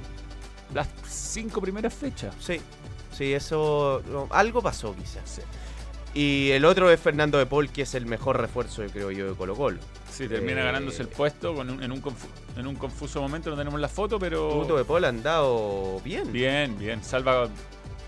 las 0.75 0.89
cinco 1.07 1.63
primeras 1.63 1.95
fechas. 1.95 2.35
Sí, 2.39 2.61
sí, 3.11 3.33
eso. 3.33 4.03
no, 4.13 4.27
algo 4.31 4.61
pasó 4.61 4.95
quizás. 4.95 5.41
Y 6.15 6.51
el 6.53 6.65
otro 6.65 6.91
es 6.91 6.99
Fernando 6.99 7.39
de 7.39 7.47
Paul, 7.47 7.71
que 7.71 7.83
es 7.83 7.95
el 7.95 8.07
mejor 8.07 8.41
refuerzo, 8.41 8.83
creo 8.93 9.11
yo, 9.11 9.29
de 9.29 9.35
Colo 9.37 9.55
Colo. 9.55 9.79
Sí, 10.11 10.27
termina 10.27 10.63
Eh, 10.63 10.65
ganándose 10.65 11.03
el 11.03 11.09
puesto 11.09 11.55
con 11.55 11.71
un- 11.71 11.83
en, 11.83 11.93
un 11.93 12.03
confu- 12.03 12.27
en 12.57 12.67
un 12.67 12.75
confuso 12.77 13.21
momento, 13.21 13.51
no 13.51 13.57
tenemos 13.57 13.79
la 13.79 13.89
foto, 13.89 14.19
pero... 14.19 14.49
Tuto 14.51 14.77
de 14.77 14.85
Paul 14.85 15.05
ha 15.05 15.09
andado 15.09 16.01
bien. 16.05 16.33
Bien, 16.33 16.77
bien. 16.79 17.05
Salva 17.05 17.49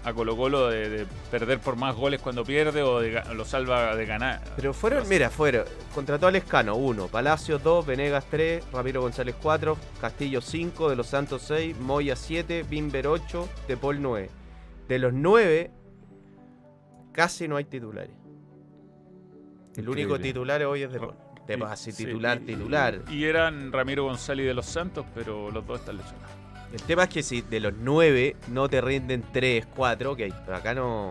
a 0.03 0.13
Colo 0.15 0.35
Colo 0.35 0.69
de, 0.71 0.89
de 0.89 1.07
perder 1.31 1.61
por 1.61 1.77
más 1.77 1.95
goles 1.95 2.21
cuando 2.23 2.43
pierde 2.43 2.83
o 2.83 3.01
de 3.01 3.23
lo 3.35 3.45
salva 3.45 3.95
de 3.95 4.07
ganar. 4.07 4.41
Pero 4.57 4.73
fueron, 4.73 5.07
mira, 5.09 5.29
fueron. 5.29 5.67
Contrató 5.95 6.27
a 6.27 6.31
Lescano 6.31 6.75
1, 6.77 7.09
Palacio 7.09 7.59
2, 7.59 7.85
Venegas 7.87 8.25
3, 8.31 8.65
Ramiro 8.73 9.03
González 9.03 9.35
4, 9.41 9.77
Castillo 10.01 10.41
5, 10.41 10.89
De 10.89 10.97
los 10.97 11.07
Santos 11.07 11.43
6, 11.47 11.77
Moya 11.79 12.17
7, 12.17 12.65
Bimber 12.69 13.07
8, 13.07 13.47
De 13.69 13.77
Paul 13.77 14.01
9. 14.01 14.31
De 14.89 14.99
los 14.99 15.13
9, 15.13 15.71
casi 17.13 17.49
no 17.49 17.57
hay 17.57 17.65
titulares. 17.65 18.15
El 19.77 19.89
único 19.89 20.19
titular 20.19 20.63
hoy 20.65 20.83
es 20.83 20.93
De 20.93 20.99
Paul. 20.99 21.15
De 21.47 21.55
así, 21.65 21.91
sí, 21.91 22.05
titular, 22.05 22.39
titular. 22.39 23.03
Y 23.11 23.25
eran 23.25 23.73
Ramiro 23.73 24.05
González 24.05 24.45
y 24.45 24.47
de 24.47 24.55
los 24.55 24.67
Santos, 24.67 25.05
pero 25.15 25.51
los 25.51 25.67
dos 25.67 25.81
están 25.81 25.97
lesionados. 25.97 26.31
El 26.73 26.83
tema 26.83 27.05
es 27.05 27.09
que 27.09 27.23
si 27.23 27.41
de 27.43 27.59
los 27.59 27.73
9 27.75 28.37
no 28.49 28.69
te 28.69 28.81
rinden 28.81 29.25
3, 29.33 29.67
4, 29.75 30.13
ok. 30.13 30.19
Pero 30.45 30.57
acá 30.57 30.75
no. 30.75 31.11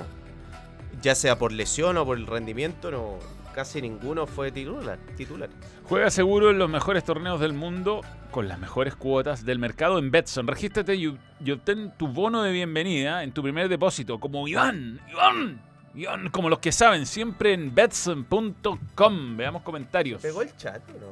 Ya 1.02 1.16
sea 1.16 1.38
por 1.38 1.52
lesión 1.52 1.98
o 1.98 2.06
por 2.06 2.18
el 2.18 2.26
rendimiento, 2.26 2.92
no. 2.92 3.18
Casi 3.54 3.82
ninguno 3.82 4.26
fue 4.28 4.52
titular. 4.52 4.98
titular. 5.18 5.50
Juega 5.84 6.10
seguro 6.12 6.52
en 6.52 6.60
los 6.60 6.70
mejores 6.70 7.04
torneos 7.04 7.42
del 7.42 7.52
mundo 7.54 8.02
con 8.32 8.48
las 8.48 8.60
mejores 8.60 8.96
cuotas 8.96 9.44
del 9.44 9.60
mercado 9.60 10.00
en 10.00 10.12
Betson. 10.12 10.48
Regístrate 10.48 10.96
y, 10.96 11.18
y 11.44 11.52
obtén 11.52 11.92
tu 11.98 12.08
bono 12.08 12.44
de 12.44 12.52
bienvenida 12.52 13.24
en 13.24 13.34
tu 13.34 13.42
primer 13.42 13.68
depósito, 13.68 14.20
como 14.20 14.48
Iván, 14.48 15.02
Iván, 15.10 15.62
Iván, 15.96 16.30
como 16.30 16.50
los 16.50 16.60
que 16.60 16.72
saben, 16.72 17.06
siempre 17.06 17.54
en 17.54 17.74
betson.com. 17.74 19.38
Veamos 19.38 19.62
comentarios. 19.64 20.22
¿Pegó 20.22 20.42
el 20.42 20.56
chat 20.56 20.82
no? 20.90 21.08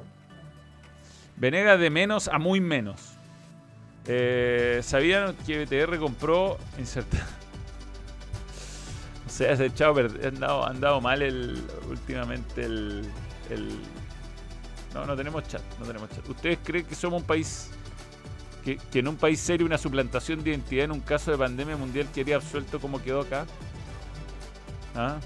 Venegas 1.36 1.80
de 1.80 1.90
menos 1.90 2.28
a 2.28 2.38
muy 2.40 2.60
menos. 2.62 3.14
Eh, 4.06 4.80
¿Sabían 4.84 5.36
que 5.46 5.66
BTR 5.66 5.98
compró 6.00 6.58
inserta? 6.78 7.18
O 9.26 9.30
sea, 9.30 9.56
se 9.58 9.64
ha 9.64 9.66
echado 9.66 9.92
a 9.92 9.96
perder, 9.96 10.26
ha 10.26 10.30
andado, 10.30 10.64
ha 10.66 10.70
andado 10.70 11.02
mal 11.02 11.22
el, 11.22 11.62
últimamente 11.90 12.64
el, 12.64 13.04
el- 13.50 13.78
No, 14.94 15.06
no 15.06 15.18
tenemos 15.18 15.46
chat, 15.48 15.62
no 15.80 15.86
tenemos 15.86 16.10
chat. 16.10 16.28
¿Ustedes 16.30 16.58
creen 16.64 16.86
que 16.86 16.96
somos 16.96 17.22
un 17.22 17.28
país... 17.28 17.70
Que, 18.64 18.78
que 18.78 19.00
en 19.00 19.10
un 19.10 19.18
país 19.18 19.42
serio 19.42 19.66
una 19.68 19.78
suplantación 19.78 20.44
de 20.44 20.52
identidad 20.52 20.86
en 20.86 20.92
un 20.94 21.02
caso 21.02 21.30
de 21.32 21.38
pandemia 21.38 21.76
mundial 21.76 22.08
quedaría 22.16 22.38
absuelto 22.38 22.80
como 22.80 23.02
quedó 23.04 23.20
acá? 23.22 23.46
¿Ah? 24.98 25.20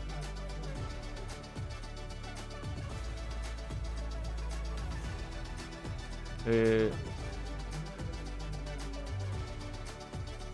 Eh, 6.47 6.89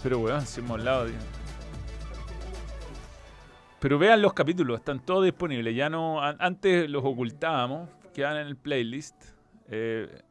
pero 0.03 0.20
weón, 0.20 0.45
si 0.45 0.59
hemos 0.59 0.72
hablado. 0.80 1.07
Pero 3.80 3.99
vean 3.99 4.22
los 4.22 4.34
capítulos, 4.34 4.80
están 4.80 4.99
todos 4.99 5.24
disponibles. 5.26 5.76
Ya 5.76 5.89
no. 5.89 6.22
an- 6.22 6.38
Antes 6.39 6.89
los 6.89 7.03
ocultábamos, 7.05 7.89
quedan 8.13 8.38
en 8.38 8.47
el 8.47 8.57
playlist. 8.57 9.15
Eh, 9.70 10.22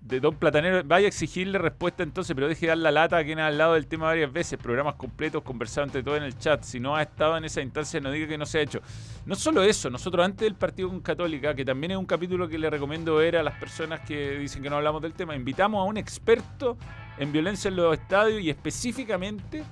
de 0.00 0.18
Don 0.18 0.34
Platanero, 0.34 0.82
vaya 0.84 1.04
a 1.06 1.08
exigirle 1.08 1.58
respuesta 1.58 2.02
entonces, 2.02 2.34
pero 2.34 2.48
deje 2.48 2.62
de 2.62 2.68
dar 2.68 2.78
la 2.78 2.90
lata 2.90 3.18
a 3.18 3.24
quien 3.24 3.38
ha 3.38 3.46
hablado 3.48 3.74
del 3.74 3.86
tema 3.86 4.06
varias 4.06 4.32
veces. 4.32 4.58
Programas 4.58 4.94
completos, 4.94 5.42
conversado 5.42 5.86
entre 5.86 6.02
todos 6.02 6.16
en 6.18 6.24
el 6.24 6.36
chat. 6.38 6.62
Si 6.62 6.80
no 6.80 6.96
ha 6.96 7.02
estado 7.02 7.36
en 7.36 7.44
esa 7.44 7.60
instancia, 7.60 8.00
no 8.00 8.10
diga 8.10 8.26
que 8.26 8.38
no 8.38 8.46
se 8.46 8.58
ha 8.58 8.62
hecho. 8.62 8.80
No 9.26 9.34
solo 9.34 9.62
eso, 9.62 9.90
nosotros 9.90 10.24
antes 10.24 10.40
del 10.46 10.54
partido 10.54 10.88
con 10.88 11.00
Católica, 11.00 11.54
que 11.54 11.64
también 11.64 11.92
es 11.92 11.96
un 11.98 12.06
capítulo 12.06 12.48
que 12.48 12.58
le 12.58 12.70
recomiendo 12.70 13.16
ver 13.16 13.36
a 13.36 13.42
las 13.42 13.54
personas 13.60 14.00
que 14.00 14.38
dicen 14.38 14.62
que 14.62 14.70
no 14.70 14.76
hablamos 14.76 15.02
del 15.02 15.12
tema, 15.12 15.36
invitamos 15.36 15.80
a 15.80 15.84
un 15.84 15.98
experto 15.98 16.78
en 17.18 17.30
violencia 17.30 17.68
en 17.68 17.76
los 17.76 17.92
estadios 17.96 18.40
y 18.40 18.48
específicamente 18.50 19.62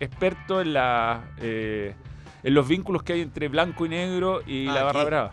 experto 0.00 0.60
en, 0.60 0.74
la, 0.74 1.24
eh, 1.38 1.94
en 2.42 2.54
los 2.54 2.68
vínculos 2.68 3.02
que 3.02 3.14
hay 3.14 3.22
entre 3.22 3.48
blanco 3.48 3.86
y 3.86 3.88
negro 3.88 4.42
y 4.46 4.68
Ah, 4.68 4.74
la 4.74 4.82
barra 4.84 5.00
aquí. 5.00 5.06
brava. 5.08 5.32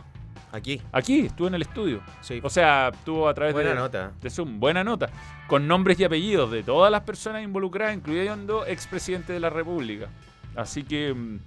Aquí. 0.56 0.82
Aquí, 0.92 1.20
estuvo 1.28 1.48
en 1.48 1.56
el 1.56 1.62
estudio. 1.64 2.02
Sí. 2.22 2.40
O 2.44 2.50
sea, 2.50 2.90
estuvo 2.94 3.28
a 3.28 3.34
través 3.34 3.54
Buena 3.54 3.70
de, 3.72 3.76
nota. 3.76 4.12
de 4.22 4.30
Zoom. 4.30 4.60
Buena 4.60 4.84
nota. 4.84 5.10
Con 5.48 5.68
nombres 5.68 6.00
y 6.00 6.04
apellidos 6.04 6.50
de 6.52 6.64
todas 6.64 6.92
las 6.92 7.02
personas 7.02 7.44
involucradas, 7.44 7.96
incluyendo 7.96 8.66
expresidente 8.66 9.34
de 9.34 9.40
la 9.40 9.50
República. 9.50 10.08
Así 10.56 10.84
que. 10.84 11.14
mm, 11.14 11.40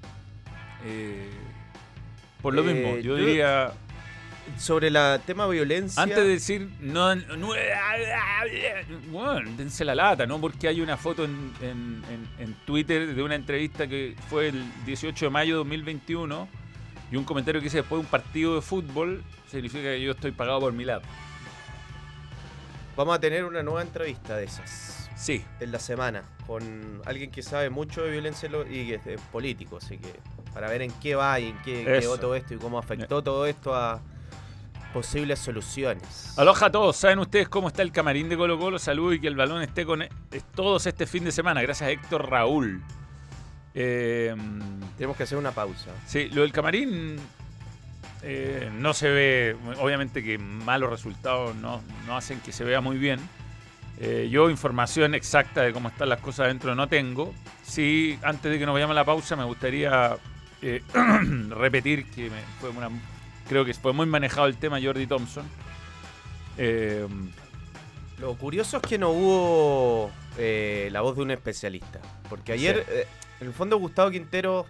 eh, 0.84 1.30
por 2.42 2.54
lo 2.54 2.62
Eh, 2.62 2.72
mismo, 2.74 2.96
yo, 2.96 3.02
yo- 3.02 3.16
diría. 3.16 3.72
Sobre 4.56 4.88
el 4.88 4.96
tema 5.26 5.46
violencia. 5.46 6.02
Antes 6.02 6.16
de 6.18 6.26
decir. 6.28 6.70
No, 6.80 7.14
no- 7.14 7.48
bueno, 9.10 9.50
dense 9.56 9.84
la 9.84 9.94
lata, 9.94 10.26
¿no? 10.26 10.40
Porque 10.40 10.68
hay 10.68 10.80
una 10.80 10.96
foto 10.96 11.24
en, 11.24 11.52
en- 11.60 12.02
en- 12.10 12.28
en 12.46 12.54
Twitter 12.64 13.14
de 13.14 13.22
una 13.22 13.34
entrevista 13.34 13.86
que 13.86 14.14
fue 14.30 14.48
el 14.48 14.64
18 14.86 15.26
de 15.26 15.30
mayo 15.30 15.54
de 15.54 15.58
2021 15.58 16.48
y 17.10 17.16
un 17.16 17.24
comentario 17.24 17.60
que 17.60 17.64
dice 17.64 17.78
después 17.78 17.98
de 18.00 18.04
un 18.06 18.10
partido 18.10 18.54
de 18.56 18.62
fútbol 18.62 19.24
significa 19.50 19.84
que 19.84 20.00
yo 20.02 20.12
estoy 20.12 20.32
pagado 20.32 20.60
por 20.60 20.72
mi 20.72 20.84
lado. 20.84 21.02
Vamos 22.96 23.14
a 23.16 23.20
tener 23.20 23.44
una 23.44 23.62
nueva 23.62 23.82
entrevista 23.82 24.36
de 24.36 24.44
esas. 24.44 25.08
Sí. 25.16 25.44
En 25.60 25.72
la 25.72 25.78
semana. 25.78 26.22
Con 26.46 27.00
alguien 27.04 27.30
que 27.30 27.42
sabe 27.42 27.70
mucho 27.70 28.02
de 28.02 28.10
violencia 28.10 28.48
y 28.70 28.86
que 28.88 29.00
es 29.14 29.20
político. 29.32 29.76
Así 29.78 29.98
que. 29.98 30.12
Para 30.52 30.68
ver 30.68 30.82
en 30.82 30.90
qué 31.00 31.14
va 31.14 31.38
y 31.38 31.48
en 31.48 31.58
qué 31.62 31.82
Eso. 31.82 32.00
quedó 32.00 32.18
todo 32.18 32.34
esto 32.34 32.54
y 32.54 32.56
cómo 32.58 32.78
afectó 32.78 33.22
todo 33.22 33.46
esto 33.46 33.74
a 33.74 34.00
posibles 34.92 35.38
soluciones. 35.38 36.32
Aloha 36.38 36.66
a 36.66 36.70
todos, 36.72 36.96
¿saben 36.96 37.18
ustedes 37.18 37.48
cómo 37.48 37.68
está 37.68 37.82
el 37.82 37.92
camarín 37.92 38.28
de 38.28 38.36
Colo 38.36 38.58
Colo? 38.58 38.78
Saludos 38.78 39.16
y 39.16 39.20
que 39.20 39.28
el 39.28 39.36
balón 39.36 39.60
esté 39.62 39.84
con 39.84 40.02
es- 40.02 40.10
todos 40.54 40.86
este 40.86 41.06
fin 41.06 41.24
de 41.24 41.30
semana. 41.32 41.60
Gracias 41.62 41.88
a 41.88 41.90
Héctor 41.92 42.28
Raúl. 42.30 42.82
Eh, 43.80 44.34
Tenemos 44.96 45.16
que 45.16 45.22
hacer 45.22 45.38
una 45.38 45.52
pausa. 45.52 45.90
sí, 46.06 46.28
lo 46.30 46.42
del 46.42 46.50
camarín 46.50 47.16
eh, 48.22 48.68
no 48.74 48.92
se 48.92 49.08
ve, 49.08 49.56
obviamente 49.78 50.24
que 50.24 50.36
malos 50.38 50.90
resultados 50.90 51.54
no, 51.54 51.80
no 52.06 52.16
hacen 52.16 52.40
que 52.40 52.50
se 52.50 52.64
vea 52.64 52.80
muy 52.80 52.96
bien. 52.98 53.20
Eh, 54.00 54.28
yo 54.30 54.50
información 54.50 55.14
exacta 55.14 55.62
de 55.62 55.72
cómo 55.72 55.88
están 55.90 56.08
las 56.08 56.20
cosas 56.20 56.46
adentro 56.46 56.74
no 56.74 56.88
tengo. 56.88 57.32
Sí, 57.62 58.18
antes 58.22 58.50
de 58.50 58.58
que 58.58 58.66
nos 58.66 58.72
vayamos 58.72 58.94
a 58.94 58.96
la 58.96 59.04
pausa 59.04 59.36
me 59.36 59.44
gustaría 59.44 60.16
eh, 60.62 60.82
repetir 61.50 62.06
que 62.10 62.30
me- 62.30 62.42
fue 62.60 62.70
una, 62.70 62.88
creo 63.48 63.64
que 63.64 63.74
fue 63.74 63.92
muy 63.92 64.06
manejado 64.06 64.48
el 64.48 64.56
tema 64.56 64.80
Jordi 64.82 65.06
Thompson. 65.06 65.44
Eh, 66.56 67.06
Lo 68.18 68.34
curioso 68.34 68.78
es 68.78 68.82
que 68.82 68.98
no 68.98 69.10
hubo 69.10 70.10
la 70.90 71.00
voz 71.00 71.14
de 71.16 71.22
un 71.22 71.30
especialista. 71.30 72.00
Porque 72.28 72.52
ayer, 72.52 72.84
Sí. 72.88 73.27
En 73.40 73.46
el 73.46 73.52
fondo, 73.52 73.78
Gustavo 73.78 74.10
Quintero 74.10 74.66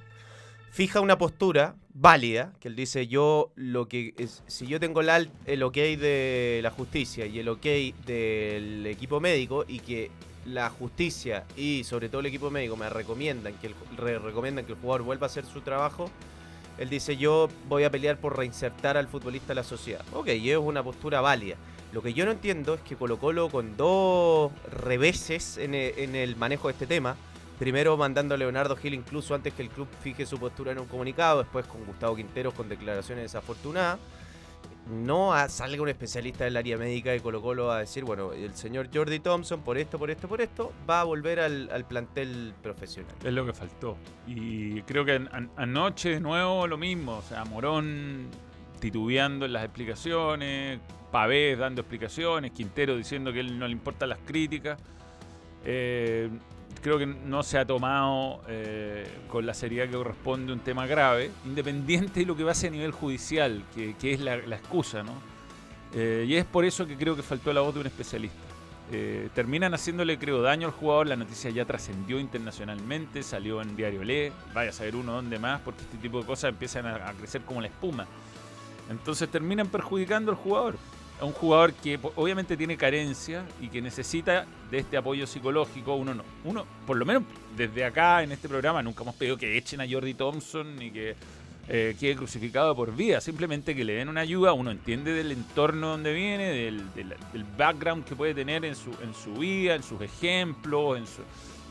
fija 0.71 1.01
una 1.01 1.17
postura 1.19 1.75
válida, 1.95 2.53
que 2.61 2.69
él 2.69 2.77
dice, 2.77 3.07
yo 3.07 3.51
lo 3.57 3.89
que 3.89 4.15
si 4.47 4.67
yo 4.67 4.79
tengo 4.79 5.01
el, 5.01 5.31
el 5.47 5.63
ok 5.63 5.75
de 5.75 6.61
la 6.63 6.71
justicia 6.71 7.27
y 7.27 7.39
el 7.39 7.49
ok 7.49 7.65
del 8.07 8.87
equipo 8.87 9.19
médico 9.21 9.65
y 9.67 9.81
que 9.81 10.11
la 10.45 10.71
justicia 10.71 11.45
y 11.57 11.85
sobre 11.85 12.09
todo 12.09 12.21
el 12.21 12.27
equipo 12.27 12.51
médico 12.51 12.77
me 12.77 12.89
recomiendan 12.89 13.55
que 13.55 13.69
el, 13.69 13.75
re- 13.97 14.19
recomiendan 14.19 14.65
que 14.65 14.73
el 14.73 14.79
jugador 14.79 15.03
vuelva 15.03 15.27
a 15.27 15.31
hacer 15.31 15.45
su 15.45 15.61
trabajo, 15.63 16.11
él 16.79 16.89
dice 16.89 17.17
yo 17.17 17.49
voy 17.69 17.85
a 17.85 17.91
pelear 17.91 18.19
por 18.19 18.37
reinsertar 18.37 18.97
al 18.97 19.09
futbolista 19.09 19.53
a 19.53 19.57
la 19.57 19.65
sociedad. 19.65 20.05
Ok, 20.15 20.29
y 20.29 20.51
es 20.51 20.59
una 20.59 20.83
postura 20.83 21.21
válida. 21.21 21.57
Lo 21.93 22.03
que 22.03 22.13
yo 22.13 22.25
no 22.27 22.31
entiendo 22.33 22.75
es 22.75 22.81
que 22.83 22.95
Colo 22.97 23.19
Colo 23.19 23.49
con 23.49 23.77
dos 23.77 24.53
reveses 24.71 25.57
en 25.59 25.75
e- 25.75 25.95
en 25.97 26.15
el 26.15 26.37
manejo 26.37 26.69
de 26.69 26.73
este 26.73 26.87
tema, 26.87 27.17
Primero 27.59 27.97
mandando 27.97 28.35
a 28.35 28.39
Leonardo 28.39 28.77
Gil 28.77 28.95
incluso 28.95 29.35
antes 29.35 29.53
que 29.53 29.63
el 29.63 29.69
club 29.71 29.89
fije 30.01 30.25
su 30.27 30.39
postura 30.39 30.73
en 30.73 30.79
un 30.79 30.87
comunicado, 30.87 31.41
después 31.43 31.67
con 31.67 31.85
Gustavo 31.85 32.15
Quinteros 32.15 32.55
con 32.55 32.69
declaraciones 32.69 33.25
desafortunadas. 33.25 33.99
No 34.91 35.35
a- 35.35 35.49
salga 35.51 35.83
un 35.83 35.89
especialista 35.91 36.45
del 36.45 36.57
área 36.57 36.79
médica 36.79 37.11
de 37.11 37.21
Colo 37.21 37.43
Colo 37.43 37.71
a 37.71 37.81
decir, 37.81 38.05
bueno, 38.05 38.33
el 38.33 38.55
señor 38.55 38.89
Jordi 38.95 39.19
Thompson 39.19 39.61
por 39.61 39.77
esto, 39.77 39.99
por 39.99 40.11
esto, 40.11 40.29
por 40.29 40.41
esto, 40.41 40.73
va 40.89 41.01
a 41.03 41.05
volver 41.05 41.41
al, 41.41 41.85
plantel 41.87 42.55
profesional. 42.63 43.15
Es 43.23 43.33
lo 43.33 43.45
que 43.45 43.53
faltó. 43.53 43.99
Y 44.27 44.81
creo 44.83 45.05
que 45.05 45.13
an- 45.13 45.29
an- 45.33 45.51
anoche 45.57 46.11
de 46.11 46.21
nuevo 46.21 46.67
lo 46.67 46.79
mismo. 46.79 47.19
O 47.19 47.23
sea, 47.23 47.45
Morón 47.45 48.29
titubeando 48.81 49.45
en 49.45 49.53
las 49.53 49.65
explicaciones, 49.65 50.79
Pavés 51.11 51.59
dando 51.59 51.81
explicaciones, 51.83 52.53
Quintero 52.53 52.97
diciendo 52.97 53.31
que 53.33 53.41
él 53.41 53.59
no 53.59 53.67
le 53.67 53.73
importan 53.73 54.09
las 54.11 54.21
críticas. 54.21 54.81
Eh, 55.65 56.31
creo 56.81 56.99
que 56.99 57.07
no 57.07 57.43
se 57.43 57.59
ha 57.59 57.65
tomado 57.65 58.41
eh, 58.49 59.07
con 59.29 59.47
la 59.47 59.55
seriedad 59.55 59.87
que 59.87 59.97
corresponde 59.97 60.53
un 60.53 60.61
tema 60.61 60.87
grave, 60.87 61.31
independiente 61.45 62.21
de 62.21 62.27
lo 62.27 62.37
que 62.37 62.45
pase 62.45 62.69
a 62.69 62.71
nivel 62.71 62.93
judicial, 62.93 63.65
que, 63.75 63.95
que 63.97 64.13
es 64.13 64.21
la, 64.21 64.37
excusa, 64.37 65.03
¿no? 65.03 65.13
Eh, 65.95 66.27
y 66.29 66.35
es 66.35 66.45
por 66.45 66.65
eso 66.65 66.87
que 66.87 66.97
creo 66.97 67.17
que 67.17 67.23
faltó 67.23 67.53
la 67.53 67.61
voz 67.61 67.75
de 67.75 67.81
un 67.81 67.87
especialista. 67.87 68.39
Eh, 68.91 69.29
terminan 69.35 69.75
haciéndole, 69.75 70.19
creo, 70.19 70.41
daño 70.41 70.69
al 70.69 70.73
jugador. 70.73 71.07
La 71.07 71.17
noticia 71.17 71.51
ya 71.51 71.65
trascendió 71.65 72.19
internacionalmente, 72.19 73.23
salió 73.23 73.61
en 73.61 73.77
Diario 73.77 74.03
Le, 74.03 74.33
vaya 74.55 74.71
a 74.71 74.73
saber 74.73 74.97
uno 74.97 75.13
dónde 75.13 75.39
más, 75.39 75.61
porque 75.61 75.83
este 75.83 75.99
tipo 75.99 76.21
de 76.21 76.27
cosas 76.27 76.51
empiezan 76.51 76.87
a, 76.87 77.09
a 77.09 77.13
crecer 77.13 77.43
como 77.43 77.61
la 77.61 77.69
espuma. 77.69 78.07
Entonces 78.91 79.29
terminan 79.29 79.69
perjudicando 79.69 80.31
al 80.31 80.37
jugador. 80.37 80.77
Es 81.19 81.25
un 81.25 81.33
jugador 81.33 81.73
que 81.75 81.99
obviamente 82.15 82.57
tiene 82.57 82.77
carencia 82.77 83.45
y 83.61 83.69
que 83.69 83.83
necesita 83.83 84.47
de 84.71 84.79
este 84.79 84.97
apoyo 84.97 85.27
psicológico. 85.27 85.97
Uno 85.97 86.15
no, 86.15 86.23
uno, 86.45 86.65
por 86.87 86.97
lo 86.97 87.05
menos 87.05 87.25
desde 87.57 87.85
acá 87.85 88.23
en 88.23 88.31
este 88.31 88.49
programa, 88.49 88.83
nunca 88.85 89.03
hemos 89.03 89.17
pedido 89.17 89.37
que 89.37 89.59
echen 89.59 89.81
a 89.81 89.87
Jordi 89.91 90.15
Thompson 90.15 90.77
ni 90.77 90.93
que 90.93 91.17
eh, 91.69 91.97
quede 91.99 92.15
crucificado 92.15 92.75
por 92.77 92.95
vida. 92.95 93.21
Simplemente 93.21 93.75
que 93.75 93.85
le 93.85 93.95
den 93.95 94.09
una 94.09 94.21
ayuda. 94.21 94.53
Uno 94.53 94.71
entiende 94.71 95.13
del 95.13 95.33
entorno 95.33 95.89
donde 95.89 96.13
viene, 96.15 96.51
del, 96.53 96.95
del- 96.95 97.15
background 97.57 98.05
que 98.05 98.15
puede 98.15 98.33
tener 98.33 98.65
en 98.65 98.77
su, 98.77 98.91
en 99.03 99.13
su 99.13 99.35
vida, 99.35 99.75
en 99.75 99.83
sus 99.83 100.01
ejemplos. 100.01 100.99
En 100.99 101.07
su, 101.09 101.23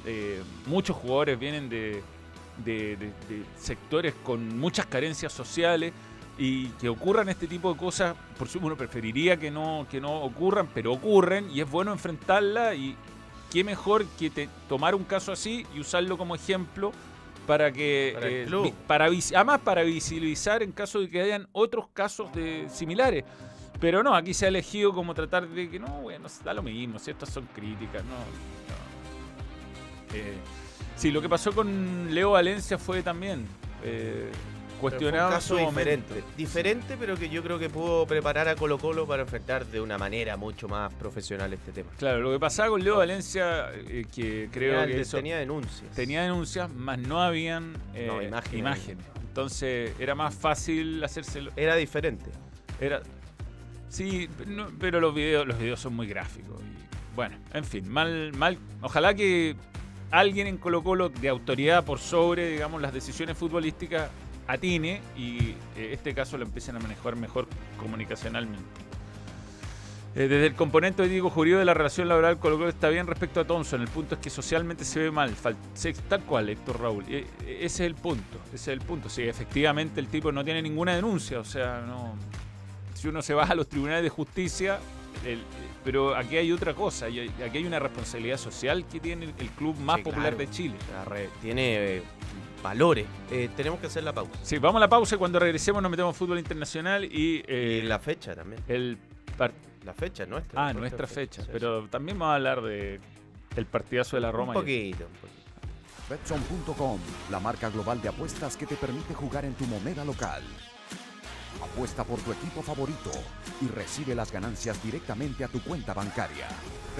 eh, 0.05 0.41
muchos 0.65 0.97
jugadores 0.97 1.39
vienen 1.39 1.69
de- 1.69 2.03
de 2.65 2.97
sectores 3.57 4.13
con 4.23 4.59
muchas 4.59 4.87
carencias 4.87 5.31
sociales 5.31 5.93
y 6.37 6.67
que 6.79 6.89
ocurran 6.89 7.29
este 7.29 7.47
tipo 7.47 7.73
de 7.73 7.79
cosas, 7.79 8.15
por 8.37 8.47
supuesto 8.47 8.67
uno 8.67 8.75
preferiría 8.77 9.37
que 9.37 9.49
no, 9.49 9.87
que 9.89 9.99
no 9.99 10.21
ocurran, 10.21 10.67
pero 10.73 10.93
ocurren 10.93 11.49
y 11.51 11.61
es 11.61 11.69
bueno 11.69 11.91
enfrentarla 11.91 12.75
y 12.75 12.95
qué 13.51 13.63
mejor 13.63 14.05
que 14.19 14.29
te- 14.29 14.49
tomar 14.69 14.93
un 14.93 15.03
caso 15.03 15.31
así 15.31 15.65
y 15.75 15.79
usarlo 15.79 16.17
como 16.17 16.35
ejemplo 16.35 16.91
para 17.47 17.71
que 17.71 18.11
Para 18.13 18.27
eh, 18.27 18.45
vi- 18.63 18.73
para 18.87 19.05
además 19.05 19.61
para 19.63 19.81
visibilizar 19.83 20.61
en 20.61 20.71
caso 20.73 20.99
de 20.99 21.09
que 21.09 21.21
hayan 21.21 21.47
otros 21.53 21.85
casos 21.93 22.31
de 22.33 22.67
similares. 22.69 23.23
Pero 23.79 24.03
no, 24.03 24.15
aquí 24.15 24.33
se 24.33 24.45
ha 24.45 24.47
elegido 24.49 24.91
como 24.93 25.13
tratar 25.13 25.47
de 25.47 25.69
que 25.69 25.79
no, 25.79 25.87
bueno, 26.01 26.27
da 26.43 26.53
lo 26.53 26.63
mismo, 26.63 26.99
si 26.99 27.11
estas 27.11 27.29
son 27.29 27.47
críticas, 27.55 28.03
no. 28.05 28.11
no. 28.11 30.17
Eh, 30.17 30.33
sí, 30.95 31.11
lo 31.11 31.21
que 31.21 31.29
pasó 31.29 31.51
con 31.53 32.13
Leo 32.13 32.31
Valencia 32.31 32.77
fue 32.77 33.01
también 33.03 33.45
eh, 33.83 34.29
cuestionado. 34.77 35.29
fue 35.41 35.57
un 35.57 35.61
en 35.61 35.65
caso 35.69 35.71
momento. 35.71 35.79
diferente. 36.13 36.23
Diferente, 36.37 36.97
pero 36.99 37.15
que 37.15 37.29
yo 37.29 37.43
creo 37.43 37.59
que 37.59 37.69
pudo 37.69 38.05
preparar 38.05 38.47
a 38.47 38.55
Colo 38.55 38.77
Colo 38.77 39.05
para 39.07 39.23
enfrentar 39.23 39.65
de 39.65 39.81
una 39.81 39.97
manera 39.97 40.37
mucho 40.37 40.67
más 40.67 40.93
profesional 40.93 41.51
este 41.53 41.71
tema. 41.71 41.89
Claro, 41.97 42.19
lo 42.19 42.31
que 42.31 42.39
pasaba 42.39 42.69
con 42.69 42.83
Leo 42.83 42.97
Valencia, 42.97 43.71
eh, 43.73 44.05
que 44.13 44.49
creo 44.51 44.79
Tenía- 44.81 44.95
que 44.95 45.01
eso- 45.01 45.17
tenía 45.17 45.37
denuncias. 45.37 45.91
tenía 45.91 46.21
denuncias, 46.23 46.69
más 46.73 46.97
no 46.99 47.21
habían 47.21 47.75
eh, 47.93 48.05
No, 48.07 48.21
imágenes. 48.21 48.59
imágenes. 48.59 49.05
Entonces 49.27 49.91
era 49.99 50.15
más 50.15 50.33
fácil 50.33 51.03
hacérselo. 51.03 51.51
Era 51.55 51.75
diferente. 51.75 52.31
Era, 52.81 53.01
sí, 53.89 54.29
no, 54.45 54.67
pero 54.79 54.99
los 54.99 55.13
videos, 55.13 55.45
los 55.47 55.57
videos 55.59 55.79
son 55.79 55.95
muy 55.95 56.07
gráficos. 56.07 56.59
y, 56.61 57.15
bueno, 57.15 57.35
en 57.53 57.63
fin, 57.65 57.87
mal, 57.89 58.31
mal. 58.33 58.57
Ojalá 58.81 59.13
que 59.13 59.55
alguien 60.11 60.47
en 60.47 60.57
Colo 60.57 60.83
Colo 60.83 61.09
de 61.09 61.29
autoridad 61.29 61.83
por 61.83 61.99
sobre, 61.99 62.49
digamos, 62.49 62.81
las 62.81 62.93
decisiones 62.93 63.37
futbolísticas 63.37 64.09
atine 64.47 65.01
y 65.17 65.55
eh, 65.75 65.89
este 65.93 66.13
caso 66.13 66.37
lo 66.37 66.45
empiecen 66.45 66.75
a 66.75 66.79
manejar 66.79 67.15
mejor 67.15 67.47
comunicacionalmente. 67.79 68.63
Eh, 70.15 70.21
desde 70.27 70.47
el 70.47 70.55
componente 70.55 71.07
digo 71.07 71.29
jurídico 71.29 71.59
de 71.59 71.65
la 71.65 71.75
relación 71.75 72.07
laboral 72.07 72.39
Colo 72.39 72.67
está 72.67 72.89
bien 72.89 73.05
respecto 73.05 73.39
a 73.39 73.45
Thompson. 73.45 73.81
El 73.81 73.87
punto 73.87 74.15
es 74.15 74.21
que 74.21 74.29
socialmente 74.31 74.83
se 74.83 74.99
ve 74.99 75.11
mal. 75.11 75.35
Fal- 75.35 75.55
tal 76.09 76.21
cual, 76.23 76.49
Héctor 76.49 76.81
Raúl. 76.81 77.03
Eh, 77.07 77.27
ese 77.45 77.65
es 77.65 77.79
el 77.81 77.93
punto. 77.95 78.39
Ese 78.47 78.55
es 78.55 78.67
el 78.69 78.81
punto. 78.81 79.09
Sí, 79.09 79.21
efectivamente 79.23 79.99
el 79.99 80.07
tipo 80.07 80.31
no 80.31 80.43
tiene 80.43 80.61
ninguna 80.63 80.95
denuncia. 80.95 81.39
O 81.39 81.45
sea, 81.45 81.83
no. 81.85 82.15
Si 82.95 83.07
uno 83.07 83.21
se 83.21 83.35
va 83.35 83.43
a 83.43 83.53
los 83.53 83.67
tribunales 83.67 84.01
de 84.01 84.09
justicia, 84.09 84.79
el- 85.23 85.43
pero 85.83 86.15
aquí 86.15 86.37
hay 86.37 86.51
otra 86.51 86.73
cosa. 86.73 87.09
y 87.09 87.19
Aquí 87.45 87.59
hay 87.59 87.65
una 87.65 87.77
responsabilidad 87.77 88.37
social 88.37 88.85
que 88.91 88.99
tiene 88.99 89.25
el 89.37 89.49
club 89.51 89.77
más 89.79 89.97
Sí, 89.97 90.03
popular 90.03 90.33
claro. 90.35 90.37
de 90.37 90.49
Chile. 90.49 90.75
Re- 91.05 91.29
tiene 91.43 91.97
eh, 91.97 92.03
valores. 92.61 93.05
Eh, 93.31 93.49
tenemos 93.55 93.79
que 93.79 93.87
hacer 93.87 94.03
la 94.03 94.13
pausa. 94.13 94.31
Sí, 94.41 94.57
vamos 94.57 94.77
a 94.77 94.81
la 94.81 94.89
pausa 94.89 95.15
y 95.15 95.17
cuando 95.17 95.39
regresemos 95.39 95.81
nos 95.81 95.91
metemos 95.91 96.15
fútbol 96.15 96.39
internacional 96.39 97.05
y, 97.05 97.43
eh, 97.47 97.81
y 97.83 97.87
la 97.87 97.99
fecha 97.99 98.35
también. 98.35 98.61
el 98.67 98.97
La 99.85 99.93
fecha 99.93 100.23
es 100.23 100.29
nuestra. 100.29 100.59
Ah, 100.61 100.73
nuestra 100.73 100.79
nuestra 100.79 101.07
fecha. 101.07 101.43
Pero 101.51 101.87
también 101.87 102.19
vamos 102.19 102.33
a 102.33 102.35
hablar 102.35 102.61
de 102.61 102.99
el 103.55 103.65
partidazo 103.65 104.17
de 104.17 104.21
la. 104.21 104.31
Roma. 104.31 104.53
Un 104.53 104.59
poquito, 104.59 105.05
un 105.05 105.13
poquito. 105.13 105.37
Betson.com, 106.09 106.99
la 107.31 107.39
marca 107.39 107.69
global 107.69 108.01
de 108.01 108.07
apuestas 108.07 108.55
que 108.55 108.65
te 108.65 108.75
permite 108.75 109.13
jugar 109.13 109.43
en 109.43 109.53
tu 109.55 109.65
moneda 109.65 110.05
local. 110.05 110.41
Apuesta 111.61 112.03
por 112.05 112.19
tu 112.19 112.31
equipo 112.31 112.61
favorito 112.61 113.11
y 113.61 113.67
recibe 113.67 114.15
las 114.15 114.31
ganancias 114.31 114.81
directamente 114.81 115.43
a 115.43 115.49
tu 115.49 115.61
cuenta 115.61 115.93
bancaria. 115.93 116.47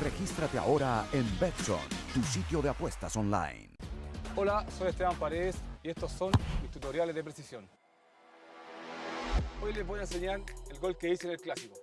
Regístrate 0.04 0.58
ahora 0.58 1.06
en 1.14 1.26
Betson, 1.40 1.80
tu 2.14 2.22
sitio 2.24 2.62
de 2.62 2.70
apuestas 2.70 3.16
online. 3.16 3.77
Hola, 4.40 4.64
soy 4.78 4.90
Esteban 4.90 5.16
Paredes 5.16 5.56
y 5.82 5.90
estos 5.90 6.12
son 6.12 6.32
mis 6.62 6.70
tutoriales 6.70 7.16
de 7.16 7.24
precisión. 7.24 7.68
Hoy 9.64 9.74
les 9.74 9.88
voy 9.88 9.98
a 9.98 10.04
enseñar 10.04 10.42
el 10.70 10.78
gol 10.78 10.96
que 10.96 11.10
hice 11.10 11.26
en 11.26 11.34
el 11.34 11.42
clásico. 11.42 11.76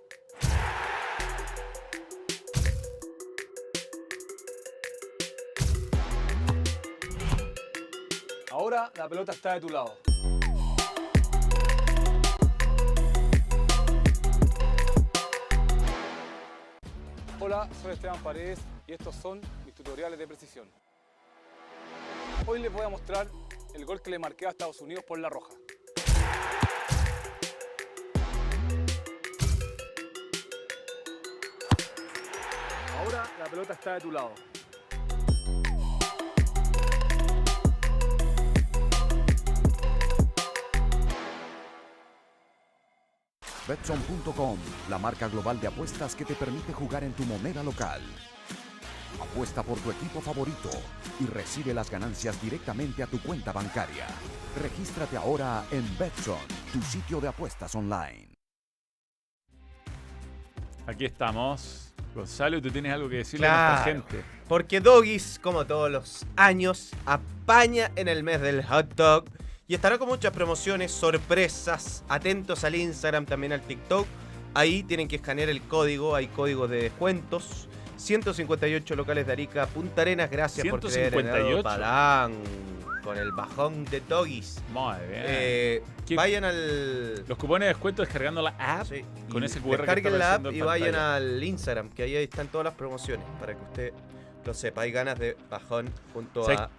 Ahora 8.51 8.89
la 8.95 9.09
pelota 9.09 9.33
está 9.33 9.55
de 9.55 9.59
tu 9.59 9.67
lado. 9.67 9.97
Hola, 17.37 17.67
soy 17.83 17.91
Esteban 17.91 18.23
Paredes 18.23 18.59
y 18.87 18.93
estos 18.93 19.13
son 19.13 19.41
mis 19.65 19.75
tutoriales 19.75 20.17
de 20.17 20.25
precisión. 20.25 20.84
Hoy 22.47 22.61
les 22.61 22.71
voy 22.71 22.83
a 22.83 22.89
mostrar 22.89 23.27
el 23.73 23.85
gol 23.85 24.03
que 24.03 24.11
le 24.11 24.19
marqué 24.19 24.45
a 24.45 24.49
Estados 24.51 24.79
Unidos 24.79 25.03
por 25.03 25.17
la 25.17 25.29
roja. 25.29 25.51
Ahora 32.99 33.23
la 33.39 33.45
pelota 33.45 33.73
está 33.73 33.95
de 33.95 34.01
tu 34.01 34.11
lado. 34.11 34.31
Betson.com, 43.67 44.59
la 44.87 44.99
marca 44.99 45.27
global 45.29 45.59
de 45.59 45.65
apuestas 45.65 46.15
que 46.15 46.23
te 46.23 46.35
permite 46.35 46.73
jugar 46.73 47.03
en 47.03 47.13
tu 47.13 47.23
moneda 47.23 47.63
local. 47.63 48.01
Apuesta 49.35 49.63
por 49.63 49.77
tu 49.79 49.91
equipo 49.91 50.21
favorito 50.21 50.69
y 51.19 51.25
recibe 51.25 51.73
las 51.73 51.91
ganancias 51.91 52.41
directamente 52.41 53.03
a 53.03 53.05
tu 53.05 53.19
cuenta 53.19 53.51
bancaria. 53.51 54.05
Regístrate 54.61 55.17
ahora 55.17 55.65
en 55.71 55.83
Betson, 55.99 56.37
tu 56.71 56.81
sitio 56.81 57.19
de 57.19 57.27
apuestas 57.27 57.75
online. 57.75 58.29
Aquí 60.87 61.03
estamos. 61.03 61.93
Gonzalo, 62.15 62.61
¿tú 62.61 62.71
tienes 62.71 62.93
algo 62.93 63.09
que 63.09 63.17
decirle 63.17 63.45
a 63.47 63.49
Claro. 63.49 63.71
nuestra 63.73 63.93
gente? 64.15 64.25
Porque 64.47 64.79
Doggies, 64.79 65.37
como 65.43 65.65
todos 65.65 65.91
los 65.91 66.25
años, 66.37 66.91
apaña 67.05 67.91
en 67.97 68.07
el 68.07 68.23
mes 68.23 68.39
del 68.39 68.63
hot 68.63 68.95
dog 68.95 69.25
y 69.67 69.75
estará 69.75 69.97
con 69.97 70.07
muchas 70.07 70.31
promociones, 70.31 70.93
sorpresas. 70.93 72.05
Atentos 72.07 72.63
al 72.63 72.75
Instagram, 72.75 73.25
también 73.25 73.51
al 73.51 73.59
TikTok. 73.59 74.07
Ahí 74.53 74.81
tienen 74.83 75.09
que 75.09 75.17
escanear 75.17 75.49
el 75.49 75.61
código, 75.63 76.15
hay 76.15 76.27
códigos 76.27 76.69
de 76.69 76.83
descuentos. 76.83 77.67
158 77.97 78.95
locales 78.95 79.25
de 79.27 79.33
Arica, 79.33 79.65
Punta 79.67 80.01
Arenas, 80.01 80.29
gracias 80.29 80.67
por 80.67 80.79
creer 80.79 81.13
en 81.13 81.21
158. 81.21 81.47
Helado 81.47 81.63
Palán, 81.63 82.33
con 83.03 83.17
el 83.17 83.31
bajón 83.31 83.85
de 83.85 84.01
Doggies. 84.01 84.61
Muy 84.73 84.95
bien. 85.09 85.23
Eh, 85.25 85.83
¿Qué- 86.05 86.15
vayan 86.15 86.43
al... 86.43 87.25
Los 87.27 87.37
cupones 87.37 87.67
de 87.67 87.73
descuento 87.73 88.01
descargando 88.01 88.41
la 88.41 88.55
app. 88.59 88.85
Sí, 88.87 89.03
con 89.29 89.43
y 89.43 89.45
ese 89.45 89.59
QR 89.59 89.71
que 89.71 89.77
descarguen 89.77 90.13
está 90.13 90.17
la 90.17 90.33
app 90.35 90.53
y 90.53 90.61
vayan 90.61 90.95
al 90.95 91.43
Instagram, 91.43 91.89
que 91.89 92.03
ahí 92.03 92.15
están 92.15 92.47
todas 92.47 92.65
las 92.65 92.73
promociones, 92.73 93.25
para 93.39 93.53
que 93.55 93.63
usted 93.63 93.93
lo 94.45 94.53
sepa. 94.53 94.81
Hay 94.81 94.91
ganas 94.91 95.17
de 95.19 95.37
bajón 95.49 95.89
junto 96.13 96.49
a... 96.49 96.69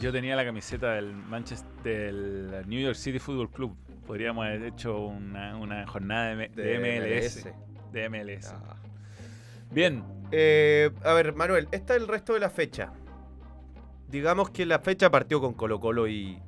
Yo 0.00 0.12
tenía 0.12 0.36
la 0.36 0.44
camiseta 0.44 0.92
del 0.92 1.12
Manchester 1.12 1.66
del 1.82 2.68
New 2.68 2.80
York 2.80 2.94
City 2.94 3.18
Football 3.18 3.50
Club. 3.50 3.76
Podríamos 4.06 4.46
haber 4.46 4.62
hecho 4.62 4.96
una, 4.98 5.56
una 5.56 5.86
jornada 5.88 6.36
de, 6.36 6.48
de 6.48 6.78
MLS. 6.78 7.44
De 7.92 8.08
MLS. 8.08 8.52
Ah. 8.52 8.76
Bien. 9.70 10.04
Eh, 10.30 10.90
a 11.04 11.12
ver, 11.14 11.34
Manuel, 11.34 11.68
esta 11.72 11.94
es 11.94 12.02
el 12.02 12.08
resto 12.08 12.34
de 12.34 12.40
la 12.40 12.50
fecha. 12.50 12.92
Digamos 14.08 14.50
que 14.50 14.66
la 14.66 14.78
fecha 14.78 15.10
partió 15.10 15.40
con 15.40 15.54
Colo 15.54 15.80
Colo 15.80 16.08
y, 16.08 16.40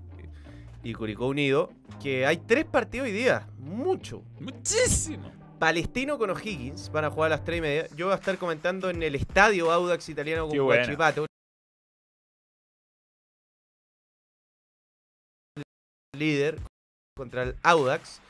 y 0.83 0.93
Curicó 0.95 1.27
Unido, 1.29 1.71
que 2.03 2.27
hay 2.27 2.39
tres 2.39 2.65
partidos 2.65 3.07
hoy 3.07 3.13
día, 3.13 3.49
mucho. 3.59 4.23
Muchísimo. 4.39 5.31
Palestino 5.59 6.17
con 6.17 6.31
O'Higgins 6.31 6.91
van 6.91 7.05
a 7.05 7.11
jugar 7.11 7.33
a 7.33 7.37
las 7.37 7.45
3 7.45 7.59
y 7.59 7.61
media. 7.61 7.87
Yo 7.95 8.07
voy 8.07 8.15
a 8.15 8.17
estar 8.17 8.39
comentando 8.39 8.89
en 8.89 9.03
el 9.03 9.15
estadio 9.15 9.71
Audax 9.71 10.09
italiano 10.09 10.49
con. 10.49 10.59
Guachipato. 10.59 11.27
Líder 16.17 16.59
contra 17.15 17.43
el 17.43 17.57
Audax. 17.63 18.21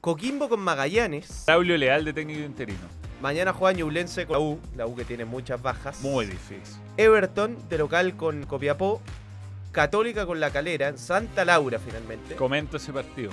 Coquimbo 0.00 0.48
con 0.48 0.58
Magallanes. 0.60 1.44
Braulio 1.46 1.76
Leal 1.76 2.04
de 2.04 2.12
técnico 2.12 2.40
interino. 2.40 3.05
Mañana 3.26 3.52
juega 3.52 3.76
Ñublense 3.76 4.24
con 4.24 4.34
la 4.34 4.38
U. 4.38 4.60
La 4.76 4.86
U 4.86 4.94
que 4.94 5.04
tiene 5.04 5.24
muchas 5.24 5.60
bajas. 5.60 6.00
Muy 6.00 6.26
difícil. 6.26 6.76
Everton 6.96 7.56
de 7.68 7.76
local 7.76 8.16
con 8.16 8.46
Copiapó. 8.46 9.00
Católica 9.72 10.26
con 10.26 10.38
La 10.38 10.50
Calera. 10.52 10.96
Santa 10.96 11.44
Laura 11.44 11.80
finalmente. 11.80 12.36
Comento 12.36 12.76
ese 12.76 12.92
partido. 12.92 13.32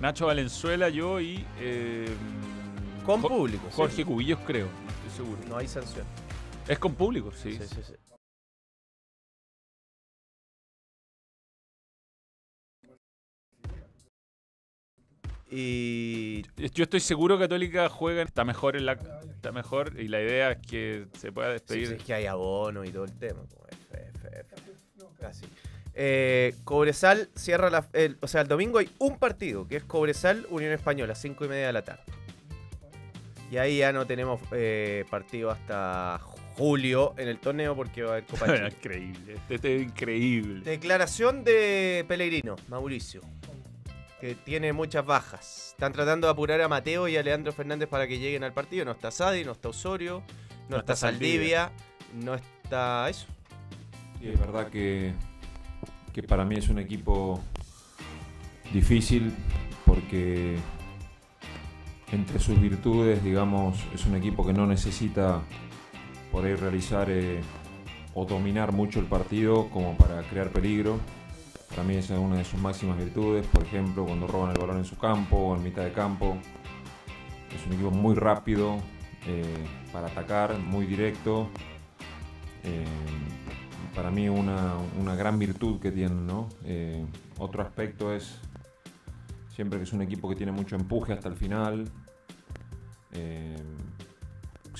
Nacho 0.00 0.26
Valenzuela, 0.26 0.88
yo 0.88 1.20
y. 1.20 1.46
eh, 1.60 2.08
Con 3.06 3.22
Jo- 3.22 3.28
público. 3.28 3.66
sí. 3.68 3.76
Jorge 3.76 4.04
Cubillos, 4.04 4.40
creo. 4.44 4.66
No 4.66 4.90
estoy 4.90 5.10
seguro. 5.24 5.40
No 5.48 5.56
hay 5.58 5.68
sanción. 5.68 6.04
Es 6.66 6.80
con 6.80 6.96
público, 6.96 7.30
sí. 7.30 7.52
Sí, 7.62 7.76
sí, 7.76 7.92
Y 15.50 16.42
Yo 16.74 16.84
estoy 16.84 17.00
seguro 17.00 17.38
que 17.38 17.44
Católica 17.44 17.88
juega, 17.88 18.22
está 18.22 18.44
mejor 18.44 18.76
en 18.76 18.86
la 18.86 18.92
está 19.34 19.50
mejor 19.52 19.98
y 19.98 20.08
la 20.08 20.20
idea 20.20 20.50
es 20.52 20.58
que 20.66 21.06
se 21.18 21.32
pueda 21.32 21.50
despedir. 21.50 21.86
sí, 21.88 21.94
es 21.94 22.02
que 22.02 22.12
hay 22.14 22.26
abono 22.26 22.84
y 22.84 22.90
todo 22.90 23.04
el 23.04 23.12
tema. 23.16 23.40
Así. 25.26 25.44
Eh, 25.94 26.54
Cobresal 26.64 27.28
cierra 27.34 27.70
la. 27.70 27.88
el- 27.92 28.18
o 28.20 28.28
sea, 28.28 28.42
el 28.42 28.48
domingo 28.48 28.78
hay 28.78 28.88
un 28.98 29.18
partido 29.18 29.66
que 29.66 29.76
es 29.76 29.84
Cobresal 29.84 30.46
Unión 30.50 30.72
Española, 30.72 31.14
5 31.14 31.44
y 31.44 31.48
media 31.48 31.66
de 31.68 31.72
la 31.72 31.82
tarde. 31.82 32.02
Y 33.50 33.56
ahí 33.56 33.78
ya 33.78 33.92
no 33.92 34.06
tenemos 34.06 34.40
eh, 34.52 35.04
partido 35.10 35.50
hasta 35.50 36.20
julio 36.56 37.14
en 37.16 37.28
el 37.28 37.38
torneo 37.38 37.74
porque 37.74 38.02
va 38.02 38.10
a 38.10 38.12
haber 38.12 38.24
Copa 38.26 38.46
Chile. 38.54 38.68
increíble. 38.68 39.34
Este, 39.34 39.54
este 39.56 39.76
es 39.76 39.82
increíble. 39.82 40.60
Declaración 40.70 41.42
de 41.44 42.04
Pellegrino, 42.06 42.56
Mauricio, 42.68 43.22
que 44.20 44.34
tiene 44.34 44.72
muchas 44.72 45.04
bajas. 45.04 45.68
Están 45.70 45.92
tratando 45.92 46.26
de 46.26 46.32
apurar 46.32 46.60
a 46.60 46.68
Mateo 46.68 47.08
y 47.08 47.16
a 47.16 47.22
Leandro 47.22 47.52
Fernández 47.52 47.88
para 47.88 48.06
que 48.06 48.18
lleguen 48.18 48.44
al 48.44 48.52
partido. 48.52 48.84
No 48.84 48.92
está 48.92 49.10
Sadi, 49.10 49.44
no 49.44 49.52
está 49.52 49.68
Osorio, 49.68 50.22
no, 50.68 50.76
No 50.76 50.76
está, 50.78 50.94
está 50.94 50.96
Saldivia, 50.96 51.70
no 52.14 52.34
está 52.34 53.08
eso. 53.08 53.26
Y 54.20 54.28
es 54.28 54.38
verdad 54.38 54.68
que, 54.68 55.14
que 56.12 56.22
para 56.22 56.44
mí 56.44 56.56
es 56.56 56.68
un 56.68 56.78
equipo 56.78 57.40
difícil 58.72 59.32
porque 59.86 60.56
entre 62.12 62.38
sus 62.38 62.60
virtudes, 62.60 63.22
digamos, 63.22 63.78
es 63.94 64.04
un 64.06 64.16
equipo 64.16 64.46
que 64.46 64.52
no 64.52 64.66
necesita 64.66 65.42
por 66.32 66.44
ahí 66.44 66.54
realizar 66.54 67.08
eh, 67.10 67.40
o 68.14 68.24
dominar 68.24 68.72
mucho 68.72 68.98
el 68.98 69.06
partido 69.06 69.68
como 69.70 69.96
para 69.96 70.22
crear 70.22 70.50
peligro. 70.50 70.98
Para 71.70 71.82
mí 71.84 71.96
esa 71.96 72.14
es 72.14 72.20
una 72.20 72.36
de 72.36 72.44
sus 72.44 72.60
máximas 72.60 72.96
virtudes, 72.98 73.46
por 73.46 73.62
ejemplo, 73.62 74.04
cuando 74.04 74.26
roban 74.26 74.50
el 74.50 74.58
balón 74.58 74.78
en 74.78 74.84
su 74.84 74.96
campo 74.96 75.36
o 75.36 75.56
en 75.56 75.62
mitad 75.62 75.84
de 75.84 75.92
campo. 75.92 76.38
Es 77.54 77.66
un 77.66 77.74
equipo 77.74 77.90
muy 77.90 78.14
rápido 78.14 78.78
eh, 79.26 79.66
para 79.92 80.08
atacar, 80.08 80.58
muy 80.58 80.86
directo. 80.86 81.48
Eh, 82.64 82.84
para 83.94 84.10
mí 84.10 84.28
una, 84.28 84.74
una 85.00 85.14
gran 85.14 85.38
virtud 85.38 85.80
que 85.80 85.90
tienen, 85.90 86.26
¿no? 86.26 86.48
Eh, 86.64 87.04
otro 87.38 87.62
aspecto 87.62 88.14
es 88.14 88.38
siempre 89.54 89.78
que 89.78 89.84
es 89.84 89.92
un 89.92 90.02
equipo 90.02 90.28
que 90.28 90.36
tiene 90.36 90.52
mucho 90.52 90.76
empuje 90.76 91.12
hasta 91.12 91.28
el 91.28 91.36
final. 91.36 91.90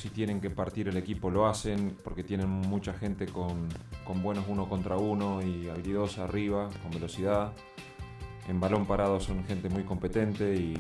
Si 0.01 0.11
tienen 0.11 0.41
que 0.41 0.49
partir 0.49 0.87
el 0.87 0.97
equipo 0.97 1.29
lo 1.29 1.49
hacen 1.49 1.97
porque 2.05 2.23
tienen 2.23 2.49
mucha 2.49 2.93
gente 2.93 3.27
con, 3.27 3.69
con 4.05 4.23
buenos 4.23 4.45
uno 4.47 4.69
contra 4.69 4.97
uno 4.97 5.43
y 5.43 5.69
habilidosa 5.69 6.23
arriba, 6.23 6.69
con 6.85 6.93
velocidad. 6.93 7.53
En 8.47 8.61
balón 8.61 8.87
parado 8.87 9.19
son 9.19 9.45
gente 9.45 9.69
muy 9.69 9.83
competente 9.83 10.55
y 10.55 10.75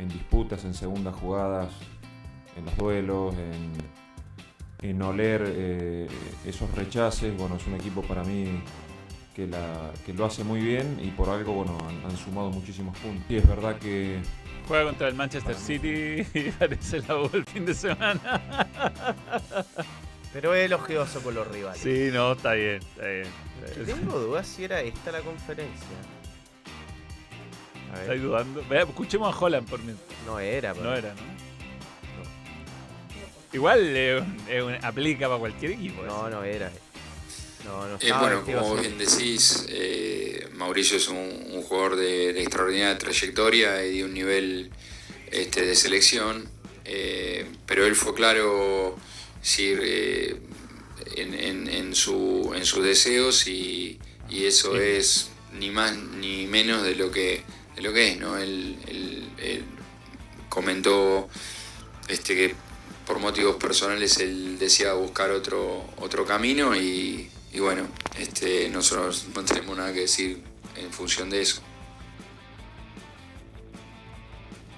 en 0.00 0.08
disputas, 0.08 0.64
en 0.64 0.74
segundas 0.74 1.14
jugadas, 1.14 1.72
en 2.56 2.64
los 2.64 2.76
duelos, 2.76 3.36
en, 3.36 4.90
en 4.90 5.00
oler 5.00 5.44
eh, 5.46 6.08
esos 6.44 6.74
rechaces. 6.74 7.36
Bueno, 7.38 7.54
es 7.54 7.66
un 7.68 7.74
equipo 7.74 8.02
para 8.02 8.24
mí 8.24 8.64
que 9.32 9.46
lo 10.12 10.24
hace 10.24 10.42
muy 10.42 10.60
bien 10.60 10.98
y 11.00 11.10
por 11.12 11.28
algo 11.28 11.52
bueno, 11.52 11.78
han, 11.88 12.10
han 12.10 12.16
sumado 12.16 12.50
muchísimos 12.50 12.98
puntos. 12.98 13.24
Y 13.28 13.36
es 13.36 13.46
verdad 13.46 13.78
que 13.78 14.20
Juega 14.72 14.86
contra 14.86 15.08
el 15.08 15.14
Manchester 15.14 15.54
City 15.54 16.26
y 16.34 16.50
parece 16.52 17.02
la 17.06 17.18
U 17.18 17.28
el 17.34 17.44
fin 17.44 17.66
de 17.66 17.74
semana. 17.74 18.40
Pero 20.32 20.54
es 20.54 20.64
elogioso 20.64 21.20
con 21.22 21.34
los 21.34 21.46
rivales. 21.46 21.78
Sí, 21.82 22.08
no, 22.10 22.32
está 22.32 22.54
bien, 22.54 22.76
está 22.76 23.06
bien. 23.06 23.26
está 23.66 23.80
bien. 23.82 23.98
Tengo 23.98 24.18
dudas 24.18 24.46
si 24.46 24.64
era 24.64 24.80
esta 24.80 25.12
la 25.12 25.20
conferencia. 25.20 25.86
¿Estáis 28.00 28.22
dudando? 28.22 28.64
Vea, 28.66 28.84
escuchemos 28.84 29.34
a 29.34 29.38
Holland 29.38 29.68
por 29.68 29.78
mientras. 29.82 30.08
no 30.24 30.38
era, 30.40 30.72
pero- 30.72 30.84
No 30.86 30.96
era, 30.96 31.10
¿no? 31.12 31.20
Igual 33.52 33.80
eh, 33.94 34.24
un- 34.64 34.82
aplica 34.82 35.26
para 35.28 35.38
cualquier 35.38 35.72
equipo. 35.72 36.00
No, 36.00 36.28
eso. 36.28 36.30
no 36.30 36.44
era. 36.44 36.72
No, 37.64 37.86
no 37.88 37.96
Eh, 38.00 38.12
bueno, 38.20 38.44
como 38.44 38.76
bien 38.82 38.98
decís, 38.98 39.66
eh, 39.68 40.48
Mauricio 40.54 40.96
es 40.96 41.08
un, 41.08 41.16
un 41.52 41.62
jugador 41.62 41.96
de, 41.96 42.32
de 42.32 42.40
extraordinaria 42.42 42.98
trayectoria 42.98 43.84
y 43.84 43.98
de 43.98 44.04
un 44.04 44.14
nivel 44.14 44.70
este, 45.30 45.64
de 45.64 45.74
selección, 45.76 46.48
eh, 46.84 47.46
pero 47.66 47.86
él 47.86 47.94
fue 47.94 48.14
claro 48.14 48.96
sí, 49.40 49.72
en, 51.16 51.34
en- 51.34 51.68
en 51.68 51.94
su, 51.94 52.52
en 52.56 52.64
sus 52.64 52.82
deseos 52.84 53.46
y, 53.46 53.98
y 54.28 54.44
eso 54.46 54.76
es 54.76 55.30
ni 55.58 55.70
más 55.70 55.96
ni 55.96 56.46
menos 56.46 56.82
de 56.82 56.94
lo 56.96 57.10
que, 57.10 57.42
de 57.76 57.82
lo 57.82 57.92
que 57.92 58.08
es. 58.12 58.18
¿no? 58.18 58.36
Él, 58.38 58.76
él- 58.88 59.28
él 59.38 59.64
comentó 60.48 61.28
este, 62.08 62.34
que 62.34 62.54
por 63.06 63.18
motivos 63.18 63.56
personales 63.56 64.18
él 64.18 64.58
decía 64.58 64.92
buscar 64.94 65.30
otro, 65.30 65.84
otro 65.98 66.24
camino 66.24 66.74
y, 66.76 67.28
y 67.52 67.60
bueno, 67.60 67.86
este, 68.18 68.68
nosotros 68.70 69.28
no 69.34 69.44
tenemos 69.44 69.76
nada 69.76 69.92
que 69.92 70.00
decir 70.00 70.42
en 70.76 70.90
función 70.92 71.28
de 71.30 71.42
eso. 71.42 71.62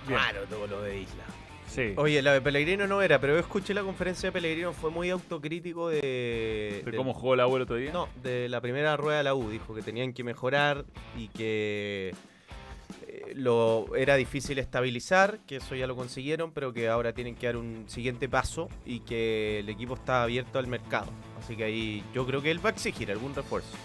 Raro 0.09 0.45
todo 0.51 0.66
lo 0.66 0.83
de 0.83 1.01
Isla. 1.01 1.25
Sí. 1.68 1.93
Oye, 1.97 2.22
la 2.22 2.33
de 2.35 2.41
Pellegrino 2.41 2.87
no 2.87 3.03
era, 3.03 3.20
pero 3.20 3.33
yo 3.35 3.41
escuché 3.41 3.75
la 3.75 3.83
conferencia 3.83 4.29
de 4.29 4.33
Pellegrino, 4.33 4.72
fue 4.72 4.91
muy 4.91 5.11
autocrítico 5.11 5.89
de... 5.89 6.83
¿De 6.85 6.91
de- 6.91 6.97
cómo 6.97 7.14
jugó 7.14 7.35
el 7.35 7.41
abuelo 7.41 7.64
otro 7.64 7.77
día? 7.77 7.93
No, 7.93 8.09
de 8.22 8.49
la 8.49 8.61
primera 8.61 8.97
rueda 8.97 9.18
de 9.18 9.25
la 9.25 9.35
U. 9.35 9.49
Dijo 9.51 9.75
que 9.75 9.83
tenían 9.83 10.12
que 10.12 10.22
mejorar 10.22 10.85
y 11.16 11.29
que 11.29 12.14
lo 13.35 13.87
era 13.97 14.16
difícil 14.16 14.59
estabilizar, 14.59 15.39
que 15.47 15.57
eso 15.57 15.75
ya 15.75 15.87
lo 15.87 15.97
consiguieron, 15.97 16.53
pero 16.53 16.72
que 16.72 16.89
ahora 16.89 17.12
tienen 17.12 17.35
que 17.37 17.47
dar 17.47 17.57
un 17.57 17.85
siguiente 17.89 18.29
paso 18.29 18.68
y 18.85 19.01
que 19.01 19.61
el 19.61 19.68
equipo 19.68 19.95
está 19.95 20.22
abierto 20.22 20.59
al 20.59 20.66
mercado. 20.66 21.07
Así 21.39 21.57
que 21.57 21.64
ahí 21.64 22.05
yo 22.14 22.27
creo 22.27 22.43
que 22.43 22.51
él 22.51 22.64
va 22.64 22.70
a 22.70 22.72
exigir 22.72 23.11
algún 23.11 23.35
refuerzo. 23.35 23.77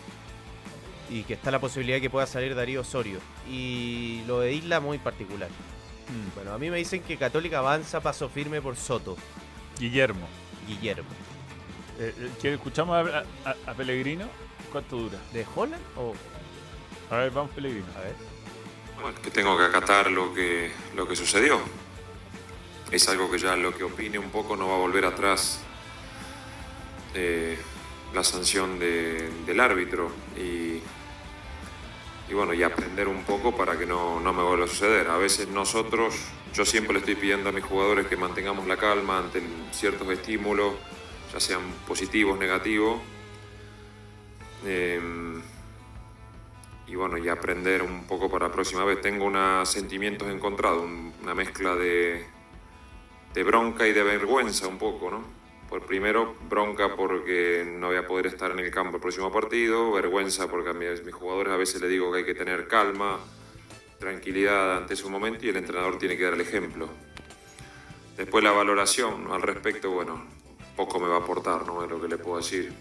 Y 1.10 1.24
que 1.24 1.34
está 1.34 1.50
la 1.50 1.60
posibilidad 1.60 1.98
de 1.98 2.02
que 2.02 2.10
pueda 2.10 2.28
salir 2.28 2.54
Darío 2.54 2.82
Osorio. 2.82 3.20
Y 3.50 4.22
lo 4.28 4.42
de 4.42 4.54
Isla 4.54 4.80
muy 4.80 5.00
particular. 5.00 5.50
Mm. 5.50 6.36
Bueno, 6.36 6.54
a 6.54 6.58
mí 6.60 6.70
me 6.70 6.78
dicen 6.78 7.02
que 7.02 7.18
Católica 7.18 7.60
avanza 7.60 8.00
paso 8.00 8.30
firme 8.30 8.62
por 8.62 8.76
Soto, 8.76 9.18
Guillermo. 9.80 10.28
Guillermo. 10.68 11.10
Eh, 12.00 12.14
eh, 12.18 12.30
¿quiere- 12.40 12.56
¿Escuchamos 12.58 12.96
a, 12.96 13.24
a- 13.44 13.56
a 13.72 13.74
Pellegrino? 13.74 14.26
¿Cuánto 14.72 14.98
dura? 14.98 15.18
¿De 15.34 15.46
Holland? 15.56 15.82
O, 15.98 16.14
A 17.12 17.18
ver, 17.18 17.32
vamos 17.32 17.52
Pellegrino. 17.52 17.88
a 17.98 18.02
ver. 18.02 18.14
Bueno, 19.02 19.18
que 19.22 19.32
tengo 19.32 19.58
que 19.58 19.64
acatar 19.64 20.12
lo 20.12 20.34
que, 20.34 20.72
lo 20.96 21.08
que 21.08 21.16
sucedió. 21.16 21.60
Es 22.92 23.08
algo 23.08 23.30
que 23.30 23.38
ya 23.38 23.56
lo 23.56 23.76
que 23.76 23.84
opine 23.84 24.20
un 24.20 24.30
poco 24.32 24.56
no 24.58 24.68
va 24.68 24.76
a 24.76 24.80
volver 24.80 25.06
atrás 25.06 25.62
eh, 27.14 27.58
la 28.14 28.24
sanción 28.24 28.80
de- 28.80 29.30
del 29.46 29.60
árbitro 29.60 30.12
y, 30.36 30.82
y 32.30 32.34
bueno, 32.34 32.54
y 32.54 32.64
aprender 32.64 33.08
un 33.08 33.24
poco 33.24 33.56
para 33.56 33.78
que 33.78 33.86
no, 33.86 34.20
no 34.20 34.34
me 34.34 34.44
vuelva 34.44 34.66
a 34.66 34.68
suceder. 34.68 35.08
A 35.10 35.18
veces 35.18 35.48
nosotros, 35.48 36.16
yo 36.54 36.66
siempre 36.66 36.94
le 36.94 37.00
estoy 37.00 37.16
pidiendo 37.16 37.50
a 37.50 37.52
mis 37.52 37.64
jugadores 37.64 38.08
que 38.08 38.18
mantengamos 38.18 38.68
la 38.68 38.78
calma 38.78 39.20
ante 39.20 39.42
ciertos 39.72 40.10
estímulos, 40.10 40.74
ya 41.32 41.40
sean 41.40 41.62
positivos, 41.88 42.38
negativos. 42.40 43.00
Em, 44.66 45.29
y 46.90 46.96
bueno, 46.96 47.18
y 47.18 47.30
aprender 47.30 47.84
un 47.84 48.06
poco 48.08 48.30
para 48.30 48.48
la 48.48 48.54
próxima 48.54 48.84
vez. 48.84 49.00
Tengo 49.02 49.26
unos 49.26 49.70
sentimientos 49.70 50.28
encontrados, 50.30 50.84
un- 50.84 51.14
una 51.22 51.36
mezcla 51.36 51.76
de, 51.76 52.26
de 53.34 53.44
bronca 53.44 53.88
y 53.88 53.94
de 53.94 54.04
vergüenza 54.04 54.68
un 54.68 54.78
poco, 54.80 55.12
¿no? 55.12 55.24
Por 55.70 55.86
primero, 55.86 56.36
bronca 56.50 56.96
porque 56.96 57.64
no 57.78 57.88
voy 57.88 57.98
a 57.98 58.08
poder 58.08 58.26
estar 58.26 58.50
en 58.50 58.58
el 58.60 58.72
campo 58.72 58.96
el 58.96 59.02
próximo 59.02 59.32
partido, 59.32 59.92
vergüenza 59.92 60.50
porque 60.50 60.70
a 60.72 60.74
mis, 60.74 61.04
mis 61.06 61.14
jugadores 61.14 61.54
a 61.54 61.58
veces 61.58 61.80
les 61.80 61.92
digo 61.92 62.12
que 62.12 62.20
hay 62.20 62.26
que 62.26 62.34
tener 62.34 62.68
calma, 62.68 63.20
tranquilidad 64.00 64.78
ante 64.78 64.96
su 64.96 65.12
momento 65.12 65.46
y 65.46 65.50
el 65.50 65.58
entrenador 65.58 66.00
tiene 66.00 66.18
que 66.18 66.24
dar 66.24 66.34
el 66.34 66.42
ejemplo. 66.42 66.90
Después 68.18 68.44
la 68.44 68.52
valoración 68.52 69.32
al 69.32 69.44
respecto, 69.44 69.92
bueno, 69.92 70.26
poco 70.76 71.00
me 71.00 71.08
va 71.08 71.18
a 71.18 71.20
aportar, 71.20 71.68
¿no? 71.68 71.84
Es 71.84 71.90
lo 71.92 72.02
que 72.02 72.08
le 72.08 72.18
puedo 72.18 72.38
decir. 72.38 72.74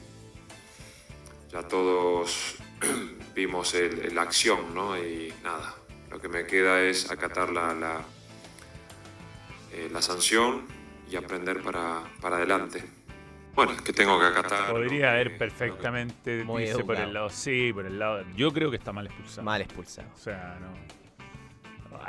Ya 1.52 1.62
todos 1.62 2.56
vimos 3.34 3.74
el- 3.74 4.14
la 4.14 4.22
acción, 4.22 4.74
¿no? 4.74 4.96
Y 4.96 5.32
nada, 5.42 5.74
lo 6.10 6.20
que 6.20 6.28
me 6.28 6.46
queda 6.46 6.80
es 6.82 7.10
acatar 7.10 7.50
la, 7.50 7.72
la, 7.74 8.00
eh, 9.72 9.88
la 9.92 10.02
sanción 10.02 10.66
y 11.10 11.16
aprender 11.16 11.62
para, 11.62 12.02
para 12.20 12.36
adelante. 12.36 12.82
Bueno, 13.54 13.72
es 13.72 13.80
que 13.82 13.92
tengo 13.92 14.18
que 14.20 14.26
acatar. 14.26 14.70
Podría 14.70 14.98
que- 15.00 15.06
haber 15.08 15.32
que- 15.32 15.38
perfectamente 15.38 16.44
Muy 16.44 16.64
irse 16.64 16.84
por 16.84 16.96
el 16.96 17.12
lado. 17.12 17.28
Sí, 17.30 17.72
por 17.72 17.86
el 17.86 17.98
lado. 17.98 18.24
Yo 18.36 18.52
creo 18.52 18.70
que 18.70 18.76
está 18.76 18.92
mal 18.92 19.06
expulsado. 19.06 19.42
Mal 19.42 19.60
expulsado. 19.62 20.08
O 20.14 20.18
sea, 20.18 20.58
no. 20.60 20.68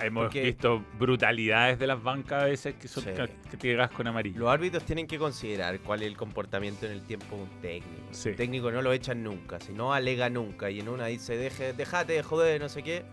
Hemos 0.02 0.26
Porque- 0.26 0.44
visto 0.44 0.84
brutalidades 0.98 1.78
de 1.80 1.88
las 1.88 2.02
bancas 2.02 2.44
a 2.44 2.46
veces 2.46 2.76
que 2.76 2.88
son 2.88 3.04
Sí. 3.04 3.10
que 3.50 3.58
te 3.58 3.68
llegas 3.68 3.92
con 3.92 4.08
amarillo. 4.08 4.40
Los 4.40 4.50
árbitros 4.50 4.84
tienen 4.84 5.08
que 5.08 5.18
considerar 5.18 5.80
cuál 5.80 6.02
es 6.02 6.08
el 6.08 6.16
comportamiento 6.18 6.86
en 6.86 6.94
el 6.94 7.02
tiempo 7.02 7.36
de 7.36 7.42
un 7.44 7.50
técnico. 7.62 8.02
Sí. 8.12 8.30
Un 8.30 8.36
técnico 8.36 8.72
no 8.72 8.82
lo 8.82 8.94
echan 8.94 9.24
nunca, 9.24 9.60
si 9.60 9.74
no 9.74 9.94
alega 9.94 10.30
nunca. 10.30 10.70
Y 10.70 10.80
en 10.80 10.90
una 10.90 11.08
dice, 11.08 11.36
Deje, 11.38 11.74
dejate 11.74 12.14
de 12.14 12.24
joder, 12.24 12.62
no 12.62 12.70
sé 12.70 12.84
qué. 12.84 13.04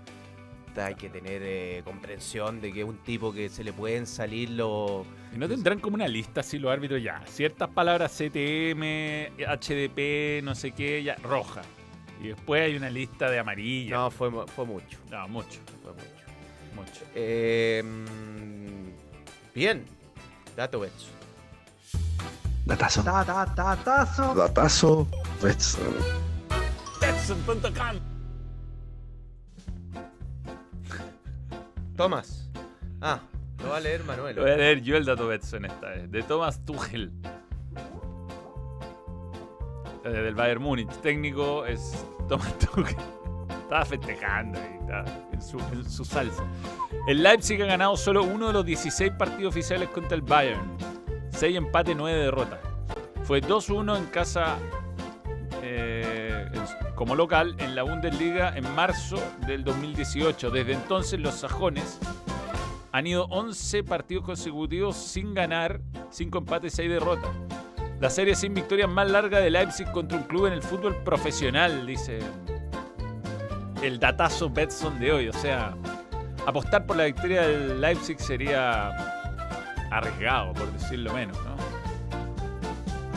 Hay 0.77 0.95
que 0.95 1.09
tener 1.09 1.41
eh, 1.43 1.81
comprensión 1.85 2.61
de 2.61 2.71
que 2.71 2.81
es 2.83 2.87
un 2.87 2.99
tipo 2.99 3.33
que 3.33 3.49
se 3.49 3.65
le 3.65 3.73
pueden 3.73 4.07
salir 4.07 4.51
los... 4.51 5.07
Y 5.35 5.39
no 5.39 5.49
tendrán 5.49 5.81
como 5.81 5.95
una 5.95 6.07
lista 6.07 6.41
así 6.41 6.59
los 6.59 6.71
árbitros 6.71 7.03
ya. 7.03 7.23
Ciertas 7.27 7.71
palabras 7.71 8.13
CTM, 8.13 9.31
HDP, 9.39 10.43
no 10.43 10.55
sé 10.55 10.73
qué, 10.73 11.03
ya, 11.03 11.15
roja. 11.23 11.63
Y 12.23 12.29
después 12.29 12.63
hay 12.63 12.77
una 12.77 12.91
lista 12.91 13.31
de 13.31 13.39
amarilla. 13.39 13.97
No, 13.97 14.11
fue, 14.11 14.31
fue 14.49 14.67
mucho. 14.67 14.99
No, 15.11 15.27
mucho, 15.29 15.61
mucho. 16.77 17.05
Eh, 17.15 17.83
mm, 17.85 19.55
bien. 19.55 19.85
Dato 20.57 20.81
Betson. 20.81 21.11
Datazo. 22.65 23.03
Da, 23.03 23.25
da, 23.25 23.47
datazo. 23.47 24.35
Datazo. 24.35 25.09
Betson. 25.43 25.95
Betson.com. 27.01 28.01
Tomás. 31.97 32.51
Ah, 33.01 33.21
lo 33.63 33.71
va 33.71 33.77
a 33.79 33.81
leer 33.81 34.05
Manuel. 34.05 34.37
Lo 34.37 34.43
voy 34.43 34.51
a 34.51 34.57
leer 34.57 34.83
yo 34.83 34.97
el 34.97 35.05
dato 35.05 35.27
Betson 35.29 35.65
esta 35.65 35.91
vez. 35.91 36.11
De 36.11 36.23
Thomas 36.23 36.65
Tuchel. 36.65 37.13
Eh, 40.05 40.09
del 40.09 40.35
Bayern 40.35 40.63
Múnich. 40.63 40.91
Técnico 41.01 41.65
es 41.65 42.05
Thomas 42.29 42.57
Tuchel. 42.59 43.16
Estaba 43.67 43.85
festejando 43.85 44.61
y 44.61 44.81
estaba 44.81 45.05
en 45.33 45.43
su, 45.43 45.59
en 45.59 45.91
su 45.91 46.05
salsa. 46.05 46.45
El 47.09 47.25
Leipzig 47.25 47.61
ha 47.65 47.67
ganado 47.67 47.97
solo 47.97 48.23
uno 48.23 48.47
de 48.47 48.53
los 48.53 48.65
16 48.65 49.11
partidos 49.19 49.53
oficiales 49.53 49.89
contra 49.89 50.15
el 50.15 50.23
Bayern. 50.23 50.77
6 51.31 51.57
empates, 51.57 51.97
9 51.97 52.17
derrotas. 52.17 52.61
Fue 53.25 53.43
2-1 53.43 53.97
en 53.97 54.07
casa 54.07 54.57
eh, 55.65 56.49
como 56.95 57.17
local 57.17 57.57
en 57.59 57.75
la 57.75 57.83
Bundesliga 57.83 58.57
en 58.57 58.73
marzo 58.77 59.21
del 59.49 59.65
2018. 59.65 60.53
Desde 60.53 60.75
entonces 60.75 61.19
los 61.19 61.35
sajones 61.35 61.99
han 62.93 63.09
ido 63.09 63.25
11 63.31 63.83
partidos 63.83 64.25
consecutivos 64.25 64.97
sin 64.97 65.35
ganar, 65.35 65.81
5 66.11 66.39
empates, 66.39 66.73
6 66.75 66.89
derrotas. 66.89 67.31
La 67.99 68.11
serie 68.11 68.37
sin 68.37 68.55
victorias 68.55 68.89
más 68.89 69.11
larga 69.11 69.41
de 69.41 69.51
Leipzig 69.51 69.91
contra 69.91 70.19
un 70.19 70.25
club 70.25 70.47
en 70.47 70.53
el 70.53 70.63
fútbol 70.63 70.95
profesional, 71.03 71.85
dice 71.85 72.21
el 73.83 73.99
datazo 73.99 74.51
Betson 74.51 74.99
de 74.99 75.13
hoy. 75.13 75.29
O 75.29 75.33
sea, 75.33 75.75
apostar 76.47 76.87
por 76.87 76.97
la 76.97 77.05
victoria 77.05 77.43
del 77.43 77.81
Leipzig 77.81 78.21
sería 78.21 78.97
arriesgado, 79.91 80.53
por 80.55 80.73
decirlo 80.73 81.13
menos, 81.15 81.37
¿no? 81.45 81.57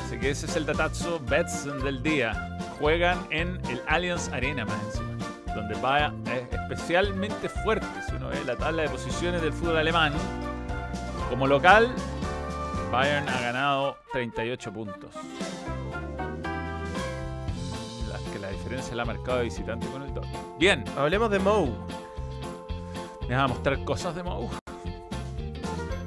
Así 0.06 0.18
que 0.18 0.32
ese 0.32 0.48
es 0.48 0.56
el 0.56 0.66
datazo 0.66 1.20
Betson 1.28 1.84
del 1.84 2.02
día. 2.02 2.58
Juegan 2.80 3.20
en 3.30 3.60
el 3.70 3.82
Allianz 3.88 4.30
Arena 4.30 4.66
más 4.66 4.82
encima, 4.86 5.18
donde 5.54 5.76
va 5.82 6.14
es 6.34 6.60
especialmente 6.60 7.50
fuerte. 7.50 7.88
Si 8.08 8.16
uno 8.16 8.30
ve 8.30 8.44
la 8.46 8.56
tabla 8.56 8.84
de 8.84 8.90
posiciones 8.90 9.42
del 9.42 9.54
fútbol 9.54 9.78
alemán, 9.78 10.14
como 11.30 11.46
local, 11.46 11.94
Bayern 12.92 13.30
ha 13.30 13.40
ganado 13.42 13.98
38 14.14 14.74
puntos. 14.74 15.12
Diferencia 18.70 18.96
la 18.96 19.02
ha 19.02 19.06
marcado 19.06 19.40
de 19.40 19.46
visitante 19.46 19.88
con 19.88 20.04
el 20.04 20.14
Dortmund. 20.14 20.60
Bien, 20.60 20.84
Hablemos 20.96 21.32
de 21.32 21.40
Mou. 21.40 21.76
me 23.28 23.36
vas 23.36 23.46
a 23.46 23.48
mostrar 23.48 23.84
cosas 23.84 24.14
de 24.14 24.22
Mou. 24.22 24.48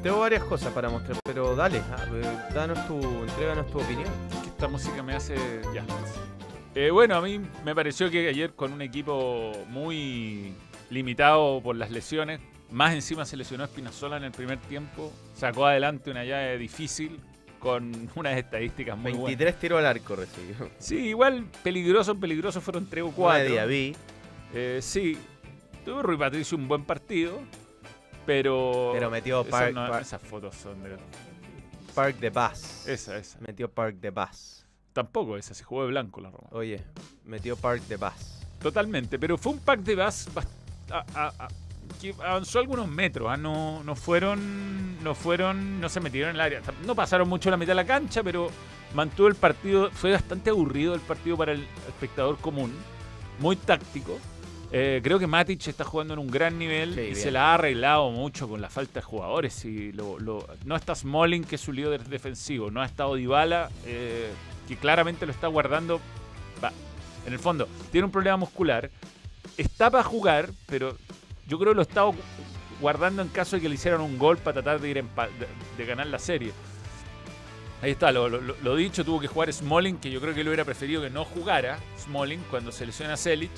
Tengo 0.00 0.20
varias 0.20 0.44
cosas 0.44 0.72
para 0.72 0.88
mostrar, 0.88 1.18
pero 1.24 1.56
dale, 1.56 1.82
danos 2.54 2.86
tu, 2.86 2.94
entréganos 2.98 3.66
tu 3.68 3.80
opinión. 3.80 4.08
que 4.42 4.48
esta 4.48 4.68
música 4.68 5.02
me 5.02 5.12
hace. 5.14 5.34
Ya. 5.74 5.84
Eh, 6.76 6.92
bueno, 6.92 7.16
a 7.16 7.20
mí 7.20 7.40
me 7.64 7.74
pareció 7.74 8.08
que 8.12 8.28
ayer 8.28 8.54
con 8.54 8.72
un 8.72 8.80
equipo 8.80 9.50
muy 9.68 10.54
limitado 10.88 11.60
por 11.62 11.74
las 11.74 11.90
lesiones, 11.90 12.40
más 12.70 12.94
encima 12.94 13.24
se 13.24 13.36
lesionó 13.36 13.64
Espinazola 13.64 14.18
en 14.18 14.24
el 14.24 14.32
primer 14.32 14.58
tiempo, 14.58 15.12
sacó 15.34 15.66
adelante 15.66 16.12
una 16.12 16.24
llave 16.24 16.58
difícil 16.58 17.18
con 17.62 18.10
unas 18.16 18.36
estadísticas 18.36 18.98
muy 18.98 19.12
23 19.12 19.36
buenas. 19.38 19.60
tiros 19.60 19.78
al 19.78 19.86
arco 19.86 20.16
recibió. 20.16 20.68
Sí, 20.78 20.96
igual 20.96 21.46
peligroso, 21.62 22.18
peligroso 22.18 22.60
fueron 22.60 22.86
3 22.90 23.02
o 23.04 23.06
Una 23.06 23.14
4. 23.16 23.42
de 23.44 23.48
Diaby, 23.50 23.96
Eh, 24.54 24.80
sí, 24.82 25.16
tuvo 25.84 26.02
Rui 26.02 26.16
Patricio 26.16 26.58
un 26.58 26.66
buen 26.68 26.84
partido, 26.84 27.38
pero. 28.26 28.90
pero 28.92 29.10
metió 29.10 29.40
esas 29.40 29.50
Park, 29.50 29.74
no- 29.74 29.88
Park, 29.88 30.02
esas 30.02 30.22
fotos 30.22 30.54
son 30.56 30.82
de. 30.82 30.96
Park 31.94 32.16
de 32.18 32.30
Bass. 32.30 32.86
Esa, 32.88 33.16
esa. 33.16 33.38
Metió 33.40 33.70
Park 33.70 33.96
de 34.00 34.10
Bass. 34.10 34.66
Tampoco 34.92 35.36
esa, 35.36 35.54
se 35.54 35.62
jugó 35.64 35.82
de 35.84 35.88
blanco 35.88 36.20
la 36.20 36.30
Roma. 36.30 36.48
Oye, 36.50 36.82
metió 37.24 37.56
Park 37.56 37.82
de 37.88 37.96
Bass. 37.96 38.44
Totalmente, 38.60 39.18
pero 39.18 39.36
fue 39.38 39.52
un 39.52 39.58
pack 39.58 39.80
de 39.80 39.94
bas 39.96 40.28
bast- 40.34 40.48
a- 40.90 41.04
a- 41.14 41.32
a- 41.44 41.48
que 42.02 42.14
avanzó 42.22 42.58
algunos 42.58 42.88
metros, 42.88 43.28
¿ah? 43.30 43.36
no, 43.36 43.82
no 43.84 43.94
fueron, 43.94 45.02
no 45.02 45.14
fueron, 45.14 45.80
no 45.80 45.88
se 45.88 46.00
metieron 46.00 46.30
en 46.30 46.36
el 46.36 46.40
área, 46.42 46.60
no 46.84 46.94
pasaron 46.94 47.28
mucho 47.28 47.50
la 47.50 47.56
mitad 47.56 47.70
de 47.70 47.76
la 47.76 47.86
cancha, 47.86 48.22
pero 48.22 48.50
mantuvo 48.94 49.28
el 49.28 49.34
partido, 49.36 49.90
fue 49.92 50.12
bastante 50.12 50.50
aburrido 50.50 50.94
el 50.94 51.00
partido 51.00 51.36
para 51.36 51.52
el 51.52 51.66
espectador 51.88 52.36
común, 52.38 52.74
muy 53.38 53.56
táctico. 53.56 54.18
Eh, 54.74 55.00
creo 55.04 55.18
que 55.18 55.26
Matic 55.26 55.66
está 55.68 55.84
jugando 55.84 56.14
en 56.14 56.20
un 56.20 56.28
gran 56.28 56.58
nivel 56.58 56.94
Sí, 56.94 57.00
y 57.00 57.04
bien. 57.04 57.16
se 57.16 57.30
la 57.30 57.50
ha 57.50 57.54
arreglado 57.54 58.10
mucho 58.10 58.48
con 58.48 58.60
la 58.62 58.70
falta 58.70 59.00
de 59.00 59.02
jugadores. 59.04 59.64
Y 59.66 59.92
lo- 59.92 60.18
lo- 60.18 60.46
no 60.64 60.76
está 60.76 60.94
Smalling, 60.94 61.44
que 61.44 61.56
es 61.56 61.60
su 61.60 61.72
líder 61.74 62.04
defensivo, 62.04 62.70
no 62.70 62.80
ha 62.80 62.86
estado 62.86 63.14
Dybala, 63.16 63.68
eh, 63.84 64.30
que 64.66 64.76
claramente 64.76 65.26
lo 65.26 65.32
está 65.32 65.46
guardando. 65.48 66.00
Va, 66.64 66.72
en 67.26 67.32
el 67.34 67.38
fondo, 67.38 67.68
tiene 67.90 68.06
un 68.06 68.10
problema 68.10 68.38
muscular. 68.38 68.88
Está 69.58 69.90
para 69.90 70.04
jugar, 70.04 70.48
pero 70.66 70.96
yo 71.52 71.58
creo 71.58 71.72
que 71.72 71.76
lo 71.76 71.82
está 71.82 72.02
guardando 72.80 73.20
en 73.20 73.28
caso 73.28 73.56
de 73.56 73.62
que 73.62 73.68
le 73.68 73.74
hicieran 73.74 74.00
un 74.00 74.18
gol 74.18 74.38
para 74.38 74.54
tratar 74.62 74.80
de, 74.80 74.88
ir 74.88 74.96
en 74.96 75.06
de, 75.38 75.46
de 75.76 75.84
ganar 75.86 76.06
la 76.06 76.18
serie. 76.18 76.50
Ahí 77.82 77.90
está, 77.90 78.10
lo, 78.10 78.26
lo- 78.30 78.56
lo 78.62 78.76
dicho, 78.76 79.04
tuvo 79.04 79.20
que 79.20 79.26
jugar 79.26 79.52
Smalling, 79.52 79.98
que 79.98 80.10
yo 80.10 80.18
creo 80.18 80.34
que 80.34 80.42
lo 80.44 80.48
hubiera 80.50 80.64
preferido 80.64 81.02
que 81.02 81.10
no 81.10 81.26
jugara 81.26 81.78
Smalling 81.98 82.40
cuando 82.50 82.72
se 82.72 82.86
lesiona 82.86 83.18
Selic. 83.18 83.50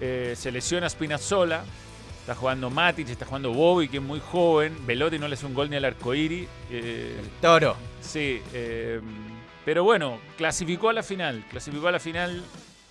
Eh, 0.00 0.32
se 0.36 0.50
lesiona 0.50 0.88
Spinazzola. 0.88 1.62
Está 2.20 2.34
jugando 2.34 2.70
Matic, 2.70 3.08
está 3.10 3.26
jugando 3.26 3.52
Bobby, 3.52 3.88
que 3.88 3.98
es 3.98 4.02
muy 4.02 4.20
joven. 4.20 4.74
Velotti 4.86 5.18
no 5.18 5.28
le 5.28 5.34
hace 5.34 5.44
un 5.44 5.52
gol 5.54 5.68
ni 5.68 5.76
al 5.76 5.84
arcoíris. 5.84 6.48
Eh, 6.70 7.20
Toro. 7.42 7.76
sí, 8.00 8.40
eh, 8.54 9.00
pero 9.66 9.84
bueno, 9.84 10.18
clasificó 10.38 10.88
a 10.88 10.92
la 10.94 11.02
final. 11.02 11.44
Clasificó 11.50 11.88
a 11.88 11.92
la 11.92 12.00
final 12.00 12.42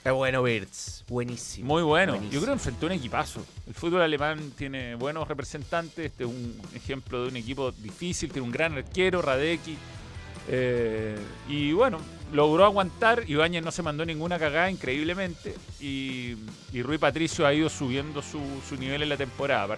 Qué 0.04 0.10
bueno, 0.10 0.42
Birds. 0.42 1.06
Buenísimo. 1.08 1.68
muy 1.68 1.84
bueno. 1.84 2.14
Buenísimo. 2.14 2.34
Yo 2.34 2.40
creo 2.42 2.54
que 2.54 2.60
enfrentó 2.60 2.86
un 2.88 2.92
equipazo. 2.94 3.46
El 3.68 3.74
fútbol 3.76 4.02
alemán 4.02 4.52
tiene 4.58 4.96
buenos 4.96 5.28
representantes. 5.28 6.08
Este 6.08 6.24
es 6.24 6.30
un 6.30 6.60
ejemplo 6.74 7.22
de 7.24 7.30
un 7.30 7.36
equipo 7.36 7.72
difícil. 7.72 8.32
Tiene 8.32 8.46
un 8.48 8.52
gran 8.52 8.76
arquero, 8.76 9.22
Radecki. 9.22 9.78
Eh, 10.48 11.16
y 11.48 11.72
bueno, 11.74 12.00
logró 12.34 12.66
aguantar. 12.66 13.24
Ibáñez 13.28 13.64
no 13.64 13.72
se 13.72 13.84
mandó 13.84 14.04
ninguna 14.04 14.40
cagada, 14.40 14.72
increíblemente. 14.72 15.56
Y, 15.80 16.36
y 16.74 16.82
Rui 16.82 16.98
Patricio 16.98 17.46
ha 17.46 17.54
ido 17.54 17.70
subiendo 17.70 18.24
su, 18.24 18.40
su 18.68 18.76
nivel 18.78 19.04
en 19.04 19.10
la 19.10 19.18
temporada. 19.18 19.78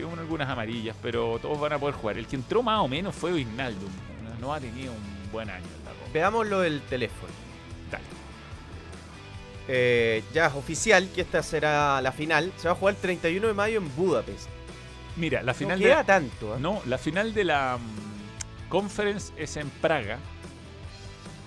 con 0.00 0.18
algunas 0.18 0.48
amarillas, 0.48 0.94
pero 1.02 1.40
todos 1.40 1.58
van 1.58 1.72
a 1.72 1.78
poder 1.78 1.96
jugar. 1.96 2.18
El 2.18 2.26
que 2.28 2.36
entró 2.36 2.62
más 2.62 2.80
o 2.80 2.86
menos 2.86 3.16
fue 3.16 3.32
Wijnaldum. 3.32 3.90
No, 4.40 4.54
ha 4.54 4.60
tenido 4.60 4.92
un 4.92 5.32
buen 5.32 5.50
año 5.50 5.64
en 5.64 5.84
la 5.84 5.90
Roma. 5.90 6.12
Veamos 6.12 6.46
lo 6.46 6.60
del 6.60 6.82
teléfono. 6.82 7.45
Eh, 9.68 10.22
ya 10.32 10.46
es 10.46 10.54
oficial 10.54 11.08
que 11.14 11.22
esta 11.22 11.42
será 11.42 12.00
la 12.00 12.12
final. 12.12 12.52
Se 12.56 12.68
va 12.68 12.72
a 12.72 12.76
jugar 12.76 12.94
el 12.94 13.00
31 13.00 13.48
de 13.48 13.54
mayo 13.54 13.78
en 13.78 13.96
Budapest. 13.96 14.48
Mira, 15.16 15.42
la 15.42 15.54
final 15.54 15.78
no 15.78 15.84
de 15.84 15.90
queda 15.90 16.04
tanto. 16.04 16.54
¿ah? 16.54 16.58
No, 16.60 16.82
la 16.86 16.98
final 16.98 17.32
de 17.34 17.44
la 17.44 17.78
mm, 17.78 18.68
conference 18.68 19.32
es 19.36 19.56
en 19.56 19.68
Praga. 19.70 20.18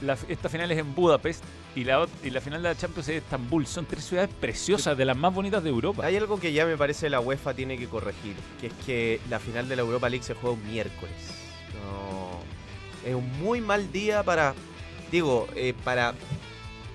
La- 0.02 0.18
esta 0.28 0.50
final 0.50 0.72
es 0.72 0.78
en 0.80 0.96
Budapest 0.96 1.44
y 1.76 1.84
la, 1.84 2.08
y 2.24 2.30
la 2.30 2.42
final 2.42 2.64
de 2.64 2.70
la 2.70 2.76
Champions 2.76 3.08
es 3.10 3.22
Estambul. 3.24 3.68
Son 3.68 3.86
tres 3.86 4.04
ciudades 4.06 4.30
preciosas, 4.40 4.98
de 4.98 5.06
las 5.06 5.16
más 5.16 5.34
bonitas 5.34 5.64
de 5.64 5.70
Europa. 5.70 6.06
Hay 6.06 6.16
algo 6.18 6.40
que 6.40 6.52
ya 6.52 6.66
me 6.66 6.76
parece 6.78 7.10
la 7.10 7.20
UEFA 7.20 7.54
tiene 7.54 7.78
que 7.78 7.88
corregir, 7.88 8.36
que 8.60 8.68
es 8.68 8.74
que 8.86 9.22
la 9.30 9.40
final 9.40 9.70
de 9.70 9.76
la 9.76 9.82
Europa 9.84 10.10
League 10.10 10.24
se 10.26 10.34
juega 10.34 10.56
un 10.56 10.68
miércoles. 10.68 11.16
No, 11.84 12.40
es 13.08 13.16
un 13.16 13.30
muy 13.40 13.62
mal 13.62 13.92
día 13.92 14.24
para, 14.24 14.56
digo, 15.12 15.48
eh, 15.56 15.74
para 15.84 16.14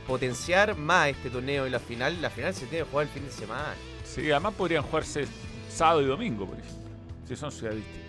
potenciar 0.07 0.77
más 0.77 1.09
este 1.09 1.31
torneo 1.31 1.67
y 1.67 1.71
la 1.71 1.79
final. 1.81 2.21
La 2.23 2.31
final 2.31 2.55
se 2.55 2.67
tiene 2.67 2.85
que 2.85 2.91
jugar 2.91 3.07
el 3.07 3.13
fin 3.13 3.25
de 3.25 3.31
semana. 3.31 3.75
Sí, 4.05 4.31
además 4.31 4.55
podrían 4.55 4.83
jugarse 4.83 5.27
sábado 5.69 6.03
y 6.03 6.07
domingo, 6.07 6.47
por 6.47 6.59
ejemplo. 6.59 6.79
Si 7.27 7.37
son 7.37 7.51
ciudades 7.51 7.79
distintas. 7.79 8.05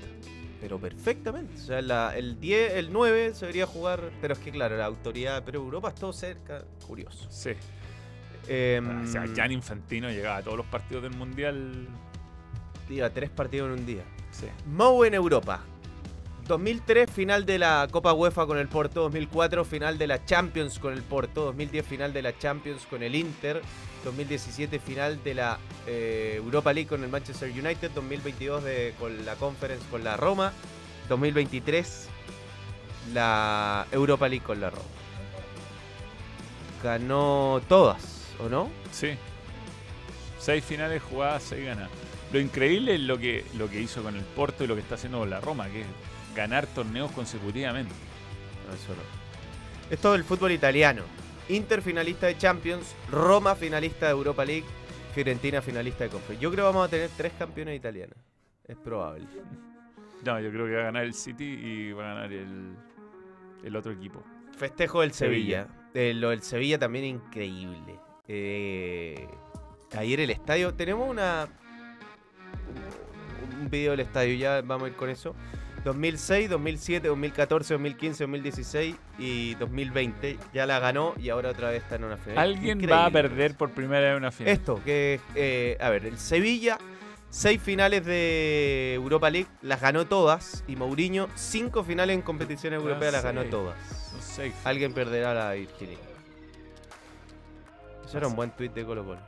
Pero 0.62 0.80
perfectamente. 0.80 1.54
O 1.62 1.66
sea, 1.66 1.82
la- 1.82 2.18
el 2.18 2.40
10, 2.40 2.74
el 2.74 2.92
9 2.92 3.34
se 3.34 3.42
debería 3.42 3.66
jugar. 3.66 4.12
Pero 4.22 4.34
es 4.34 4.40
que 4.40 4.52
claro, 4.52 4.78
la 4.78 4.86
autoridad. 4.86 5.44
Pero 5.46 5.60
Europa 5.60 5.90
es 5.90 5.96
todo 5.96 6.12
cerca. 6.14 6.64
Curioso. 6.88 7.28
Sí. 7.30 7.52
Em, 8.48 9.04
o 9.04 9.08
sea, 9.08 9.26
Jan 9.36 9.52
Infantino 9.52 10.10
llegaba 10.10 10.38
a 10.38 10.42
todos 10.44 10.58
los 10.58 10.66
partidos 10.68 11.02
del 11.04 11.14
Mundial 11.16 11.88
Diga, 12.88 13.10
tres 13.10 13.32
partidos 13.32 13.74
en 13.74 13.80
un 13.80 13.86
día. 13.88 14.04
Sí. 14.30 14.46
Mou 14.68 15.04
en 15.06 15.16
Europa. 15.16 15.62
2003, 16.48 17.10
final 17.10 17.46
de 17.46 17.58
la 17.58 17.88
Copa 17.90 18.14
UEFA 18.14 18.46
con 18.46 18.58
el 18.58 18.68
Porto. 18.68 19.02
2004, 19.02 19.66
final 19.66 19.98
de 19.98 20.08
la 20.08 20.24
Champions 20.26 20.80
con 20.80 20.94
el 20.94 21.02
Porto. 21.02 21.46
2010, 21.46 21.86
final 21.86 22.14
de 22.14 22.22
la 22.22 22.38
Champions 22.38 22.86
con 22.90 23.04
el 23.04 23.16
Inter. 23.16 23.62
2017, 24.04 24.80
final 24.80 25.24
de 25.24 25.34
la 25.34 25.58
eh, 25.88 26.34
Europa 26.38 26.72
League 26.72 26.88
con 26.88 27.04
el 27.04 27.10
Manchester 27.10 27.50
United. 27.50 27.92
2022, 27.96 28.64
de, 28.64 28.94
con 29.00 29.26
la 29.26 29.36
Conference 29.36 29.84
con 29.90 30.04
la 30.04 30.18
Roma. 30.18 30.54
2023, 31.10 32.08
la 33.14 33.88
Europa 33.92 34.28
League 34.28 34.46
con 34.46 34.62
la 34.62 34.70
Roma. 34.70 34.84
Ganó 36.84 37.62
todas, 37.68 38.34
¿o 38.40 38.50
no? 38.50 38.70
Sí. 38.92 39.12
Seis 40.40 40.64
finales 40.64 41.02
jugadas, 41.02 41.42
seis 41.42 41.66
ganadas. 41.66 41.90
Lo 42.32 42.40
increíble 42.40 42.96
es 42.96 43.02
lo 43.02 43.18
que, 43.18 43.46
lo 43.58 43.70
que 43.70 43.82
hizo 43.82 44.04
con 44.04 44.16
el 44.16 44.24
Porto 44.24 44.64
y 44.64 44.68
lo 44.68 44.76
que 44.76 44.82
está 44.82 44.96
haciendo 44.96 45.20
con 45.20 45.30
la 45.30 45.42
Roma, 45.42 45.68
que 45.70 45.82
es 45.82 45.88
ganar 46.36 46.68
torneos 46.68 47.12
consecutivamente. 47.12 47.94
No, 48.68 48.74
eso 48.74 48.94
no. 48.94 49.02
Es 49.90 50.00
todo 50.00 50.16
el 50.16 50.24
fútbol 50.24 50.52
italiano. 50.52 51.04
Inter 51.50 51.82
finalista 51.82 52.28
de 52.28 52.38
Champions, 52.38 52.96
Roma 53.12 53.56
finalista 53.56 54.08
de 54.08 54.12
Europa 54.14 54.44
League, 54.44 54.66
Fiorentina 55.14 55.62
finalista 55.62 56.04
de 56.04 56.10
Conference. 56.10 56.42
Yo 56.42 56.52
creo 56.52 56.66
que 56.66 56.74
vamos 56.74 56.88
a 56.88 56.90
tener 56.90 57.10
tres 57.16 57.34
campeones 57.38 57.78
italianos. 57.78 58.18
Es 58.68 58.76
probable. 58.76 59.26
No, 60.26 60.40
yo 60.40 60.50
creo 60.50 60.66
que 60.66 60.74
va 60.74 60.82
a 60.82 60.86
ganar 60.86 61.04
el 61.04 61.14
City 61.14 61.44
y 61.44 61.92
va 61.92 62.04
a 62.04 62.14
ganar 62.16 62.34
el, 62.34 62.76
el 63.64 63.76
otro 63.76 63.92
equipo. 63.92 64.24
Festejo 64.58 65.02
del 65.02 65.14
Sevilla. 65.14 65.68
Sevilla. 65.68 65.82
Eh, 65.94 66.14
lo 66.16 66.32
del 66.32 66.42
Sevilla 66.42 66.80
también 66.80 67.06
increíble. 67.06 68.00
Eh, 68.28 69.28
ayer 69.96 70.20
el 70.20 70.32
estadio. 70.32 70.74
Tenemos 70.74 71.08
una. 71.08 71.48
Un 73.60 73.70
video 73.70 73.92
del 73.92 74.02
estadio, 74.02 74.36
ya 74.36 74.62
vamos 74.62 74.88
a 74.88 74.90
ir 74.90 74.96
con 74.96 75.10
eso. 75.10 75.36
2006, 75.86 76.50
2007, 76.50 77.08
2014, 77.08 77.74
2015, 77.76 78.24
2016 78.24 78.96
y 79.20 79.54
2020. 79.56 80.40
Ya 80.52 80.66
la 80.66 80.80
ganó 80.80 81.14
y 81.16 81.30
ahora 81.30 81.52
otra 81.52 81.70
vez 81.70 81.84
está 81.84 81.96
en 81.96 82.06
una 82.06 82.18
final. 82.18 82.40
Alguien 82.40 82.80
Increíble. 82.80 82.96
va 82.96 83.06
a 83.06 83.12
perder 83.12 83.56
por 83.56 83.70
primera 83.70 84.10
vez 84.10 84.18
una 84.18 84.32
final. 84.32 84.52
Esto, 84.52 84.82
que 84.84 85.22
eh, 85.36 85.78
a 85.80 85.90
ver, 85.92 86.08
el 86.08 86.18
Sevilla, 86.18 86.80
seis 87.30 87.62
finales 87.62 88.04
de 88.04 88.96
Europa 88.96 89.30
League, 89.30 89.48
las 89.62 89.80
ganó 89.80 90.08
todas. 90.08 90.64
Y 90.68 90.76
Mourinho, 90.76 91.30
cinco 91.36 91.84
finales 91.84 92.16
en 92.16 92.24
competiciones 92.24 92.82
europeas, 92.82 93.14
las 93.14 93.24
ganó 93.24 93.44
todas. 93.44 93.78
Son 94.10 94.22
seis. 94.22 94.56
Alguien 94.64 94.92
perderá 94.92 95.36
la 95.36 95.52
Virginia. 95.54 96.00
Eso 98.04 98.18
era 98.18 98.28
un 98.28 98.36
buen 98.36 98.50
tuit 98.50 98.74
de 98.74 98.84
Colo 98.84 99.06
Colo. 99.06 99.22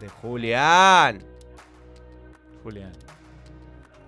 De 0.00 0.08
Julián. 0.08 1.22
Julián. 2.64 2.92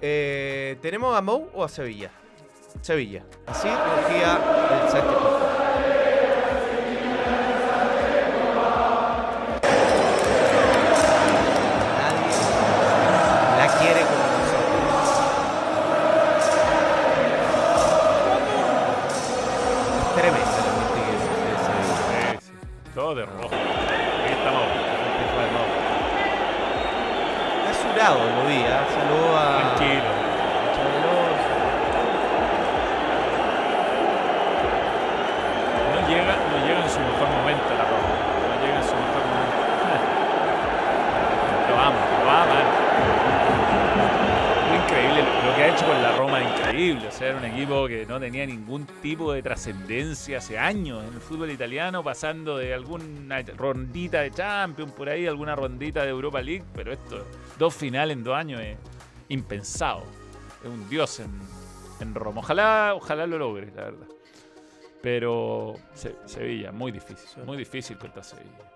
Eh, 0.06 0.76
¿Tenemos 0.82 1.16
a 1.16 1.22
Mou 1.22 1.48
o 1.54 1.64
a 1.64 1.68
Sevilla? 1.70 2.10
Sevilla. 2.82 3.24
Así 3.46 3.68
rugía 3.68 4.38
el 4.82 4.90
césped. 4.90 5.53
Pasando 52.14 52.58
de 52.58 52.72
alguna 52.72 53.42
rondita 53.56 54.20
de 54.20 54.30
Champions 54.30 54.92
por 54.92 55.08
ahí, 55.08 55.26
alguna 55.26 55.56
rondita 55.56 56.04
de 56.04 56.10
Europa 56.10 56.40
League, 56.40 56.62
pero 56.72 56.92
esto, 56.92 57.26
dos 57.58 57.74
finales 57.74 58.16
en 58.16 58.22
dos 58.22 58.36
años 58.36 58.60
es 58.60 58.76
impensado. 59.30 60.04
Es 60.62 60.70
un 60.70 60.88
dios 60.88 61.18
en, 61.18 61.32
en 61.98 62.14
Roma. 62.14 62.38
Ojalá, 62.40 62.92
ojalá 62.94 63.26
lo 63.26 63.36
logre, 63.36 63.72
la 63.74 63.82
verdad. 63.86 64.06
Pero 65.02 65.74
Se- 65.92 66.14
Sevilla, 66.24 66.70
muy 66.70 66.92
difícil, 66.92 67.42
muy 67.44 67.56
difícil 67.56 67.98
contra 67.98 68.22
Sevilla. 68.22 68.70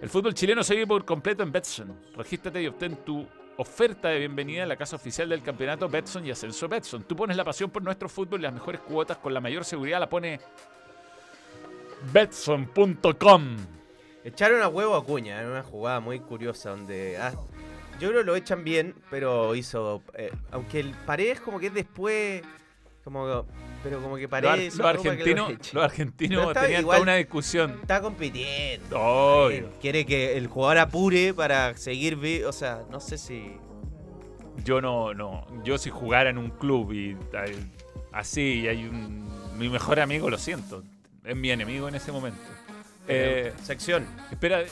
El 0.00 0.08
fútbol 0.08 0.32
chileno 0.32 0.64
se 0.64 0.74
vive 0.74 0.86
por 0.86 1.04
completo 1.04 1.42
en 1.42 1.52
Betson. 1.52 1.94
Regístrate 2.16 2.62
y 2.62 2.68
obtén 2.68 2.96
tu 3.04 3.26
oferta 3.58 4.08
de 4.08 4.18
bienvenida 4.18 4.62
en 4.62 4.68
la 4.70 4.76
casa 4.76 4.96
oficial 4.96 5.28
del 5.28 5.42
campeonato 5.42 5.90
Betson 5.90 6.24
y 6.26 6.30
Ascenso 6.30 6.68
Betson. 6.68 7.02
Tú 7.02 7.14
pones 7.14 7.36
la 7.36 7.44
pasión 7.44 7.68
por 7.70 7.82
nuestro 7.82 8.08
fútbol 8.08 8.40
y 8.40 8.44
las 8.44 8.54
mejores 8.54 8.80
cuotas 8.80 9.18
con 9.18 9.34
la 9.34 9.42
mayor 9.42 9.62
seguridad 9.62 10.00
la 10.00 10.08
pone 10.08 10.40
Betson.com. 12.12 13.56
Echaron 14.24 14.62
a 14.62 14.68
huevo 14.68 14.94
a 14.94 15.04
Cuña 15.04 15.40
en 15.42 15.48
una 15.48 15.62
jugada 15.62 16.00
muy 16.00 16.20
curiosa 16.20 16.70
donde. 16.70 17.16
ah, 17.18 17.32
yo 18.00 18.08
creo 18.08 18.20
que 18.20 18.26
lo 18.26 18.36
echan 18.36 18.64
bien, 18.64 18.94
pero 19.10 19.54
hizo. 19.54 20.02
eh, 20.14 20.30
aunque 20.50 20.80
el 20.80 20.92
Paredes 21.06 21.40
como 21.40 21.58
que 21.58 21.66
es 21.68 21.74
después. 21.74 22.42
Como, 23.04 23.44
pero 23.82 24.00
como 24.00 24.14
que 24.14 24.22
Los, 24.22 24.30
Paredes. 24.30 24.78
ar- 24.78 24.94
los 24.94 25.04
argentinos, 25.06 25.52
los 25.74 25.82
argentinos 25.84 26.38
Pero 26.38 26.50
está 26.50 26.62
tenían 26.62 26.80
igual- 26.82 26.96
toda 26.98 27.02
una 27.02 27.14
discusión. 27.16 27.78
Está 27.82 28.00
compitiendo. 28.00 28.96
Obvio. 29.00 29.70
Quiere 29.80 30.06
que 30.06 30.36
el 30.36 30.46
jugador 30.46 30.78
apure 30.78 31.34
para 31.34 31.76
seguir. 31.76 32.14
vi- 32.16 32.44
O 32.44 32.52
sea, 32.52 32.84
no 32.90 33.00
sé 33.00 33.18
si. 33.18 33.56
Yo 34.64 34.80
no, 34.80 35.14
no. 35.14 35.44
Yo 35.64 35.78
si 35.78 35.90
jugara 35.90 36.30
en 36.30 36.38
un 36.38 36.50
club 36.50 36.92
y 36.92 37.16
hay- 37.36 37.72
así 38.12 38.60
y 38.60 38.68
hay 38.68 38.84
un. 38.86 39.28
Mi 39.58 39.68
mejor 39.68 39.98
amigo, 39.98 40.30
lo 40.30 40.38
siento. 40.38 40.84
Es 41.24 41.36
mi 41.36 41.50
enemigo 41.50 41.88
en 41.88 41.94
ese 41.94 42.10
momento. 42.10 42.40
Eh, 43.06 43.52
sección. 43.62 44.06
Espera, 44.30 44.62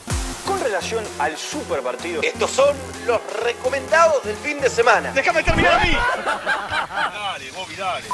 Con 0.47 0.61
relación 0.61 1.05
al 1.19 1.37
super 1.37 1.81
partido, 1.81 2.23
estos 2.23 2.51
son 2.51 2.77
los 3.07 3.21
recomendados 3.43 4.25
del 4.25 4.37
fin 4.37 4.61
de 4.61 4.69
semana. 4.69 5.13
¡Déjame 5.13 5.43
terminar 5.43 5.81
a 5.81 5.85
mí! 5.85 5.93
dale, 5.93 7.51
Bobby, 7.53 7.75
dale. 7.77 8.07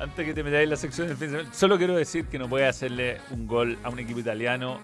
antes 0.00 0.26
que 0.26 0.34
te 0.34 0.42
metáis 0.42 0.64
en 0.64 0.70
la 0.70 0.76
sección 0.76 1.06
del 1.06 1.16
fin 1.16 1.30
de 1.30 1.38
semana, 1.38 1.54
solo 1.54 1.78
quiero 1.78 1.94
decir 1.94 2.26
que 2.26 2.36
no 2.36 2.48
puede 2.48 2.66
hacerle 2.66 3.20
un 3.30 3.46
gol 3.46 3.78
a 3.84 3.88
un 3.88 4.00
equipo 4.00 4.18
italiano 4.18 4.80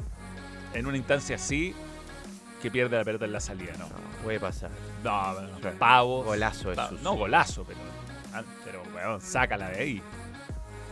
en 0.75 0.87
una 0.87 0.97
instancia 0.97 1.35
así 1.35 1.75
que 2.63 2.71
pierde 2.71 2.97
la 2.97 3.05
pelota 3.05 3.25
en 3.25 3.33
la 3.33 3.41
salida, 3.41 3.73
¿no? 3.79 3.89
Puede 4.23 4.39
pasar. 4.39 4.71
No, 5.03 5.41
no, 5.41 5.71
pavo. 5.79 6.23
Golazo 6.23 6.73
Suso. 6.73 6.99
No, 7.03 7.15
golazo, 7.15 7.65
pero. 7.65 7.79
Pero, 8.65 8.78
weón, 8.99 9.21
sácala 9.21 9.71
de 9.71 9.79
ahí. 9.79 10.03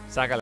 Sácala. 0.09 0.41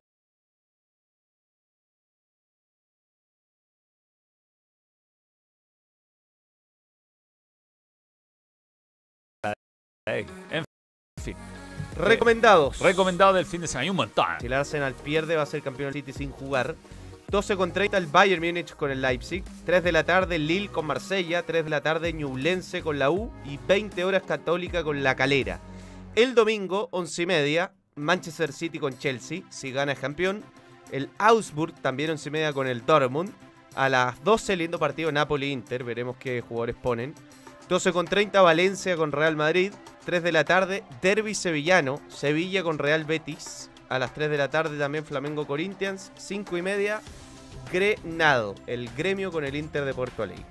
de 10.07 10.13
ahí. 10.13 10.27
En 10.51 10.65
fin. 11.23 11.37
Recomendados. 11.97 12.81
Recomendado 12.81 13.33
del 13.35 13.47
fin 13.47 13.61
de 13.63 13.67
semana. 13.67 13.83
Hay 13.83 13.91
un 13.91 13.97
montón. 13.97 14.27
Si 14.41 14.47
el 14.47 14.53
Arsenal 14.53 14.95
pierde, 14.95 15.37
va 15.37 15.43
a 15.43 15.47
ser 15.47 15.63
campeón 15.63 15.93
del 15.93 16.03
City 16.03 16.13
sin 16.13 16.31
jugar. 16.31 16.75
12 17.29 17.57
con 17.57 17.73
30 17.73 17.97
el 17.97 18.07
Bayern 18.07 18.45
Múnich 18.45 18.75
con 18.75 18.91
el 18.91 19.01
Leipzig. 19.01 19.43
3 19.65 19.83
de 19.83 19.93
la 19.93 20.05
tarde 20.05 20.39
Lille 20.39 20.69
con 20.69 20.87
Marsella. 20.87 21.43
3 21.43 21.65
de 21.65 21.71
la 21.71 21.81
tarde 21.81 22.13
Ñublense 22.13 22.83
con 22.83 22.99
la 22.99 23.11
U. 23.11 23.33
Y 23.45 23.59
20 23.67 24.05
horas 24.05 24.25
Católica 24.25 24.85
con 24.85 25.03
la 25.03 25.17
Calera. 25.17 25.61
El 26.17 26.35
domingo, 26.35 26.89
11 26.93 27.23
y 27.23 27.27
media, 27.27 27.73
Manchester 27.97 28.53
City 28.53 28.79
con 28.79 28.97
Chelsea. 28.99 29.43
Si 29.51 29.73
gana 29.73 29.93
es 29.93 29.99
campeón. 29.99 30.43
El 30.93 31.11
Augsburg 31.19 31.75
también 31.81 32.11
11 32.11 32.29
y 32.29 32.33
media 32.33 32.53
con 32.53 32.67
el 32.67 32.85
Dortmund. 32.87 33.33
A 33.75 33.89
las 33.89 34.23
12 34.23 34.57
lindo 34.57 34.79
partido 34.79 35.11
Napoli-Inter. 35.11 35.83
Veremos 35.83 36.17
qué 36.19 36.41
jugadores 36.41 36.77
ponen. 36.77 37.15
12 37.69 37.93
con 37.93 38.07
30 38.07 38.41
Valencia 38.43 38.97
con 38.97 39.11
Real 39.11 39.35
Madrid. 39.37 39.73
3 40.05 40.23
de 40.23 40.33
la 40.33 40.45
tarde 40.45 40.85
Derby 41.03 41.35
Sevillano. 41.35 42.01
Sevilla 42.09 42.63
con 42.63 42.79
Real 42.79 43.05
Betis. 43.05 43.71
A 43.89 43.99
las 43.99 44.15
3 44.15 44.31
de 44.31 44.39
la 44.39 44.51
tarde 44.51 44.79
también 44.79 45.05
Flamengo 45.05 45.47
Corinthians. 45.47 46.13
5 46.17 46.57
y 46.59 46.63
media 46.63 47.01
Grenado. 47.73 48.55
El 48.69 48.89
gremio 48.97 49.33
con 49.33 49.45
el 49.45 49.57
Inter 49.57 49.85
de 49.85 49.95
Porto 49.95 50.23
Alegre. 50.23 50.45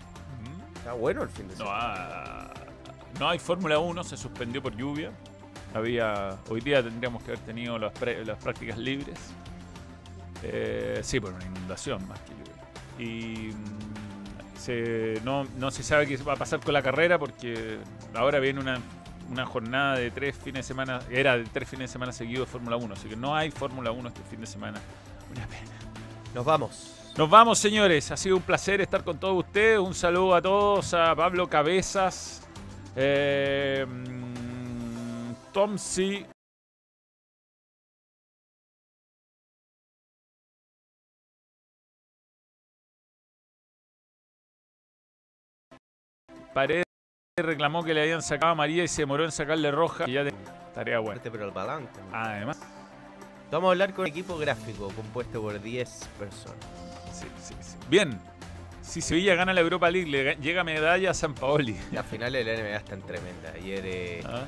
Está 0.76 0.92
bueno 0.94 1.24
el 1.24 1.30
fin 1.30 1.48
de 1.48 1.54
No, 1.54 1.60
semana. 1.60 1.84
ah, 1.86 2.54
no 3.18 3.30
hay 3.30 3.40
Fórmula 3.40 3.80
1, 3.80 4.04
se 4.04 4.18
suspendió 4.18 4.62
por 4.62 4.76
lluvia. 4.76 5.14
Había, 5.74 6.38
hoy 6.50 6.62
día 6.62 6.84
tendríamos 6.84 7.24
que 7.24 7.32
haber 7.32 7.44
tenido 7.46 7.78
las, 7.80 7.92
pre- 7.94 8.24
las 8.26 8.38
prácticas 8.42 8.78
libres. 8.78 9.18
Eh, 10.44 11.00
sí, 11.04 11.20
por 11.20 11.34
una 11.34 11.46
inundación 11.46 12.08
más 12.08 12.20
que 12.20 12.32
lluvia. 12.32 13.10
Y 13.12 13.54
mm, 13.54 14.58
se- 14.60 15.22
no, 15.24 15.46
no 15.58 15.72
se 15.72 15.84
sabe 15.84 16.06
qué 16.08 16.18
va 16.18 16.34
a 16.34 16.38
pasar 16.38 16.60
con 16.60 16.74
la 16.74 16.82
carrera 16.82 17.18
porque 17.18 17.80
ahora 18.14 18.40
viene 18.40 18.60
una, 18.60 18.80
una 19.30 19.46
jornada 19.46 19.96
de 19.98 20.12
tres 20.12 20.36
fines 20.38 20.60
de 20.60 20.64
semana, 20.64 21.00
era 21.10 21.38
de 21.38 21.46
tres 21.46 21.68
fines 21.70 21.90
de 21.90 21.94
semana 21.94 22.12
seguidos 22.12 22.48
de 22.48 22.52
Fórmula 22.52 22.76
1, 22.78 22.94
así 22.94 23.08
que 23.10 23.16
no 23.16 23.36
hay 23.36 23.52
Fórmula 23.52 23.92
1 23.92 24.10
este 24.10 24.22
fin 24.30 24.42
de 24.42 24.48
semana. 24.48 24.80
Una 25.36 25.48
pena. 25.48 25.72
Nos 26.36 26.46
vamos. 26.46 26.90
Nos 27.18 27.30
vamos, 27.30 27.58
señores. 27.60 28.12
Ha 28.12 28.18
sido 28.18 28.36
un 28.36 28.42
placer 28.42 28.82
estar 28.82 29.04
con 29.04 29.20
todos 29.20 29.38
ustedes. 29.46 29.80
Un 29.80 29.94
saludo 29.94 30.36
a 30.36 30.42
todos, 30.42 30.94
a 30.96 31.16
Pablo 31.16 31.48
Cabezas, 31.48 32.42
eh, 32.96 33.86
mm, 35.54 35.56
Tomsi. 35.56 36.26
Paredes 46.54 46.84
reclamó 47.38 47.84
que 47.84 47.94
le 47.94 48.02
habían 48.02 48.22
sacado 48.22 48.52
a 48.52 48.56
María 48.56 48.84
y 48.84 48.88
se 48.88 49.02
demoró 49.04 49.24
en 49.26 49.32
sacarle 49.32 49.72
roja. 49.72 50.06
Y 50.08 50.14
ya 50.14 50.24
te- 50.24 50.34
tarea 50.74 51.00
buena. 51.00 51.22
Pero 51.22 51.46
el 51.46 51.52
balance. 51.52 51.92
Además, 52.12 52.60
Vamos 53.52 53.68
a 53.68 53.72
hablar 53.74 53.94
con 53.94 54.02
un 54.06 54.08
equipo 54.08 54.36
gráfico 54.40 54.90
compuesto 54.96 55.40
por 55.40 55.62
10 55.62 56.10
personas. 56.18 56.58
sí, 57.12 57.28
sí, 57.40 57.54
sí. 57.62 57.78
Bien. 57.88 58.20
Si 58.82 59.00
Sevilla 59.00 59.36
gana 59.36 59.54
la 59.54 59.62
Europa 59.62 59.92
League, 59.92 60.10
le 60.10 60.34
ga- 60.36 60.40
llega 60.42 60.64
medalla 60.64 61.12
a 61.12 61.14
San 61.14 61.36
Paoli. 61.36 61.78
Las 61.92 62.04
finales 62.08 62.44
de 62.44 62.52
la 62.52 62.60
NBA 62.60 62.78
están 62.78 63.02
tremendas. 63.04 63.54
Ayer. 63.54 63.82
Eh, 63.86 64.22
Ah, 64.26 64.44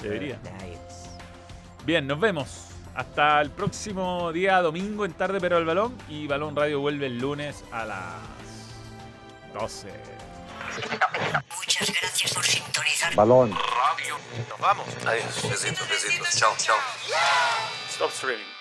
Debería. 0.00 0.38
Bien, 1.84 2.06
nos 2.06 2.18
vemos. 2.20 2.66
Hasta 2.94 3.42
el 3.42 3.50
próximo 3.50 4.32
día 4.32 4.62
domingo 4.62 5.04
en 5.04 5.12
tarde 5.12 5.38
pero 5.38 5.58
el 5.58 5.66
balón 5.66 5.94
y 6.08 6.26
Balón 6.26 6.56
Radio 6.56 6.80
vuelve 6.80 7.06
el 7.06 7.18
lunes 7.18 7.62
a 7.70 7.84
las 7.84 8.14
12. 9.52 9.88
Muchas 11.56 11.92
gracias 12.00 12.34
por 12.34 12.44
sintonizar. 12.44 13.14
Balón. 13.14 13.50
Nos 13.50 14.58
vamos. 14.60 14.86
Adiós. 15.06 15.48
Besitos, 15.48 15.88
besitos. 15.88 16.36
Chao, 16.36 16.54
chao. 16.58 16.76
Stop 17.88 18.10
streaming. 18.10 18.55